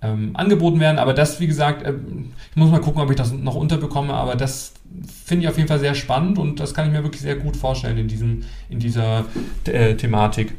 ähm, 0.00 0.30
angeboten 0.34 0.80
werden. 0.80 0.98
Aber 0.98 1.14
das, 1.14 1.40
wie 1.40 1.46
gesagt, 1.46 1.82
äh, 1.82 1.92
ich 2.50 2.56
muss 2.56 2.70
mal 2.70 2.80
gucken, 2.80 3.02
ob 3.02 3.10
ich 3.10 3.16
das 3.16 3.32
noch 3.32 3.56
unterbekomme, 3.56 4.14
aber 4.14 4.36
das 4.36 4.72
finde 5.24 5.44
ich 5.44 5.48
auf 5.48 5.56
jeden 5.56 5.68
Fall 5.68 5.80
sehr 5.80 5.94
spannend 5.94 6.38
und 6.38 6.60
das 6.60 6.74
kann 6.74 6.86
ich 6.86 6.92
mir 6.92 7.02
wirklich 7.02 7.22
sehr 7.22 7.36
gut 7.36 7.56
vorstellen 7.56 7.98
in, 7.98 8.08
diesem, 8.08 8.44
in 8.68 8.78
dieser 8.78 9.24
äh, 9.64 9.94
Thematik. 9.96 10.54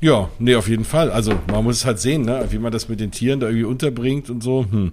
Ja, 0.00 0.28
nee, 0.38 0.56
auf 0.56 0.68
jeden 0.68 0.84
Fall. 0.84 1.10
Also 1.10 1.32
man 1.50 1.64
muss 1.64 1.76
es 1.76 1.84
halt 1.86 2.00
sehen, 2.00 2.22
ne? 2.22 2.44
wie 2.50 2.58
man 2.58 2.72
das 2.72 2.88
mit 2.88 3.00
den 3.00 3.10
Tieren 3.12 3.40
da 3.40 3.46
irgendwie 3.46 3.64
unterbringt 3.64 4.30
und 4.30 4.42
so. 4.42 4.66
Hm. 4.70 4.92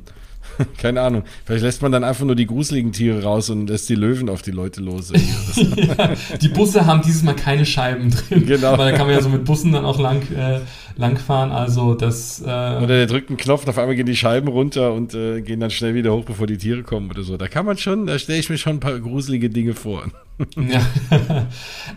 Keine 0.78 1.02
Ahnung. 1.02 1.24
Vielleicht 1.46 1.64
lässt 1.64 1.82
man 1.82 1.92
dann 1.92 2.04
einfach 2.04 2.26
nur 2.26 2.36
die 2.36 2.46
gruseligen 2.46 2.92
Tiere 2.92 3.24
raus 3.24 3.50
und 3.50 3.70
lässt 3.70 3.90
die 3.90 3.96
Löwen 3.96 4.30
auf 4.30 4.42
die 4.42 4.52
Leute 4.52 4.82
los. 4.82 5.12
ja, 5.56 6.14
die 6.42 6.48
Busse 6.50 6.86
haben 6.86 7.02
dieses 7.02 7.24
Mal 7.24 7.36
keine 7.36 7.66
Scheiben 7.66 8.12
drin. 8.12 8.46
Genau. 8.46 8.78
Weil 8.78 8.92
da 8.92 8.98
kann 8.98 9.08
man 9.08 9.16
ja 9.16 9.22
so 9.22 9.30
mit 9.30 9.46
Bussen 9.46 9.72
dann 9.72 9.86
auch 9.86 10.00
lang, 10.00 10.22
äh, 10.32 10.60
langfahren. 10.96 11.52
Also 11.52 11.94
das. 11.96 12.42
Äh 12.42 12.46
oder 12.46 12.88
der 12.88 13.08
drückt 13.08 13.30
einen 13.30 13.38
Knopf 13.38 13.64
und 13.64 13.70
auf 13.70 13.78
einmal 13.78 13.96
gehen 13.96 14.06
die 14.06 14.16
Scheiben 14.16 14.48
runter 14.48 14.94
und 14.94 15.14
äh, 15.14 15.42
gehen 15.42 15.60
dann 15.60 15.72
schnell 15.72 15.96
wieder 15.96 16.14
hoch, 16.14 16.26
bevor 16.26 16.48
die 16.48 16.58
Tiere 16.58 16.84
kommen 16.84 17.10
oder 17.10 17.24
so. 17.24 17.38
Da 17.38 17.48
kann 17.48 17.66
man 17.66 17.78
schon, 17.78 18.08
da 18.08 18.20
stelle 18.20 18.40
ich 18.40 18.50
mir 18.50 18.58
schon 18.58 18.78
ein 18.78 18.80
paar 18.80 19.00
gruselige 19.00 19.50
Dinge 19.50 19.74
vor. 19.74 20.06
Ja. 20.56 20.82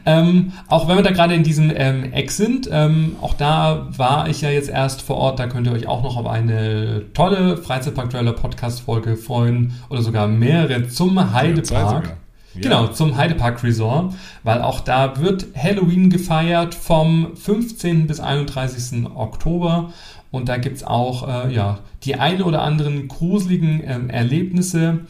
ähm, 0.07 0.53
auch 0.69 0.89
wenn 0.89 0.97
wir 0.97 1.03
da 1.03 1.11
gerade 1.11 1.35
in 1.35 1.43
diesem 1.43 1.73
ähm, 1.75 2.13
Eck 2.13 2.31
sind, 2.31 2.69
ähm, 2.71 3.17
auch 3.21 3.35
da 3.35 3.89
war 3.97 4.29
ich 4.29 4.41
ja 4.41 4.51
jetzt 4.51 4.69
erst 4.69 5.03
vor 5.03 5.17
Ort, 5.17 5.39
da 5.39 5.47
könnt 5.47 5.67
ihr 5.67 5.73
euch 5.73 5.87
auch 5.87 6.03
noch 6.03 6.17
auf 6.17 6.27
eine 6.27 7.05
tolle 7.15 7.57
Freizeitpark-Trailer 7.57 8.33
Podcast-Folge 8.33 9.17
freuen 9.17 9.75
oder 9.91 10.03
sogar 10.03 10.27
mehrere 10.27 10.89
zum 10.89 11.33
Heidepark. 11.33 12.17
Ja. 12.55 12.61
Genau, 12.61 12.89
zum 12.89 13.17
Heidepark 13.17 13.63
Resort, 13.63 14.13
weil 14.43 14.61
auch 14.61 14.81
da 14.81 15.19
wird 15.23 15.47
Halloween 15.57 16.11
gefeiert 16.11 16.75
vom 16.75 17.35
15. 17.35 18.07
bis 18.07 18.21
31. 18.21 19.07
Oktober 19.15 19.91
und 20.31 20.49
da 20.49 20.59
gibt 20.59 20.77
es 20.77 20.85
auch 20.85 21.47
äh, 21.47 21.55
ja, 21.55 21.79
die 22.05 22.17
ein 22.17 22.43
oder 22.43 22.63
anderen 22.63 23.09
gruseligen 23.09 23.83
ähm, 23.87 24.11
Erlebnisse 24.11 25.01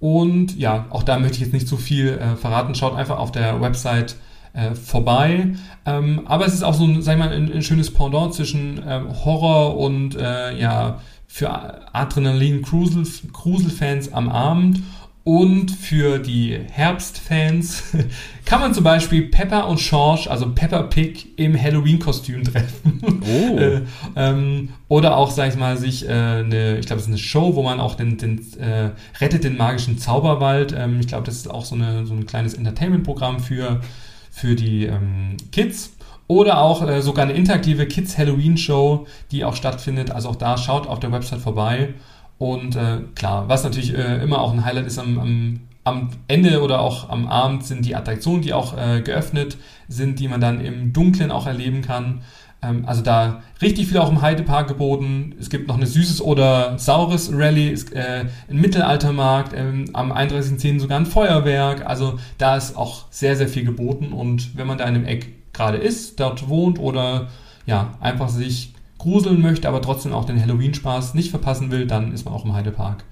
und 0.00 0.56
ja, 0.56 0.86
auch 0.90 1.02
da 1.02 1.18
möchte 1.18 1.36
ich 1.36 1.42
jetzt 1.42 1.52
nicht 1.52 1.68
zu 1.68 1.76
viel 1.76 2.18
äh, 2.18 2.36
verraten. 2.36 2.74
Schaut 2.74 2.96
einfach 2.96 3.18
auf 3.18 3.32
der 3.32 3.60
Website 3.60 4.16
äh, 4.54 4.74
vorbei. 4.74 5.48
Ähm, 5.86 6.22
aber 6.24 6.46
es 6.46 6.54
ist 6.54 6.62
auch 6.62 6.72
so 6.74 6.84
ein, 6.84 7.02
sag 7.02 7.12
ich 7.12 7.18
mal, 7.18 7.30
ein, 7.30 7.52
ein 7.52 7.62
schönes 7.62 7.92
Pendant 7.92 8.32
zwischen 8.34 8.82
ähm, 8.86 9.08
Horror 9.24 9.76
und 9.76 10.16
äh, 10.16 10.58
ja, 10.58 11.00
für 11.26 11.50
Adrenalin-Cruisel-Fans 11.94 14.12
am 14.12 14.30
Abend. 14.30 14.82
Und 15.22 15.70
für 15.70 16.18
die 16.18 16.58
Herbstfans 16.70 17.82
kann 18.46 18.60
man 18.60 18.72
zum 18.72 18.84
Beispiel 18.84 19.28
Pepper 19.28 19.68
und 19.68 19.78
George, 19.78 20.30
also 20.30 20.50
Pepper 20.54 20.84
Pig, 20.84 21.38
im 21.38 21.60
Halloween-Kostüm 21.60 22.42
treffen. 22.42 23.22
Oh. 23.22 23.58
äh, 23.58 23.82
ähm, 24.16 24.70
oder 24.88 25.16
auch, 25.16 25.30
sag 25.30 25.50
ich 25.50 25.56
mal, 25.56 25.76
sich 25.76 26.08
äh, 26.08 26.12
eine, 26.12 26.78
ich 26.78 26.86
glaube, 26.86 27.00
es 27.00 27.06
ist 27.06 27.08
eine 27.08 27.18
Show, 27.18 27.54
wo 27.54 27.62
man 27.62 27.80
auch 27.80 27.96
den, 27.96 28.16
den 28.16 28.40
äh, 28.58 28.90
rettet 29.20 29.44
den 29.44 29.58
magischen 29.58 29.98
Zauberwald. 29.98 30.72
Ähm, 30.76 31.00
ich 31.00 31.08
glaube, 31.08 31.26
das 31.26 31.36
ist 31.36 31.50
auch 31.50 31.66
so, 31.66 31.74
eine, 31.74 32.06
so 32.06 32.14
ein 32.14 32.24
kleines 32.24 32.54
Entertainment-Programm 32.54 33.40
für, 33.40 33.82
für 34.30 34.54
die 34.54 34.86
ähm, 34.86 35.36
Kids. 35.52 35.92
Oder 36.28 36.62
auch 36.62 36.86
äh, 36.88 37.02
sogar 37.02 37.24
eine 37.24 37.34
interaktive 37.34 37.86
Kids 37.86 38.16
Halloween 38.16 38.56
Show, 38.56 39.06
die 39.32 39.44
auch 39.44 39.56
stattfindet. 39.56 40.12
Also 40.12 40.30
auch 40.30 40.36
da 40.36 40.56
schaut 40.56 40.86
auf 40.86 41.00
der 41.00 41.12
Website 41.12 41.40
vorbei. 41.40 41.94
Und 42.40 42.74
äh, 42.74 43.00
klar, 43.14 43.50
was 43.50 43.64
natürlich 43.64 43.94
äh, 43.94 44.22
immer 44.22 44.40
auch 44.40 44.54
ein 44.54 44.64
Highlight 44.64 44.86
ist 44.86 44.98
am, 44.98 45.18
am, 45.18 45.60
am, 45.84 46.08
Ende 46.26 46.62
oder 46.62 46.80
auch 46.80 47.10
am 47.10 47.28
Abend 47.28 47.66
sind 47.66 47.84
die 47.84 47.94
Attraktionen, 47.94 48.40
die 48.40 48.54
auch 48.54 48.74
äh, 48.78 49.02
geöffnet 49.02 49.58
sind, 49.88 50.18
die 50.18 50.26
man 50.26 50.40
dann 50.40 50.58
im 50.58 50.94
Dunkeln 50.94 51.32
auch 51.32 51.46
erleben 51.46 51.82
kann. 51.82 52.22
Ähm, 52.62 52.84
also 52.86 53.02
da 53.02 53.42
richtig 53.60 53.88
viel 53.88 53.98
auch 53.98 54.10
im 54.10 54.22
Heidepark 54.22 54.68
geboten. 54.68 55.34
Es 55.38 55.50
gibt 55.50 55.68
noch 55.68 55.76
eine 55.76 55.86
Süßes 55.86 56.22
oder 56.22 56.78
Saures 56.78 57.30
Rallye, 57.30 57.68
ist, 57.68 57.92
äh, 57.92 58.24
ein 58.48 58.56
Mittelaltermarkt, 58.56 59.52
ähm, 59.54 59.90
am 59.92 60.10
31.10. 60.10 60.80
sogar 60.80 60.98
ein 60.98 61.04
Feuerwerk. 61.04 61.84
Also 61.84 62.18
da 62.38 62.56
ist 62.56 62.74
auch 62.74 63.04
sehr, 63.10 63.36
sehr 63.36 63.48
viel 63.48 63.66
geboten. 63.66 64.14
Und 64.14 64.56
wenn 64.56 64.66
man 64.66 64.78
da 64.78 64.84
in 64.84 64.94
einem 64.94 65.04
Eck 65.04 65.52
gerade 65.52 65.76
ist, 65.76 66.18
dort 66.18 66.48
wohnt 66.48 66.78
oder 66.78 67.28
ja, 67.66 67.98
einfach 68.00 68.30
sich 68.30 68.72
gruseln 69.00 69.40
möchte, 69.40 69.66
aber 69.66 69.82
trotzdem 69.82 70.12
auch 70.12 70.24
den 70.24 70.40
Halloween-Spaß 70.40 71.14
nicht 71.14 71.30
verpassen 71.30 71.70
will, 71.70 71.86
dann 71.86 72.12
ist 72.12 72.24
man 72.24 72.34
auch 72.34 72.44
im 72.44 72.52
Heidepark 72.52 73.04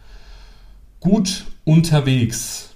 gut 1.01 1.47
unterwegs. 1.64 2.70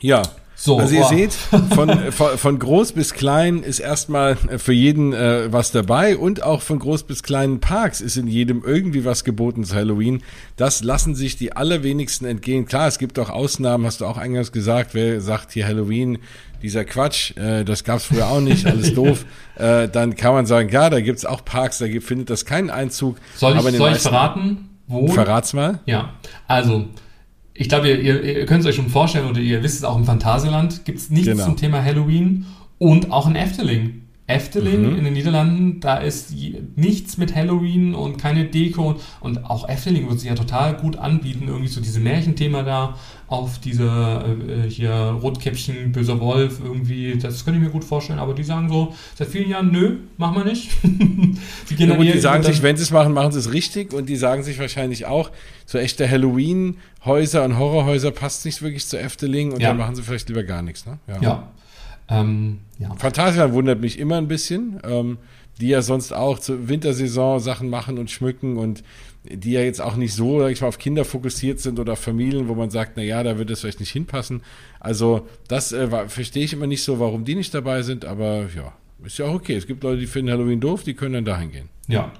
Ja. 0.00 0.22
So, 0.60 0.76
also 0.80 0.92
ihr 0.92 1.02
boah. 1.02 1.08
seht, 1.08 1.32
von, 1.32 1.88
von, 2.12 2.36
von, 2.36 2.58
groß 2.58 2.90
bis 2.90 3.14
klein 3.14 3.62
ist 3.62 3.78
erstmal 3.78 4.34
für 4.34 4.72
jeden 4.72 5.12
äh, 5.12 5.52
was 5.52 5.70
dabei 5.70 6.16
und 6.16 6.42
auch 6.42 6.62
von 6.62 6.80
groß 6.80 7.04
bis 7.04 7.22
kleinen 7.22 7.60
Parks 7.60 8.00
ist 8.00 8.16
in 8.16 8.26
jedem 8.26 8.64
irgendwie 8.64 9.04
was 9.04 9.22
geboten 9.22 9.62
zu 9.62 9.76
Halloween. 9.76 10.24
Das 10.56 10.82
lassen 10.82 11.14
sich 11.14 11.36
die 11.36 11.52
allerwenigsten 11.52 12.26
entgehen. 12.26 12.66
Klar, 12.66 12.88
es 12.88 12.98
gibt 12.98 13.20
auch 13.20 13.30
Ausnahmen, 13.30 13.86
hast 13.86 14.00
du 14.00 14.06
auch 14.06 14.16
eingangs 14.16 14.50
gesagt, 14.50 14.94
wer 14.94 15.20
sagt 15.20 15.52
hier 15.52 15.64
Halloween, 15.64 16.18
dieser 16.60 16.84
Quatsch, 16.84 17.36
äh, 17.36 17.64
das 17.64 17.84
gab's 17.84 18.06
früher 18.06 18.26
auch 18.26 18.40
nicht, 18.40 18.66
alles 18.66 18.92
doof, 18.96 19.26
äh, 19.54 19.88
dann 19.88 20.16
kann 20.16 20.32
man 20.32 20.46
sagen, 20.46 20.70
ja, 20.70 20.90
da 20.90 21.00
gibt's 21.00 21.24
auch 21.24 21.44
Parks, 21.44 21.78
da 21.78 21.86
gibt, 21.86 22.04
findet 22.04 22.30
das 22.30 22.44
keinen 22.44 22.70
Einzug. 22.70 23.18
Soll 23.36 23.56
ich, 23.56 23.76
soll 23.76 23.92
ich 23.92 23.98
verraten, 23.98 24.70
wo? 24.88 25.06
Verrat's 25.06 25.52
mal. 25.52 25.78
Ja, 25.86 26.14
also, 26.48 26.86
ich 27.60 27.68
glaube, 27.68 27.88
ihr, 27.88 28.00
ihr, 28.00 28.22
ihr 28.22 28.46
könnt 28.46 28.60
es 28.60 28.66
euch 28.66 28.76
schon 28.76 28.88
vorstellen 28.88 29.28
oder 29.28 29.40
ihr 29.40 29.62
wisst 29.64 29.78
es 29.78 29.84
auch 29.84 29.96
im 29.96 30.04
Phantasialand 30.04 30.84
gibt's 30.84 31.10
nichts 31.10 31.26
genau. 31.26 31.44
zum 31.44 31.56
Thema 31.56 31.82
Halloween 31.82 32.46
und 32.78 33.10
auch 33.10 33.26
in 33.26 33.34
Efteling. 33.34 34.02
Efteling 34.28 34.90
mhm. 34.90 34.98
in 34.98 35.04
den 35.04 35.14
Niederlanden, 35.14 35.80
da 35.80 35.96
ist 35.96 36.34
nichts 36.76 37.16
mit 37.16 37.34
Halloween 37.34 37.94
und 37.94 38.18
keine 38.18 38.44
Deko 38.44 39.00
und 39.20 39.46
auch 39.46 39.66
Efteling 39.66 40.06
wird 40.06 40.20
sich 40.20 40.28
ja 40.28 40.34
total 40.34 40.76
gut 40.76 40.98
anbieten, 40.98 41.48
irgendwie 41.48 41.68
so 41.68 41.80
diese 41.80 41.98
Märchenthema 41.98 42.62
da 42.62 42.94
auf 43.26 43.58
dieser 43.58 44.26
äh, 44.26 44.68
hier 44.68 44.92
Rotkäppchen, 44.92 45.92
böser 45.92 46.20
Wolf 46.20 46.60
irgendwie, 46.62 47.16
das 47.16 47.42
könnte 47.42 47.58
ich 47.58 47.66
mir 47.66 47.72
gut 47.72 47.84
vorstellen, 47.84 48.18
aber 48.18 48.34
die 48.34 48.44
sagen 48.44 48.68
so 48.68 48.94
seit 49.14 49.28
vielen 49.28 49.48
Jahren, 49.48 49.72
nö, 49.72 49.96
machen 50.18 50.36
wir 50.36 50.44
nicht. 50.44 50.72
die, 50.82 51.74
ja, 51.74 51.96
gut, 51.96 52.04
die 52.04 52.18
sagen 52.18 52.42
sich, 52.42 52.62
wenn 52.62 52.76
sie 52.76 52.82
es 52.82 52.90
machen, 52.90 53.14
machen 53.14 53.32
sie 53.32 53.38
es 53.38 53.50
richtig 53.54 53.94
und 53.94 54.10
die 54.10 54.16
sagen 54.16 54.42
sich 54.42 54.58
wahrscheinlich 54.58 55.06
auch, 55.06 55.30
so 55.64 55.78
echte 55.78 56.08
Halloween-Häuser 56.08 57.44
und 57.44 57.56
Horrorhäuser 57.56 58.10
passt 58.10 58.44
nicht 58.44 58.60
wirklich 58.60 58.86
zu 58.86 58.98
Efteling 58.98 59.52
und 59.52 59.60
ja. 59.62 59.68
dann 59.68 59.78
machen 59.78 59.94
sie 59.94 60.02
vielleicht 60.02 60.28
lieber 60.28 60.42
gar 60.42 60.60
nichts, 60.60 60.84
ne? 60.84 60.98
ja. 61.06 61.18
ja. 61.22 61.48
Ähm, 62.08 62.60
ja. 62.78 62.94
Phantasialand 62.94 63.54
wundert 63.54 63.80
mich 63.80 63.98
immer 63.98 64.16
ein 64.16 64.28
bisschen, 64.28 64.80
ähm, 64.84 65.18
die 65.60 65.68
ja 65.68 65.82
sonst 65.82 66.12
auch 66.12 66.38
zur 66.38 66.68
Wintersaison 66.68 67.40
Sachen 67.40 67.68
machen 67.68 67.98
und 67.98 68.10
schmücken 68.10 68.56
und 68.56 68.82
die 69.24 69.52
ja 69.52 69.60
jetzt 69.60 69.80
auch 69.80 69.96
nicht 69.96 70.14
so, 70.14 70.40
sag 70.40 70.50
ich 70.50 70.60
mal, 70.60 70.68
auf 70.68 70.78
Kinder 70.78 71.04
fokussiert 71.04 71.60
sind 71.60 71.78
oder 71.78 71.94
auf 71.94 71.98
Familien, 71.98 72.48
wo 72.48 72.54
man 72.54 72.70
sagt, 72.70 72.92
na 72.96 73.02
ja, 73.02 73.22
da 73.22 73.36
würde 73.36 73.52
es 73.52 73.60
vielleicht 73.60 73.80
nicht 73.80 73.90
hinpassen. 73.90 74.42
Also 74.80 75.26
das 75.48 75.72
äh, 75.72 76.08
verstehe 76.08 76.44
ich 76.44 76.52
immer 76.52 76.66
nicht 76.66 76.82
so, 76.82 77.00
warum 77.00 77.24
die 77.24 77.34
nicht 77.34 77.52
dabei 77.52 77.82
sind, 77.82 78.04
aber 78.04 78.46
ja, 78.54 78.72
ist 79.04 79.18
ja 79.18 79.26
auch 79.26 79.34
okay. 79.34 79.56
Es 79.56 79.66
gibt 79.66 79.82
Leute, 79.82 80.00
die 80.00 80.06
finden 80.06 80.30
Halloween 80.32 80.60
doof, 80.60 80.82
die 80.82 80.94
können 80.94 81.14
dann 81.14 81.24
dahin 81.24 81.50
gehen. 81.50 81.68
Ja. 81.88 82.12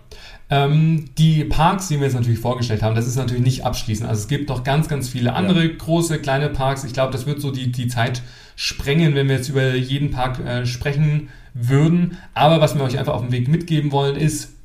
Ähm, 0.50 1.10
die 1.18 1.44
Parks, 1.44 1.88
die 1.88 1.96
wir 1.96 2.04
jetzt 2.04 2.14
natürlich 2.14 2.40
vorgestellt 2.40 2.82
haben, 2.82 2.94
das 2.94 3.06
ist 3.06 3.16
natürlich 3.16 3.42
nicht 3.42 3.64
abschließend. 3.64 4.08
Also 4.08 4.22
es 4.22 4.28
gibt 4.28 4.48
noch 4.48 4.64
ganz, 4.64 4.88
ganz 4.88 5.08
viele 5.08 5.34
andere 5.34 5.64
ja. 5.64 5.72
große, 5.76 6.18
kleine 6.18 6.48
Parks. 6.48 6.84
Ich 6.84 6.92
glaube, 6.92 7.12
das 7.12 7.26
wird 7.26 7.40
so 7.40 7.50
die, 7.50 7.70
die 7.70 7.88
Zeit 7.88 8.22
sprengen, 8.60 9.14
wenn 9.14 9.28
wir 9.28 9.36
jetzt 9.36 9.48
über 9.48 9.76
jeden 9.76 10.10
Park 10.10 10.40
äh, 10.40 10.66
sprechen 10.66 11.28
würden. 11.54 12.18
Aber 12.34 12.60
was 12.60 12.74
wir 12.74 12.82
euch 12.82 12.98
einfach 12.98 13.14
auf 13.14 13.22
dem 13.22 13.30
Weg 13.30 13.46
mitgeben 13.46 13.92
wollen, 13.92 14.16
ist, 14.16 14.58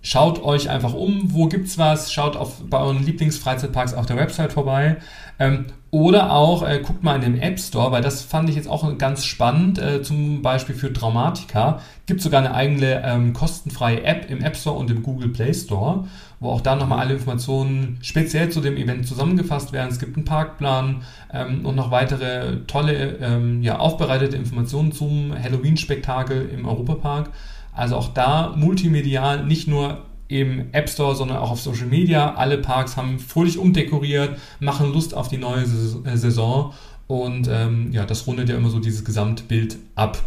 Schaut 0.00 0.42
euch 0.44 0.70
einfach 0.70 0.94
um, 0.94 1.32
wo 1.32 1.48
gibt's 1.48 1.76
was, 1.76 2.12
schaut 2.12 2.36
auf, 2.36 2.62
bei 2.70 2.78
euren 2.78 3.04
Lieblingsfreizeitparks 3.04 3.94
auf 3.94 4.06
der 4.06 4.16
Website 4.16 4.52
vorbei. 4.52 4.98
Ähm, 5.40 5.66
oder 5.90 6.32
auch 6.32 6.68
äh, 6.68 6.80
guckt 6.84 7.02
mal 7.02 7.16
in 7.16 7.22
dem 7.22 7.40
App 7.40 7.58
Store, 7.58 7.90
weil 7.92 8.02
das 8.02 8.22
fand 8.22 8.50
ich 8.50 8.56
jetzt 8.56 8.68
auch 8.68 8.98
ganz 8.98 9.24
spannend, 9.24 9.78
äh, 9.78 10.02
zum 10.02 10.42
Beispiel 10.42 10.74
für 10.74 10.90
Dramatica. 10.90 11.80
Gibt 12.04 12.20
sogar 12.20 12.40
eine 12.40 12.54
eigene 12.54 13.02
ähm, 13.04 13.32
kostenfreie 13.32 14.02
App 14.02 14.30
im 14.30 14.42
App 14.42 14.56
Store 14.56 14.76
und 14.76 14.90
im 14.90 15.02
Google 15.02 15.30
Play 15.30 15.54
Store, 15.54 16.04
wo 16.40 16.50
auch 16.50 16.60
da 16.60 16.76
nochmal 16.76 16.98
alle 16.98 17.14
Informationen 17.14 17.98
speziell 18.02 18.50
zu 18.50 18.60
dem 18.60 18.76
Event 18.76 19.06
zusammengefasst 19.06 19.72
werden. 19.72 19.88
Es 19.90 19.98
gibt 19.98 20.16
einen 20.16 20.26
Parkplan 20.26 21.02
ähm, 21.32 21.64
und 21.64 21.74
noch 21.74 21.90
weitere 21.90 22.66
tolle, 22.66 23.18
ähm, 23.22 23.62
ja, 23.62 23.78
aufbereitete 23.78 24.36
Informationen 24.36 24.92
zum 24.92 25.32
Halloween-Spektakel 25.42 26.50
im 26.50 26.66
Europapark. 26.66 27.30
Also 27.72 27.96
auch 27.96 28.08
da 28.08 28.52
multimedial, 28.56 29.46
nicht 29.46 29.68
nur 29.68 30.02
im 30.28 30.72
App 30.72 30.88
Store, 30.88 31.16
sondern 31.16 31.38
auch 31.38 31.50
auf 31.50 31.60
Social 31.60 31.86
Media. 31.86 32.34
Alle 32.34 32.58
Parks 32.58 32.96
haben 32.96 33.18
fröhlich 33.18 33.58
umdekoriert, 33.58 34.38
machen 34.60 34.92
Lust 34.92 35.14
auf 35.14 35.28
die 35.28 35.38
neue 35.38 35.62
äh, 35.62 36.16
Saison 36.16 36.72
und 37.06 37.48
ähm, 37.50 37.90
ja, 37.92 38.04
das 38.04 38.26
rundet 38.26 38.48
ja 38.50 38.56
immer 38.56 38.70
so 38.70 38.78
dieses 38.78 39.04
Gesamtbild 39.04 39.78
ab. 39.94 40.22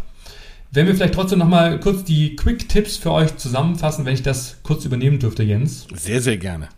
Wenn 0.72 0.86
wir 0.86 0.94
vielleicht 0.94 1.14
trotzdem 1.14 1.38
nochmal 1.38 1.78
kurz 1.80 2.02
die 2.02 2.34
Quick-Tipps 2.34 2.96
für 2.96 3.12
euch 3.12 3.36
zusammenfassen, 3.36 4.04
wenn 4.04 4.14
ich 4.14 4.22
das 4.22 4.56
kurz 4.62 4.84
übernehmen 4.84 5.18
dürfte, 5.18 5.42
Jens. 5.42 5.86
Sehr, 5.94 6.20
sehr 6.20 6.38
gerne. 6.38 6.68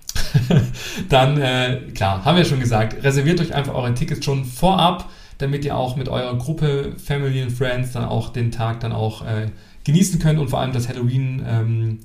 Dann, 1.09 1.41
äh, 1.41 1.81
klar, 1.95 2.25
haben 2.25 2.37
wir 2.37 2.45
schon 2.45 2.61
gesagt, 2.61 3.03
reserviert 3.05 3.41
euch 3.41 3.55
einfach 3.55 3.73
eure 3.73 3.95
Tickets 3.95 4.25
schon 4.25 4.45
vorab, 4.45 5.09
damit 5.39 5.65
ihr 5.65 5.77
auch 5.77 5.97
mit 5.97 6.09
eurer 6.09 6.37
Gruppe, 6.37 6.93
Family 7.03 7.43
und 7.43 7.51
Friends 7.51 7.93
dann 7.93 8.05
auch 8.05 8.31
den 8.31 8.51
Tag 8.51 8.81
dann 8.81 8.93
auch 8.93 9.23
äh, 9.23 9.47
genießen 9.85 10.19
könnt 10.19 10.39
und 10.39 10.49
vor 10.49 10.61
allem 10.61 10.73
das 10.73 10.89
Halloween 10.89 11.45
ähm, 11.47 11.99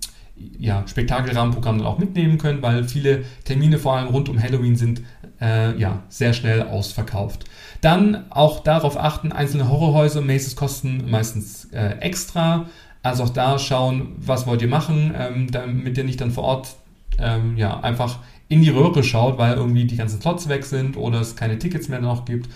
ja, 0.58 0.88
Spektakelrahmenprogramm 0.88 1.78
dann 1.78 1.88
auch 1.88 1.98
mitnehmen 1.98 2.38
könnt, 2.38 2.62
weil 2.62 2.84
viele 2.84 3.24
Termine 3.46 3.78
vor 3.80 3.96
allem 3.96 4.08
rund 4.08 4.30
um 4.30 4.42
Halloween 4.42 4.76
sind 4.76 5.02
äh, 5.42 5.78
ja, 5.80 6.04
sehr 6.10 6.34
schnell 6.34 6.64
ausverkauft. 6.64 7.46
Dann 7.82 8.26
auch 8.30 8.62
darauf 8.62 8.98
achten, 8.98 9.32
einzelne 9.32 9.70
Horrorhäuser 9.70 10.20
und 10.20 10.28
Maces 10.28 10.56
kosten 10.56 11.10
meistens 11.10 11.66
äh, 11.72 11.98
extra. 12.00 12.66
Also 13.04 13.24
auch 13.24 13.30
da 13.30 13.58
schauen, 13.60 14.14
was 14.18 14.46
wollt 14.48 14.62
ihr 14.62 14.68
machen, 14.68 15.14
ähm, 15.18 15.52
damit 15.52 15.98
ihr 15.98 16.04
nicht 16.04 16.20
dann 16.20 16.32
vor 16.32 16.44
Ort 16.44 16.76
ähm, 17.18 17.58
ja, 17.58 17.80
einfach 17.80 18.20
in 18.50 18.62
die 18.62 18.70
Röhre 18.70 19.04
schaut, 19.04 19.38
weil 19.38 19.56
irgendwie 19.56 19.86
die 19.86 19.96
ganzen 19.96 20.20
Slots 20.20 20.50
weg 20.50 20.66
sind 20.66 20.98
oder 20.98 21.22
es 21.22 21.36
keine 21.36 21.60
Tickets 21.60 21.88
mehr 21.88 22.02
noch 22.02 22.26
gibt. 22.26 22.50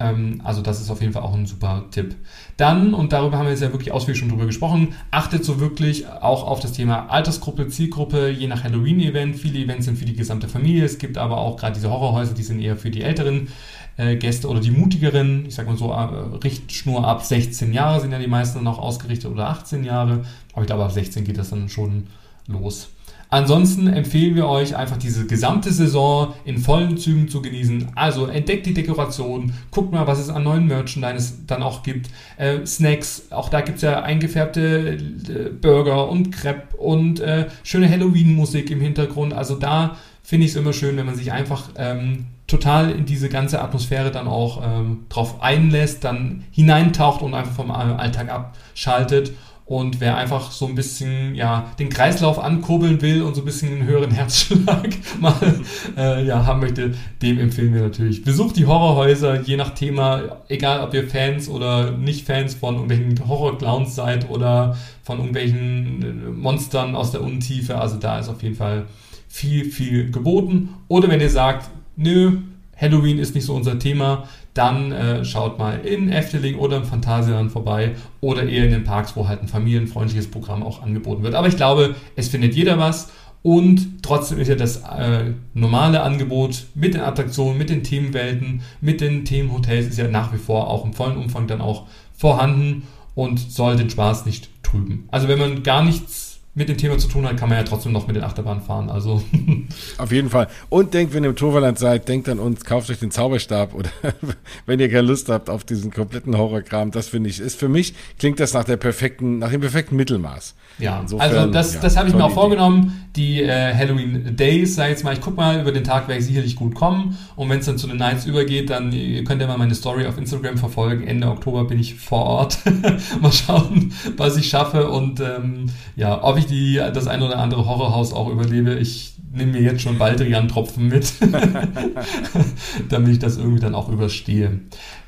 Ähm, 0.00 0.40
also 0.44 0.62
das 0.62 0.80
ist 0.80 0.90
auf 0.90 1.00
jeden 1.00 1.12
Fall 1.12 1.22
auch 1.22 1.34
ein 1.34 1.46
super 1.46 1.84
Tipp. 1.90 2.16
Dann, 2.56 2.94
und 2.94 3.12
darüber 3.12 3.38
haben 3.38 3.46
wir 3.46 3.52
jetzt 3.52 3.62
ja 3.62 3.72
wirklich 3.72 3.92
ausführlich 3.92 4.18
schon 4.18 4.28
drüber 4.28 4.46
gesprochen, 4.46 4.94
achtet 5.10 5.44
so 5.44 5.60
wirklich 5.60 6.08
auch 6.08 6.46
auf 6.46 6.60
das 6.60 6.72
Thema 6.72 7.08
Altersgruppe, 7.08 7.68
Zielgruppe, 7.68 8.30
je 8.30 8.46
nach 8.46 8.64
Halloween-Event. 8.64 9.36
Viele 9.36 9.58
Events 9.58 9.86
sind 9.86 9.98
für 9.98 10.04
die 10.04 10.14
gesamte 10.14 10.48
Familie. 10.48 10.84
Es 10.84 10.98
gibt 10.98 11.18
aber 11.18 11.38
auch 11.38 11.56
gerade 11.56 11.74
diese 11.74 11.90
Horrorhäuser, 11.90 12.34
die 12.34 12.42
sind 12.42 12.60
eher 12.60 12.76
für 12.76 12.90
die 12.90 13.02
älteren 13.02 13.48
äh, 13.96 14.16
Gäste 14.16 14.48
oder 14.48 14.60
die 14.60 14.70
mutigeren. 14.70 15.46
Ich 15.46 15.56
sag 15.56 15.66
mal 15.66 15.76
so, 15.76 15.92
äh, 15.92 16.36
Richtschnur 16.44 17.06
ab 17.06 17.22
16 17.24 17.72
Jahre 17.72 18.00
sind 18.00 18.12
ja 18.12 18.18
die 18.18 18.28
meisten 18.28 18.62
noch 18.62 18.78
ausgerichtet 18.78 19.30
oder 19.30 19.48
18 19.48 19.84
Jahre. 19.84 20.24
Aber 20.52 20.62
ich 20.62 20.66
glaube, 20.66 20.84
ab 20.84 20.92
16 20.92 21.24
geht 21.24 21.38
das 21.38 21.50
dann 21.50 21.68
schon 21.68 22.06
los. 22.46 22.90
Ansonsten 23.30 23.88
empfehlen 23.88 24.34
wir 24.36 24.46
euch 24.46 24.74
einfach 24.74 24.96
diese 24.96 25.26
gesamte 25.26 25.70
Saison 25.70 26.34
in 26.44 26.58
vollen 26.58 26.96
Zügen 26.96 27.28
zu 27.28 27.42
genießen. 27.42 27.88
Also 27.94 28.26
entdeckt 28.26 28.64
die 28.66 28.72
Dekoration, 28.72 29.52
guckt 29.70 29.92
mal, 29.92 30.06
was 30.06 30.18
es 30.18 30.30
an 30.30 30.44
neuen 30.44 30.66
Merchandise 30.66 31.34
dann 31.46 31.62
auch 31.62 31.82
gibt. 31.82 32.08
Äh, 32.38 32.64
Snacks, 32.64 33.30
auch 33.30 33.50
da 33.50 33.60
gibt 33.60 33.76
es 33.76 33.82
ja 33.82 34.02
eingefärbte 34.02 34.96
äh, 35.28 35.50
Burger 35.50 36.08
und 36.08 36.30
Crepe 36.30 36.76
und 36.78 37.20
äh, 37.20 37.48
schöne 37.62 37.90
Halloween-Musik 37.90 38.70
im 38.70 38.80
Hintergrund. 38.80 39.34
Also 39.34 39.56
da 39.56 39.96
finde 40.22 40.46
ich 40.46 40.52
es 40.52 40.56
immer 40.56 40.72
schön, 40.72 40.96
wenn 40.96 41.06
man 41.06 41.16
sich 41.16 41.32
einfach 41.32 41.70
ähm, 41.76 42.26
total 42.46 42.90
in 42.90 43.04
diese 43.04 43.28
ganze 43.28 43.60
Atmosphäre 43.60 44.10
dann 44.10 44.26
auch 44.26 44.62
ähm, 44.64 45.04
drauf 45.10 45.42
einlässt, 45.42 46.02
dann 46.02 46.44
hineintaucht 46.50 47.20
und 47.20 47.34
einfach 47.34 47.52
vom 47.52 47.70
Alltag 47.70 48.30
abschaltet 48.30 49.32
und 49.68 50.00
wer 50.00 50.16
einfach 50.16 50.50
so 50.50 50.66
ein 50.66 50.74
bisschen 50.74 51.34
ja, 51.34 51.70
den 51.78 51.90
Kreislauf 51.90 52.38
ankurbeln 52.38 53.02
will 53.02 53.22
und 53.22 53.34
so 53.34 53.42
ein 53.42 53.44
bisschen 53.44 53.70
einen 53.72 53.84
höheren 53.84 54.10
Herzschlag 54.14 54.88
mal 55.20 55.60
äh, 55.94 56.24
ja, 56.26 56.46
haben 56.46 56.60
möchte, 56.60 56.94
dem 57.20 57.38
empfehlen 57.38 57.74
wir 57.74 57.82
natürlich. 57.82 58.24
Besucht 58.24 58.56
die 58.56 58.64
Horrorhäuser, 58.64 59.42
je 59.42 59.58
nach 59.58 59.74
Thema, 59.74 60.38
egal 60.48 60.80
ob 60.80 60.94
ihr 60.94 61.06
Fans 61.06 61.50
oder 61.50 61.90
nicht 61.90 62.26
Fans 62.26 62.54
von 62.54 62.76
irgendwelchen 62.76 63.28
Horror-Clowns 63.28 63.94
seid 63.94 64.30
oder 64.30 64.78
von 65.02 65.18
irgendwelchen 65.18 66.02
äh, 66.02 66.30
Monstern 66.30 66.96
aus 66.96 67.10
der 67.10 67.20
Untiefe. 67.20 67.78
Also 67.78 67.98
da 67.98 68.18
ist 68.18 68.30
auf 68.30 68.42
jeden 68.42 68.56
Fall 68.56 68.86
viel, 69.28 69.66
viel 69.66 70.10
geboten. 70.10 70.70
Oder 70.88 71.08
wenn 71.08 71.20
ihr 71.20 71.28
sagt, 71.28 71.68
nö, 71.94 72.38
Halloween 72.74 73.18
ist 73.18 73.34
nicht 73.34 73.44
so 73.44 73.54
unser 73.54 73.78
Thema, 73.78 74.24
dann 74.58 74.92
äh, 74.92 75.24
schaut 75.24 75.58
mal 75.58 75.80
in 75.86 76.10
Efteling 76.10 76.56
oder 76.56 76.78
im 76.78 76.84
Phantasialand 76.84 77.52
vorbei 77.52 77.92
oder 78.20 78.42
eher 78.42 78.64
in 78.64 78.72
den 78.72 78.84
Parks, 78.84 79.16
wo 79.16 79.28
halt 79.28 79.40
ein 79.40 79.48
familienfreundliches 79.48 80.30
Programm 80.30 80.62
auch 80.62 80.82
angeboten 80.82 81.22
wird. 81.22 81.34
Aber 81.34 81.46
ich 81.46 81.56
glaube, 81.56 81.94
es 82.16 82.28
findet 82.28 82.54
jeder 82.54 82.78
was 82.78 83.10
und 83.42 84.02
trotzdem 84.02 84.38
ist 84.40 84.48
ja 84.48 84.56
das 84.56 84.78
äh, 84.78 85.32
normale 85.54 86.02
Angebot 86.02 86.66
mit 86.74 86.94
den 86.94 87.02
Attraktionen, 87.02 87.56
mit 87.56 87.70
den 87.70 87.84
Themenwelten, 87.84 88.62
mit 88.80 89.00
den 89.00 89.24
Themenhotels 89.24 89.86
ist 89.86 89.98
ja 89.98 90.08
nach 90.08 90.32
wie 90.32 90.38
vor 90.38 90.68
auch 90.68 90.84
im 90.84 90.92
vollen 90.92 91.16
Umfang 91.16 91.46
dann 91.46 91.60
auch 91.60 91.86
vorhanden 92.16 92.82
und 93.14 93.38
soll 93.38 93.76
den 93.76 93.90
Spaß 93.90 94.26
nicht 94.26 94.50
trüben. 94.64 95.08
Also 95.10 95.28
wenn 95.28 95.38
man 95.38 95.62
gar 95.62 95.84
nichts 95.84 96.27
mit 96.58 96.68
dem 96.68 96.76
Thema 96.76 96.98
zu 96.98 97.06
tun 97.06 97.24
hat, 97.24 97.36
kann 97.36 97.48
man 97.48 97.56
ja 97.56 97.64
trotzdem 97.64 97.92
noch 97.92 98.08
mit 98.08 98.16
den 98.16 98.24
Achterbahnen 98.24 98.62
fahren. 98.62 98.90
Also. 98.90 99.22
Auf 99.98 100.10
jeden 100.10 100.28
Fall. 100.28 100.48
Und 100.68 100.92
denkt, 100.92 101.14
wenn 101.14 101.22
ihr 101.22 101.30
im 101.30 101.36
Toverland 101.36 101.78
seid, 101.78 102.08
denkt 102.08 102.28
an 102.28 102.40
uns, 102.40 102.64
kauft 102.64 102.90
euch 102.90 102.98
den 102.98 103.12
Zauberstab 103.12 103.74
oder 103.74 103.90
wenn 104.66 104.80
ihr 104.80 104.88
keine 104.88 105.02
Lust 105.02 105.28
habt 105.28 105.48
auf 105.48 105.62
diesen 105.62 105.92
kompletten 105.92 106.36
Horrorkram. 106.36 106.90
Das 106.90 107.08
finde 107.08 107.30
ich, 107.30 107.38
ist 107.38 107.58
für 107.58 107.68
mich, 107.68 107.94
klingt 108.18 108.40
das 108.40 108.54
nach 108.54 108.64
der 108.64 108.76
perfekten, 108.76 109.38
nach 109.38 109.50
dem 109.50 109.60
perfekten 109.60 109.94
Mittelmaß. 109.94 110.56
Ja, 110.80 111.00
Insofern, 111.00 111.30
also 111.30 111.50
das, 111.52 111.74
ja, 111.74 111.80
das 111.80 111.96
habe 111.96 112.08
ich 112.08 112.14
mir 112.14 112.24
auch 112.24 112.34
vorgenommen. 112.34 113.08
Die 113.14 113.42
äh, 113.42 113.74
Halloween 113.74 114.36
Days, 114.36 114.74
sag 114.74 114.86
ich 114.86 114.90
jetzt 114.90 115.04
mal, 115.04 115.12
ich 115.12 115.20
guck 115.20 115.36
mal, 115.36 115.60
über 115.60 115.72
den 115.72 115.84
Tag 115.84 116.08
werde 116.08 116.20
ich 116.20 116.26
sicherlich 116.26 116.56
gut 116.56 116.74
kommen. 116.74 117.16
Und 117.36 117.48
wenn 117.48 117.60
es 117.60 117.66
dann 117.66 117.78
zu 117.78 117.86
den 117.86 117.96
Nights 117.96 118.26
übergeht, 118.26 118.70
dann 118.70 118.90
könnt 119.24 119.40
ihr 119.40 119.46
mal 119.46 119.58
meine 119.58 119.74
Story 119.74 120.06
auf 120.06 120.18
Instagram 120.18 120.58
verfolgen. 120.58 121.06
Ende 121.06 121.28
Oktober 121.28 121.64
bin 121.64 121.78
ich 121.78 121.94
vor 121.94 122.24
Ort. 122.24 122.58
mal 123.20 123.32
schauen, 123.32 123.92
was 124.16 124.36
ich 124.36 124.48
schaffe 124.48 124.88
und 124.88 125.20
ähm, 125.20 125.66
ja, 125.96 126.22
ob 126.22 126.36
ich 126.38 126.47
die, 126.50 126.76
das 126.76 127.06
ein 127.06 127.22
oder 127.22 127.38
andere 127.38 127.66
Horrorhaus 127.66 128.12
auch 128.12 128.28
überlebe. 128.28 128.74
Ich 128.74 129.14
nehme 129.32 129.52
mir 129.52 129.62
jetzt 129.62 129.82
schon 129.82 129.98
Baldrian-Tropfen 129.98 130.88
mit, 130.88 131.12
damit 132.88 133.12
ich 133.12 133.18
das 133.18 133.36
irgendwie 133.36 133.60
dann 133.60 133.74
auch 133.74 133.88
überstehe. 133.88 134.60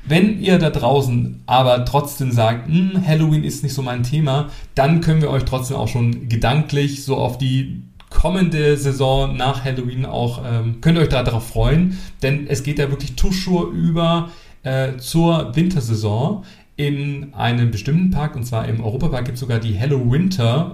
Wenn 0.05 0.39
ihr 0.39 0.57
da 0.57 0.69
draußen 0.69 1.43
aber 1.45 1.85
trotzdem 1.85 2.31
sagt, 2.31 2.67
hm, 2.67 3.05
Halloween 3.05 3.43
ist 3.43 3.63
nicht 3.63 3.73
so 3.73 3.81
mein 3.81 4.03
Thema, 4.03 4.49
dann 4.75 5.01
können 5.01 5.21
wir 5.21 5.29
euch 5.29 5.45
trotzdem 5.45 5.77
auch 5.77 5.87
schon 5.87 6.27
gedanklich 6.29 7.03
so 7.03 7.17
auf 7.17 7.37
die 7.37 7.83
kommende 8.09 8.77
Saison 8.77 9.35
nach 9.37 9.63
Halloween 9.63 10.05
auch, 10.05 10.41
ähm, 10.45 10.81
könnt 10.81 10.97
ihr 10.97 11.03
euch 11.03 11.09
da 11.09 11.23
darauf 11.23 11.47
freuen, 11.47 11.97
denn 12.21 12.45
es 12.47 12.63
geht 12.63 12.77
ja 12.77 12.89
wirklich 12.89 13.15
Tuschur 13.15 13.71
über 13.71 14.29
äh, 14.63 14.97
zur 14.97 15.55
Wintersaison 15.55 16.43
in 16.87 17.33
einem 17.33 17.69
bestimmten 17.69 18.09
Park, 18.09 18.35
und 18.35 18.43
zwar 18.43 18.67
im 18.67 18.83
Europapark 18.83 19.25
gibt 19.25 19.35
es 19.35 19.41
sogar 19.41 19.59
die 19.59 19.73
Hello 19.73 20.11
Winter 20.11 20.73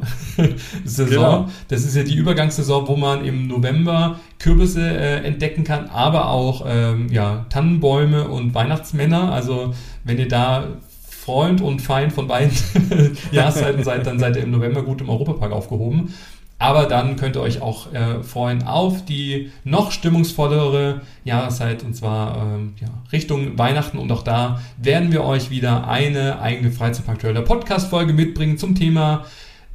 Saison. 0.85 1.09
Genau. 1.09 1.49
Das 1.67 1.83
ist 1.83 1.95
ja 1.95 2.03
die 2.03 2.15
Übergangssaison, 2.15 2.87
wo 2.87 2.95
man 2.95 3.25
im 3.25 3.47
November 3.47 4.19
Kürbisse 4.39 4.81
äh, 4.81 5.25
entdecken 5.25 5.63
kann, 5.63 5.87
aber 5.87 6.29
auch 6.29 6.65
ähm, 6.67 7.07
ja, 7.11 7.45
Tannenbäume 7.49 8.27
und 8.29 8.53
Weihnachtsmänner. 8.53 9.33
Also 9.33 9.73
wenn 10.05 10.17
ihr 10.17 10.29
da 10.29 10.67
Freund 11.09 11.59
und 11.59 11.81
Feind 11.81 12.13
von 12.13 12.27
beiden 12.27 12.55
Jahreszeiten 13.31 13.83
seid, 13.83 14.07
dann 14.07 14.17
seid 14.17 14.37
ihr 14.37 14.43
im 14.43 14.51
November 14.51 14.83
gut 14.83 15.01
im 15.01 15.09
Europapark 15.09 15.51
aufgehoben. 15.51 16.13
Aber 16.59 16.85
dann 16.85 17.17
könnt 17.17 17.35
ihr 17.35 17.41
euch 17.41 17.61
auch 17.61 17.93
äh, 17.93 18.23
freuen 18.23 18.63
auf 18.63 19.05
die 19.05 19.51
noch 19.63 19.91
stimmungsvollere 19.91 21.01
Jahreszeit 21.23 21.83
und 21.83 21.95
zwar 21.95 22.37
ähm, 22.37 22.73
ja, 22.81 22.87
Richtung 23.11 23.59
Weihnachten. 23.59 23.99
Und 23.99 24.11
auch 24.11 24.23
da 24.23 24.59
werden 24.77 25.11
wir 25.11 25.23
euch 25.23 25.51
wieder 25.51 25.87
eine 25.87 26.39
eigene 26.41 26.71
Freizeitpark-Trailer 26.71 27.43
Podcast-Folge 27.43 28.13
mitbringen 28.13 28.57
zum 28.57 28.73
Thema 28.73 29.25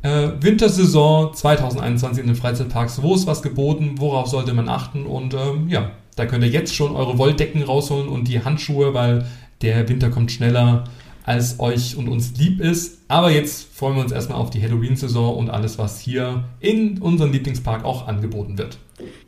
äh, 0.03 0.31
Wintersaison 0.41 1.33
2021 1.33 2.21
in 2.21 2.27
den 2.27 2.37
Freizeitparks. 2.37 3.01
Wo 3.01 3.15
ist 3.15 3.29
was 3.29 3.43
geboten? 3.43 3.95
Worauf 3.99 4.27
sollte 4.27 4.53
man 4.53 4.69
achten? 4.69 5.07
Und 5.07 5.35
ähm, 5.35 5.69
ja, 5.69 5.93
da 6.17 6.27
könnt 6.27 6.43
ihr 6.43 6.51
jetzt 6.51 6.75
schon 6.75 6.97
eure 6.97 7.17
Wolldecken 7.17 7.63
rausholen 7.63 8.09
und 8.09 8.27
die 8.27 8.45
Handschuhe, 8.45 8.93
weil 8.93 9.25
der 9.63 9.89
Winter 9.89 10.11
kommt 10.11 10.33
schneller 10.33 10.85
als 11.25 11.61
euch 11.61 11.97
und 11.97 12.09
uns 12.09 12.33
lieb 12.37 12.61
ist. 12.61 12.99
Aber 13.09 13.31
jetzt 13.31 13.69
freuen 13.75 13.97
wir 13.97 14.03
uns 14.03 14.13
erstmal 14.13 14.39
auf 14.39 14.51
die 14.51 14.63
Halloween-Saison 14.63 15.37
und 15.37 15.51
alles, 15.51 15.79
was 15.79 16.01
hier 16.01 16.45
in 16.61 16.99
unserem 16.99 17.33
Lieblingspark 17.33 17.85
auch 17.85 18.09
angeboten 18.09 18.59
wird. 18.59 18.79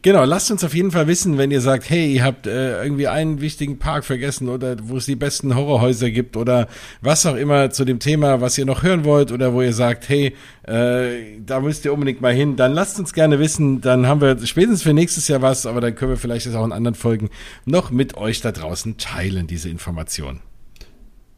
Genau, 0.03 0.24
lasst 0.24 0.51
uns 0.51 0.62
auf 0.62 0.74
jeden 0.74 0.90
Fall 0.90 1.07
wissen, 1.07 1.38
wenn 1.38 1.51
ihr 1.51 1.61
sagt, 1.61 1.88
hey, 1.88 2.12
ihr 2.12 2.22
habt 2.22 2.47
äh, 2.47 2.82
irgendwie 2.82 3.09
einen 3.09 3.40
wichtigen 3.40 3.78
Park 3.78 4.05
vergessen 4.05 4.49
oder 4.49 4.76
wo 4.82 4.99
es 4.99 5.07
die 5.07 5.16
besten 5.16 5.55
Horrorhäuser 5.55 6.11
gibt 6.11 6.36
oder 6.36 6.68
was 7.01 7.24
auch 7.26 7.34
immer 7.34 7.70
zu 7.70 7.84
dem 7.84 7.99
Thema, 7.99 8.40
was 8.40 8.59
ihr 8.59 8.66
noch 8.66 8.82
hören 8.82 9.05
wollt 9.05 9.32
oder 9.32 9.53
wo 9.55 9.62
ihr 9.62 9.72
sagt, 9.72 10.09
hey, 10.09 10.34
äh, 10.64 11.40
da 11.45 11.61
müsst 11.61 11.84
ihr 11.84 11.92
unbedingt 11.92 12.20
mal 12.20 12.34
hin, 12.34 12.57
dann 12.57 12.72
lasst 12.72 12.99
uns 12.99 13.12
gerne 13.12 13.38
wissen, 13.38 13.80
dann 13.80 14.07
haben 14.07 14.20
wir 14.20 14.38
spätestens 14.47 14.82
für 14.82 14.92
nächstes 14.92 15.26
Jahr 15.28 15.42
was, 15.42 15.66
aber 15.66 15.80
dann 15.80 15.95
können 15.95 16.12
wir 16.12 16.18
vielleicht 16.18 16.47
das 16.47 16.55
auch 16.55 16.64
in 16.64 16.72
anderen 16.72 16.95
Folgen 16.95 17.30
noch 17.64 17.90
mit 17.90 18.16
euch 18.16 18.40
da 18.40 18.53
draußen 18.53 18.99
teilen, 18.99 19.47
diese 19.47 19.70
Information. 19.70 20.40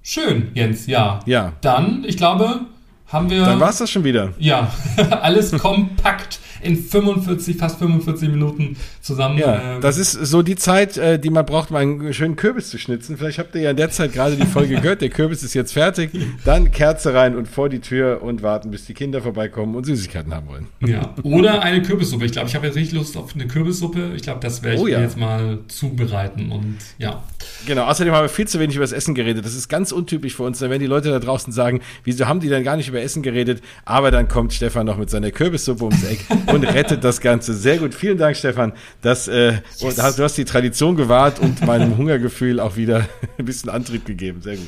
Schön, 0.08 0.52
Jens, 0.54 0.86
ja. 0.86 1.18
Ja. 1.26 1.54
Dann, 1.62 2.04
ich 2.06 2.16
glaube, 2.16 2.60
haben 3.08 3.28
wir. 3.28 3.44
Dann 3.44 3.58
war 3.58 3.70
es 3.70 3.78
das 3.78 3.90
schon 3.90 4.04
wieder. 4.04 4.34
Ja, 4.38 4.70
alles 5.20 5.50
kompakt 5.58 6.38
in 6.66 6.76
45, 6.76 7.56
fast 7.56 7.78
45 7.78 8.28
Minuten 8.28 8.76
zusammen. 9.00 9.38
Ja, 9.38 9.76
ähm, 9.76 9.80
das 9.80 9.96
ist 9.96 10.12
so 10.12 10.42
die 10.42 10.56
Zeit, 10.56 10.96
äh, 10.96 11.18
die 11.18 11.30
man 11.30 11.46
braucht, 11.46 11.70
um 11.70 11.76
einen 11.76 12.12
schönen 12.12 12.36
Kürbis 12.36 12.70
zu 12.70 12.78
schnitzen. 12.78 13.16
Vielleicht 13.16 13.38
habt 13.38 13.54
ihr 13.54 13.62
ja 13.62 13.70
in 13.70 13.76
der 13.76 13.90
Zeit 13.90 14.12
gerade 14.12 14.36
die 14.36 14.46
Folge 14.46 14.76
gehört. 14.80 15.00
Der 15.00 15.10
Kürbis 15.10 15.42
ist 15.42 15.54
jetzt 15.54 15.72
fertig. 15.72 16.10
Dann 16.44 16.70
Kerze 16.72 17.14
rein 17.14 17.36
und 17.36 17.48
vor 17.48 17.68
die 17.68 17.80
Tür 17.80 18.22
und 18.22 18.42
warten, 18.42 18.70
bis 18.70 18.84
die 18.84 18.94
Kinder 18.94 19.22
vorbeikommen 19.22 19.74
und 19.74 19.84
Süßigkeiten 19.84 20.34
haben 20.34 20.48
wollen. 20.48 20.66
Ja, 20.84 21.14
oder 21.22 21.62
eine 21.62 21.82
Kürbissuppe. 21.82 22.26
Ich 22.26 22.32
glaube, 22.32 22.48
ich 22.48 22.54
habe 22.54 22.66
jetzt 22.66 22.76
richtig 22.76 22.94
Lust 22.94 23.16
auf 23.16 23.34
eine 23.34 23.46
Kürbissuppe. 23.46 24.12
Ich 24.16 24.22
glaube, 24.22 24.40
das 24.40 24.62
werde 24.62 24.76
ich 24.76 24.82
oh, 24.82 24.86
ja. 24.86 24.98
mir 24.98 25.04
jetzt 25.04 25.16
mal 25.16 25.58
zubereiten 25.68 26.50
und 26.50 26.76
ja. 26.98 27.22
Genau, 27.66 27.84
außerdem 27.84 28.12
haben 28.12 28.24
wir 28.24 28.28
viel 28.28 28.48
zu 28.48 28.58
wenig 28.60 28.76
über 28.76 28.84
das 28.84 28.92
Essen 28.92 29.14
geredet. 29.14 29.44
Das 29.44 29.54
ist 29.54 29.68
ganz 29.68 29.92
untypisch 29.92 30.36
für 30.36 30.42
uns. 30.42 30.58
Da 30.58 30.68
werden 30.68 30.80
die 30.80 30.86
Leute 30.86 31.10
da 31.10 31.18
draußen 31.18 31.52
sagen, 31.52 31.80
wieso 32.04 32.26
haben 32.26 32.40
die 32.40 32.48
dann 32.48 32.64
gar 32.64 32.76
nicht 32.76 32.88
über 32.88 33.00
Essen 33.00 33.22
geredet? 33.22 33.62
Aber 33.84 34.10
dann 34.10 34.28
kommt 34.28 34.52
Stefan 34.52 34.86
noch 34.86 34.98
mit 34.98 35.10
seiner 35.10 35.30
Kürbissuppe 35.30 35.84
ums 35.84 36.04
Eck 36.04 36.20
und 36.56 36.64
rettet 36.64 37.04
das 37.04 37.20
Ganze. 37.20 37.54
Sehr 37.54 37.78
gut. 37.78 37.94
Vielen 37.94 38.18
Dank, 38.18 38.36
Stefan. 38.36 38.72
Das, 39.02 39.28
äh, 39.28 39.54
yes. 39.78 40.16
du 40.16 40.22
hast 40.22 40.36
die 40.36 40.44
Tradition 40.44 40.96
gewahrt 40.96 41.38
und 41.38 41.64
meinem 41.66 41.96
Hungergefühl 41.96 42.60
auch 42.60 42.76
wieder 42.76 43.06
ein 43.38 43.44
bisschen 43.44 43.70
Antrieb 43.70 44.04
gegeben. 44.04 44.42
Sehr 44.42 44.56
gut. 44.56 44.66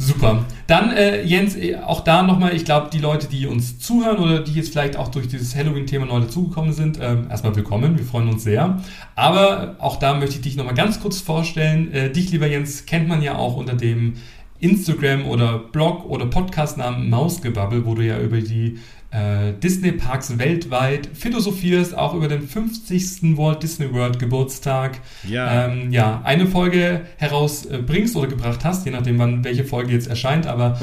Super. 0.00 0.44
Dann, 0.68 0.92
äh, 0.92 1.24
Jens, 1.24 1.56
äh, 1.56 1.74
auch 1.74 2.04
da 2.04 2.22
nochmal, 2.22 2.54
ich 2.54 2.64
glaube, 2.64 2.88
die 2.92 3.00
Leute, 3.00 3.26
die 3.26 3.48
uns 3.48 3.80
zuhören 3.80 4.18
oder 4.18 4.38
die 4.38 4.52
jetzt 4.52 4.70
vielleicht 4.70 4.96
auch 4.96 5.08
durch 5.08 5.26
dieses 5.26 5.56
Halloween-Thema 5.56 6.06
neu 6.06 6.20
dazugekommen 6.20 6.72
sind, 6.72 7.00
äh, 7.00 7.16
erstmal 7.28 7.56
willkommen, 7.56 7.98
wir 7.98 8.04
freuen 8.04 8.28
uns 8.28 8.44
sehr. 8.44 8.80
Aber 9.16 9.74
auch 9.80 9.96
da 9.96 10.14
möchte 10.14 10.36
ich 10.36 10.42
dich 10.42 10.56
nochmal 10.56 10.74
ganz 10.74 11.00
kurz 11.00 11.20
vorstellen. 11.20 11.92
Äh, 11.92 12.10
dich, 12.10 12.30
lieber 12.30 12.46
Jens, 12.46 12.86
kennt 12.86 13.08
man 13.08 13.22
ja 13.22 13.34
auch 13.34 13.56
unter 13.56 13.74
dem 13.74 14.14
Instagram 14.60 15.26
oder 15.26 15.58
Blog 15.58 16.04
oder 16.08 16.26
Podcastnamen 16.26 17.10
Mausgebabbel, 17.10 17.84
wo 17.84 17.96
du 17.96 18.02
ja 18.02 18.20
über 18.20 18.40
die 18.40 18.78
äh, 19.10 19.52
Disney-Parks 19.54 20.38
weltweit 20.38 21.08
philosophierst, 21.14 21.96
auch 21.96 22.14
über 22.14 22.28
den 22.28 22.42
50. 22.42 23.36
Walt 23.36 23.62
Disney 23.62 23.92
World 23.92 24.18
Geburtstag. 24.18 25.00
Ja. 25.26 25.66
Ähm, 25.66 25.90
ja, 25.90 26.20
eine 26.24 26.46
Folge 26.46 27.02
herausbringst 27.16 28.16
oder 28.16 28.28
gebracht 28.28 28.64
hast, 28.64 28.84
je 28.84 28.92
nachdem, 28.92 29.18
wann 29.18 29.44
welche 29.44 29.64
Folge 29.64 29.92
jetzt 29.92 30.08
erscheint, 30.08 30.46
aber 30.46 30.78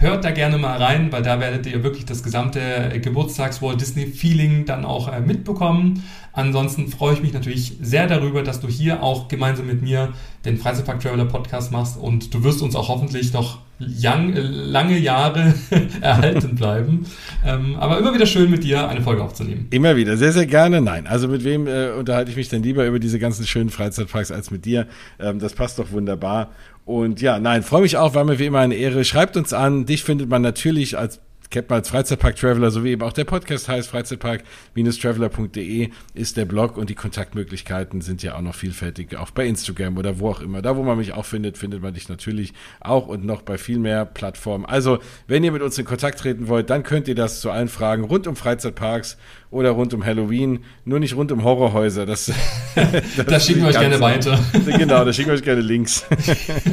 hört 0.00 0.24
da 0.24 0.30
gerne 0.30 0.58
mal 0.58 0.80
rein, 0.80 1.12
weil 1.12 1.22
da 1.22 1.40
werdet 1.40 1.66
ihr 1.66 1.82
wirklich 1.82 2.04
das 2.04 2.22
gesamte 2.22 3.00
Geburtstags-Walt 3.00 3.80
Disney-Feeling 3.80 4.64
dann 4.64 4.84
auch 4.84 5.12
äh, 5.12 5.20
mitbekommen. 5.20 6.02
Ansonsten 6.32 6.88
freue 6.88 7.14
ich 7.14 7.22
mich 7.22 7.32
natürlich 7.32 7.74
sehr 7.80 8.06
darüber, 8.06 8.42
dass 8.42 8.60
du 8.60 8.68
hier 8.68 9.02
auch 9.02 9.28
gemeinsam 9.28 9.66
mit 9.66 9.82
mir 9.82 10.12
den 10.44 10.58
Freizeitpark 10.58 11.00
Traveler 11.00 11.24
Podcast 11.24 11.72
machst 11.72 11.98
und 11.98 12.32
du 12.32 12.44
wirst 12.44 12.62
uns 12.62 12.76
auch 12.76 12.88
hoffentlich 12.88 13.32
noch 13.32 13.58
young, 13.80 14.32
lange 14.34 14.98
Jahre 14.98 15.54
erhalten 16.00 16.54
bleiben. 16.54 17.06
ähm, 17.44 17.76
aber 17.76 17.98
immer 17.98 18.14
wieder 18.14 18.26
schön 18.26 18.50
mit 18.50 18.64
dir 18.64 18.88
eine 18.88 19.02
Folge 19.02 19.22
aufzunehmen. 19.22 19.66
Immer 19.70 19.96
wieder, 19.96 20.16
sehr, 20.16 20.32
sehr 20.32 20.46
gerne. 20.46 20.80
Nein, 20.80 21.06
also 21.06 21.28
mit 21.28 21.44
wem 21.44 21.66
äh, 21.66 21.90
unterhalte 21.90 22.30
ich 22.30 22.36
mich 22.36 22.48
denn 22.48 22.62
lieber 22.62 22.86
über 22.86 22.98
diese 22.98 23.18
ganzen 23.18 23.46
schönen 23.46 23.70
Freizeitparks 23.70 24.30
als 24.30 24.50
mit 24.50 24.64
dir? 24.64 24.86
Ähm, 25.18 25.38
das 25.38 25.54
passt 25.54 25.78
doch 25.78 25.92
wunderbar. 25.92 26.50
Und 26.84 27.20
ja, 27.20 27.38
nein, 27.38 27.62
freue 27.62 27.82
mich 27.82 27.96
auch, 27.96 28.14
war 28.14 28.24
mir 28.24 28.38
wie 28.38 28.46
immer 28.46 28.60
eine 28.60 28.74
Ehre. 28.74 29.04
Schreibt 29.04 29.36
uns 29.36 29.52
an. 29.52 29.84
Dich 29.84 30.02
findet 30.02 30.28
man 30.30 30.40
natürlich 30.42 30.96
als 30.96 31.20
kennt 31.50 31.70
man 31.70 31.78
als 31.78 31.88
Freizeitpark 31.88 32.36
Traveler, 32.36 32.70
so 32.70 32.84
wie 32.84 32.90
eben 32.90 33.02
auch 33.02 33.12
der 33.12 33.24
Podcast 33.24 33.68
heißt, 33.68 33.88
freizeitpark-traveler.de 33.90 35.90
ist 36.14 36.36
der 36.36 36.44
Blog 36.44 36.76
und 36.76 36.90
die 36.90 36.94
Kontaktmöglichkeiten 36.94 38.00
sind 38.00 38.22
ja 38.22 38.36
auch 38.36 38.42
noch 38.42 38.54
vielfältig, 38.54 39.16
auch 39.16 39.30
bei 39.30 39.46
Instagram 39.46 39.96
oder 39.96 40.18
wo 40.18 40.30
auch 40.30 40.40
immer. 40.40 40.62
Da, 40.62 40.76
wo 40.76 40.82
man 40.82 40.98
mich 40.98 41.14
auch 41.14 41.24
findet, 41.24 41.56
findet 41.56 41.82
man 41.82 41.94
dich 41.94 42.08
natürlich 42.08 42.52
auch 42.80 43.06
und 43.06 43.24
noch 43.24 43.42
bei 43.42 43.58
viel 43.58 43.78
mehr 43.78 44.04
Plattformen. 44.04 44.66
Also, 44.66 44.98
wenn 45.26 45.44
ihr 45.44 45.52
mit 45.52 45.62
uns 45.62 45.78
in 45.78 45.84
Kontakt 45.84 46.18
treten 46.18 46.48
wollt, 46.48 46.70
dann 46.70 46.82
könnt 46.82 47.08
ihr 47.08 47.14
das 47.14 47.40
zu 47.40 47.50
allen 47.50 47.68
Fragen 47.68 48.04
rund 48.04 48.26
um 48.26 48.36
Freizeitparks 48.36 49.16
oder 49.50 49.70
rund 49.70 49.94
um 49.94 50.04
Halloween, 50.04 50.60
nur 50.84 50.98
nicht 50.98 51.16
rund 51.16 51.32
um 51.32 51.42
Horrorhäuser. 51.42 52.04
Das, 52.04 52.26
das 53.16 53.26
da 53.26 53.40
schicken 53.40 53.62
wir 53.62 53.68
euch 53.68 53.78
gerne 53.78 54.00
weiter. 54.00 54.38
Genau, 54.78 55.04
da 55.04 55.12
schicken 55.12 55.30
wir 55.30 55.34
euch 55.34 55.42
gerne 55.42 55.62
Links. 55.62 56.04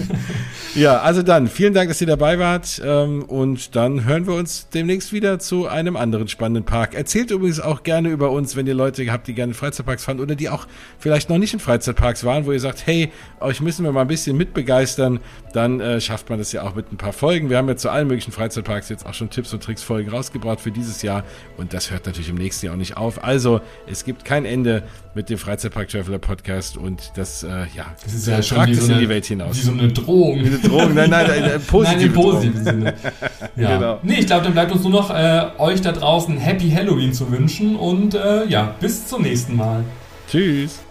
ja, 0.76 1.00
also 1.00 1.24
dann, 1.24 1.48
vielen 1.48 1.74
Dank, 1.74 1.88
dass 1.90 2.02
ihr 2.02 2.08
dabei 2.08 2.38
wart 2.40 2.82
ähm, 2.84 3.24
und 3.24 3.76
dann 3.76 4.06
hören 4.06 4.28
wir 4.28 4.34
uns 4.34 4.68
demnächst 4.70 5.14
wieder 5.14 5.40
zu 5.40 5.68
einem 5.68 5.96
anderen 5.96 6.28
spannenden 6.28 6.66
Park. 6.66 6.94
Erzählt 6.94 7.32
übrigens 7.32 7.60
auch 7.60 7.84
gerne 7.84 8.10
über 8.10 8.32
uns, 8.32 8.56
wenn 8.56 8.68
ihr 8.68 8.74
Leute 8.74 9.10
habt, 9.12 9.28
die 9.28 9.34
gerne 9.34 9.54
Freizeitparks 9.54 10.04
fahren 10.04 10.20
oder 10.20 10.36
die 10.36 10.50
auch 10.50 10.68
vielleicht 11.00 11.30
noch 11.30 11.38
nicht 11.38 11.54
in 11.54 11.60
Freizeitparks 11.60 12.26
waren, 12.26 12.46
wo 12.46 12.52
ihr 12.52 12.60
sagt, 12.60 12.86
hey, 12.86 13.12
euch 13.40 13.62
müssen 13.62 13.86
wir 13.86 13.92
mal 13.92 14.02
ein 14.02 14.08
bisschen 14.08 14.36
mitbegeistern, 14.36 15.20
dann 15.54 15.80
äh, 15.80 16.02
schafft 16.02 16.30
man 16.30 16.38
das 16.38 16.52
ja 16.52 16.64
auch 16.64 16.76
mit 16.76 16.92
ein 16.92 16.98
paar 16.98 17.14
Folgen. 17.14 17.50
Wir 17.50 17.58
haben 17.58 17.70
ja 17.70 17.78
zu 17.78 17.90
allen 17.90 18.08
möglichen 18.08 18.34
Freizeitparks 18.34 18.90
jetzt 18.90 19.06
auch 19.06 19.14
schon 19.14 19.30
Tipps 19.30 19.54
und 19.54 19.64
Tricks 19.64 19.84
Folgen 19.84 20.10
rausgebracht 20.10 20.60
für 20.60 20.72
dieses 20.72 21.02
Jahr 21.02 21.24
und 21.58 21.74
das 21.74 21.92
hört 21.92 22.06
natürlich 22.06 22.30
im 22.30 22.36
nächsten 22.36 22.65
Jahr 22.66 22.74
auch 22.74 22.78
nicht 22.78 22.98
auf. 22.98 23.24
Also, 23.24 23.62
es 23.88 24.04
gibt 24.04 24.26
kein 24.26 24.46
Ende 24.46 24.84
mit 25.14 25.30
dem 25.30 25.38
Freizeitpark 25.38 25.88
Traveler 25.88 26.20
Podcast 26.20 26.78
und 26.78 27.12
das, 27.16 27.44
äh, 27.44 27.48
ja, 27.76 27.86
das 28.04 28.14
ist 28.14 28.28
ja 28.28 28.44
schon 28.44 28.68
wie 28.68 28.74
so, 28.74 28.86
eine, 28.86 28.94
in 28.96 29.00
die 29.00 29.10
Welt 29.10 29.26
hinaus. 29.26 29.56
wie 29.56 29.62
so 29.62 29.72
eine 29.72 29.88
Drohung. 29.88 30.44
Wie 30.44 30.48
eine 30.48 30.60
Drohung, 30.60 30.94
nein, 30.94 31.10
nein, 31.10 31.32
eine 31.32 31.60
positive 31.68 32.00
nein, 32.00 32.08
im 32.08 32.14
positiven 32.14 32.64
Sinne. 32.64 32.94
Ja. 33.56 33.78
Genau. 33.78 34.00
Nee, 34.04 34.16
ich 34.20 34.28
glaube, 34.28 34.44
dann 34.44 34.54
bleibt 34.54 34.74
uns 34.74 34.84
nur 34.84 34.92
noch 34.92 35.10
äh, 35.10 35.46
euch 35.60 35.80
da 35.80 35.94
draußen 35.94 36.38
Happy 36.38 36.70
Halloween 36.72 37.14
zu 37.14 37.32
wünschen 37.32 37.78
und 37.78 38.14
äh, 38.14 38.46
ja, 38.48 38.76
bis 38.82 39.08
zum 39.08 39.22
nächsten 39.22 39.56
Mal. 39.56 39.86
Tschüss. 40.30 40.85